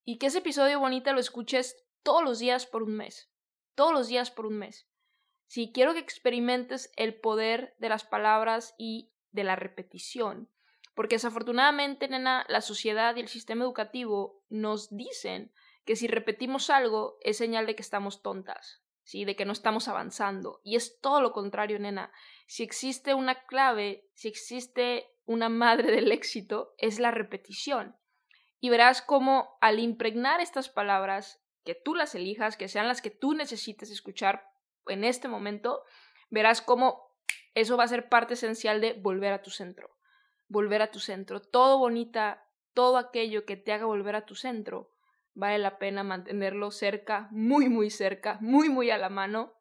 Y 0.04 0.18
que 0.18 0.26
ese 0.26 0.38
episodio 0.38 0.78
bonito 0.78 1.12
lo 1.12 1.18
escuches 1.18 1.76
todos 2.04 2.22
los 2.22 2.38
días 2.38 2.66
por 2.66 2.84
un 2.84 2.96
mes. 2.96 3.31
Todos 3.74 3.92
los 3.92 4.08
días 4.08 4.30
por 4.30 4.46
un 4.46 4.58
mes. 4.58 4.88
Si 5.46 5.72
quiero 5.72 5.92
que 5.92 6.00
experimentes 6.00 6.92
el 6.96 7.14
poder 7.14 7.74
de 7.78 7.88
las 7.88 8.04
palabras 8.04 8.74
y 8.78 9.12
de 9.32 9.44
la 9.44 9.56
repetición. 9.56 10.48
Porque 10.94 11.16
desafortunadamente, 11.16 12.08
nena, 12.08 12.44
la 12.48 12.60
sociedad 12.60 13.16
y 13.16 13.20
el 13.20 13.28
sistema 13.28 13.64
educativo 13.64 14.42
nos 14.50 14.94
dicen 14.94 15.52
que 15.84 15.96
si 15.96 16.06
repetimos 16.06 16.70
algo 16.70 17.16
es 17.22 17.38
señal 17.38 17.66
de 17.66 17.74
que 17.74 17.82
estamos 17.82 18.22
tontas, 18.22 18.82
¿sí? 19.02 19.24
De 19.24 19.34
que 19.34 19.44
no 19.44 19.52
estamos 19.52 19.88
avanzando. 19.88 20.60
Y 20.62 20.76
es 20.76 21.00
todo 21.00 21.20
lo 21.20 21.32
contrario, 21.32 21.78
nena. 21.78 22.12
Si 22.46 22.62
existe 22.62 23.14
una 23.14 23.46
clave, 23.46 24.06
si 24.14 24.28
existe 24.28 25.08
una 25.24 25.48
madre 25.48 25.90
del 25.90 26.12
éxito, 26.12 26.74
es 26.78 26.98
la 26.98 27.10
repetición. 27.10 27.96
Y 28.60 28.68
verás 28.68 29.02
cómo 29.02 29.56
al 29.60 29.80
impregnar 29.80 30.40
estas 30.40 30.68
palabras, 30.68 31.41
que 31.64 31.74
tú 31.74 31.94
las 31.94 32.14
elijas, 32.14 32.56
que 32.56 32.68
sean 32.68 32.88
las 32.88 33.02
que 33.02 33.10
tú 33.10 33.34
necesites 33.34 33.90
escuchar 33.90 34.48
en 34.86 35.04
este 35.04 35.28
momento, 35.28 35.82
verás 36.30 36.60
cómo 36.62 37.12
eso 37.54 37.76
va 37.76 37.84
a 37.84 37.88
ser 37.88 38.08
parte 38.08 38.34
esencial 38.34 38.80
de 38.80 38.94
volver 38.94 39.32
a 39.32 39.42
tu 39.42 39.50
centro. 39.50 39.96
Volver 40.48 40.82
a 40.82 40.90
tu 40.90 40.98
centro. 40.98 41.40
Todo 41.40 41.78
bonita, 41.78 42.44
todo 42.74 42.96
aquello 42.96 43.44
que 43.44 43.56
te 43.56 43.72
haga 43.72 43.86
volver 43.86 44.16
a 44.16 44.26
tu 44.26 44.34
centro, 44.34 44.90
vale 45.34 45.58
la 45.58 45.78
pena 45.78 46.02
mantenerlo 46.02 46.70
cerca, 46.70 47.28
muy, 47.30 47.68
muy 47.68 47.90
cerca, 47.90 48.38
muy, 48.40 48.68
muy 48.68 48.90
a 48.90 48.98
la 48.98 49.08
mano, 49.08 49.54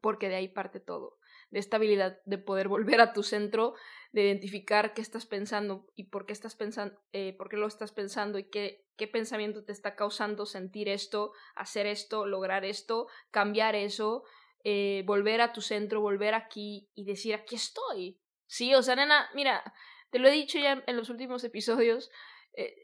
porque 0.00 0.28
de 0.28 0.36
ahí 0.36 0.48
parte 0.48 0.80
todo. 0.80 1.18
De 1.50 1.58
esta 1.58 1.76
habilidad 1.76 2.20
de 2.24 2.38
poder 2.38 2.68
volver 2.68 3.00
a 3.00 3.12
tu 3.12 3.22
centro, 3.22 3.74
de 4.12 4.22
identificar 4.24 4.92
qué 4.94 5.00
estás 5.00 5.26
pensando 5.26 5.86
y 5.96 6.04
por 6.04 6.26
qué 6.26 6.32
estás 6.32 6.54
pensando, 6.54 6.98
eh, 7.12 7.34
por 7.36 7.48
qué 7.48 7.56
lo 7.56 7.66
estás 7.66 7.92
pensando 7.92 8.38
y 8.38 8.44
qué, 8.44 8.86
qué 8.96 9.08
pensamiento 9.08 9.64
te 9.64 9.72
está 9.72 9.96
causando 9.96 10.44
sentir 10.44 10.88
esto, 10.88 11.32
hacer 11.54 11.86
esto, 11.86 12.26
lograr 12.26 12.64
esto, 12.64 13.08
cambiar 13.30 13.74
eso, 13.74 14.24
eh, 14.64 15.02
volver 15.06 15.40
a 15.40 15.52
tu 15.52 15.62
centro, 15.62 16.02
volver 16.02 16.34
aquí 16.34 16.90
y 16.94 17.04
decir, 17.04 17.34
aquí 17.34 17.56
estoy. 17.56 18.20
Sí, 18.46 18.74
o 18.74 18.82
sea, 18.82 18.96
nena, 18.96 19.30
mira, 19.34 19.74
te 20.10 20.18
lo 20.18 20.28
he 20.28 20.32
dicho 20.32 20.58
ya 20.58 20.84
en 20.86 20.96
los 20.96 21.08
últimos 21.08 21.42
episodios, 21.42 22.10
eh, 22.54 22.76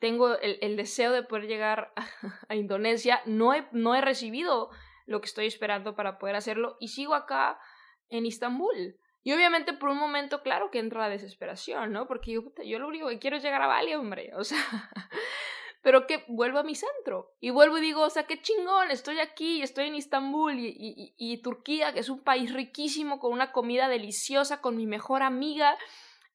tengo 0.00 0.38
el, 0.38 0.76
deseo 0.76 1.12
de 1.12 1.22
poder 1.22 1.46
llegar 1.46 1.92
a, 2.48 2.56
Indonesia, 2.56 3.20
no 3.26 3.52
he, 3.52 3.68
no 3.72 3.94
he 3.94 4.00
recibido 4.00 4.70
lo 5.04 5.20
que 5.20 5.26
estoy 5.26 5.46
esperando 5.46 5.94
para 5.94 6.18
poder 6.18 6.36
hacerlo 6.36 6.78
y 6.80 6.88
sigo 6.88 7.14
acá 7.14 7.60
en 8.08 8.24
Istambul. 8.24 8.98
Y 9.24 9.32
obviamente 9.32 9.72
por 9.72 9.90
un 9.90 9.98
momento, 9.98 10.42
claro 10.42 10.70
que 10.70 10.78
entra 10.78 11.00
la 11.00 11.08
desesperación, 11.08 11.92
¿no? 11.92 12.06
Porque 12.08 12.32
yo, 12.32 12.42
yo 12.64 12.78
lo 12.78 12.88
único 12.88 13.08
que 13.08 13.18
quiero 13.18 13.36
es 13.36 13.42
llegar 13.42 13.62
a 13.62 13.66
Bali, 13.66 13.94
hombre. 13.94 14.32
O 14.36 14.44
sea, 14.44 14.58
pero 15.82 16.06
que 16.06 16.24
vuelvo 16.28 16.58
a 16.58 16.64
mi 16.64 16.74
centro. 16.74 17.34
Y 17.40 17.50
vuelvo 17.50 17.78
y 17.78 17.80
digo, 17.80 18.02
o 18.02 18.10
sea, 18.10 18.24
qué 18.24 18.40
chingón, 18.40 18.90
estoy 18.90 19.20
aquí, 19.20 19.62
estoy 19.62 19.88
en 19.88 19.94
Istambul 19.94 20.58
y, 20.58 21.14
y, 21.16 21.42
Turquía, 21.42 21.92
que 21.92 22.00
es 22.00 22.08
un 22.08 22.22
país 22.22 22.52
riquísimo, 22.52 23.18
con 23.20 23.32
una 23.32 23.52
comida 23.52 23.88
deliciosa, 23.88 24.60
con 24.60 24.76
mi 24.76 24.86
mejor 24.86 25.22
amiga. 25.22 25.76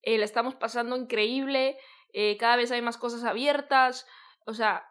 Eh, 0.01 0.17
la 0.17 0.25
estamos 0.25 0.55
pasando 0.55 0.95
increíble, 0.95 1.77
eh, 2.13 2.38
cada 2.38 2.55
vez 2.55 2.71
hay 2.71 2.81
más 2.81 2.97
cosas 2.97 3.23
abiertas. 3.23 4.05
O 4.45 4.53
sea, 4.53 4.85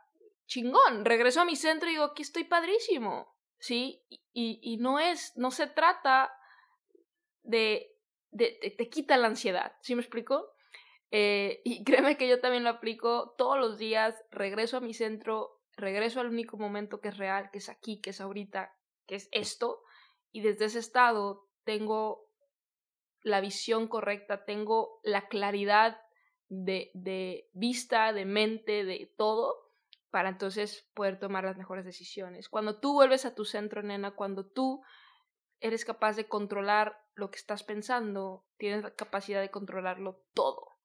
chingón. 0.46 1.04
Regreso 1.04 1.40
a 1.40 1.46
mi 1.46 1.56
centro 1.56 1.88
y 1.88 1.92
digo, 1.92 2.04
aquí 2.04 2.22
estoy 2.22 2.44
padrísimo. 2.44 3.34
¿Sí? 3.58 4.04
Y, 4.32 4.60
y 4.62 4.76
no 4.76 4.98
es, 4.98 5.32
no 5.36 5.50
se 5.50 5.66
trata 5.66 6.30
de, 7.46 7.96
te 8.36 8.88
quita 8.88 9.16
la 9.16 9.28
ansiedad. 9.28 9.72
¿Sí 9.80 9.94
me 9.94 10.02
explico? 10.02 10.52
Eh, 11.10 11.60
y 11.64 11.84
créeme 11.84 12.16
que 12.16 12.28
yo 12.28 12.40
también 12.40 12.64
lo 12.64 12.70
aplico 12.70 13.34
todos 13.38 13.58
los 13.58 13.78
días, 13.78 14.14
regreso 14.30 14.76
a 14.76 14.80
mi 14.80 14.94
centro, 14.94 15.62
regreso 15.76 16.20
al 16.20 16.28
único 16.28 16.56
momento 16.56 17.00
que 17.00 17.08
es 17.08 17.16
real, 17.16 17.50
que 17.50 17.58
es 17.58 17.68
aquí, 17.68 18.00
que 18.00 18.10
es 18.10 18.20
ahorita, 18.20 18.74
que 19.06 19.16
es 19.16 19.28
esto, 19.32 19.82
y 20.32 20.40
desde 20.40 20.66
ese 20.66 20.78
estado 20.78 21.48
tengo 21.64 22.26
la 23.22 23.40
visión 23.40 23.88
correcta, 23.88 24.44
tengo 24.44 25.00
la 25.02 25.28
claridad 25.28 26.00
de, 26.48 26.90
de 26.94 27.50
vista, 27.52 28.12
de 28.12 28.24
mente, 28.24 28.84
de 28.84 29.12
todo, 29.16 29.66
para 30.10 30.28
entonces 30.28 30.88
poder 30.94 31.18
tomar 31.18 31.44
las 31.44 31.56
mejores 31.56 31.84
decisiones. 31.84 32.48
Cuando 32.48 32.78
tú 32.78 32.94
vuelves 32.94 33.26
a 33.26 33.34
tu 33.34 33.44
centro, 33.44 33.82
nena, 33.82 34.12
cuando 34.12 34.46
tú 34.46 34.82
eres 35.60 35.84
capaz 35.84 36.16
de 36.16 36.28
controlar 36.28 37.05
lo 37.16 37.30
que 37.30 37.38
estás 37.38 37.64
pensando, 37.64 38.44
tienes 38.58 38.82
la 38.82 38.94
capacidad 38.94 39.40
de 39.40 39.50
controlarlo 39.50 40.22
todo. 40.34 40.76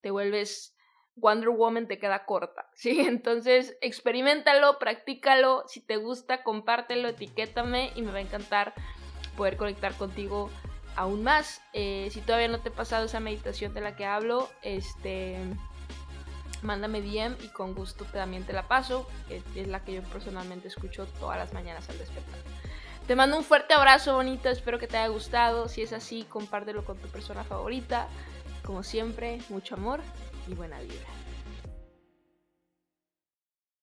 Te 0.00 0.10
vuelves 0.10 0.76
Wonder 1.14 1.48
Woman, 1.48 1.88
te 1.88 1.98
queda 1.98 2.26
corta, 2.26 2.68
¿sí? 2.74 3.00
Entonces, 3.00 3.76
experimentalo, 3.80 4.78
practícalo, 4.78 5.64
si 5.66 5.80
te 5.80 5.96
gusta, 5.96 6.42
compártelo, 6.42 7.08
etiquétame 7.08 7.92
y 7.94 8.02
me 8.02 8.12
va 8.12 8.18
a 8.18 8.22
encantar 8.22 8.74
poder 9.36 9.56
conectar 9.56 9.94
contigo 9.94 10.50
aún 10.96 11.22
más. 11.22 11.62
Eh, 11.72 12.08
si 12.10 12.20
todavía 12.20 12.48
no 12.48 12.60
te 12.60 12.68
he 12.68 12.72
pasado 12.72 13.06
esa 13.06 13.20
meditación 13.20 13.72
de 13.72 13.80
la 13.80 13.96
que 13.96 14.04
hablo, 14.04 14.50
este 14.62 15.38
mándame 16.62 17.00
DM 17.00 17.36
y 17.44 17.48
con 17.48 17.74
gusto 17.74 18.04
también 18.06 18.44
te 18.44 18.52
la 18.52 18.66
paso, 18.66 19.08
que 19.28 19.42
es 19.54 19.68
la 19.68 19.84
que 19.84 19.92
yo 19.94 20.02
personalmente 20.02 20.68
escucho 20.68 21.06
todas 21.20 21.38
las 21.38 21.52
mañanas 21.52 21.88
al 21.90 21.98
despertar. 21.98 22.40
Te 23.06 23.14
mando 23.14 23.36
un 23.36 23.44
fuerte 23.44 23.72
abrazo 23.72 24.14
bonito, 24.14 24.48
espero 24.48 24.80
que 24.80 24.88
te 24.88 24.96
haya 24.96 25.06
gustado. 25.06 25.68
Si 25.68 25.80
es 25.80 25.92
así, 25.92 26.24
compártelo 26.28 26.84
con 26.84 26.96
tu 26.96 27.06
persona 27.06 27.44
favorita. 27.44 28.08
Como 28.64 28.82
siempre, 28.82 29.38
mucho 29.48 29.76
amor 29.76 30.00
y 30.48 30.54
buena 30.54 30.80
vibra. 30.80 31.25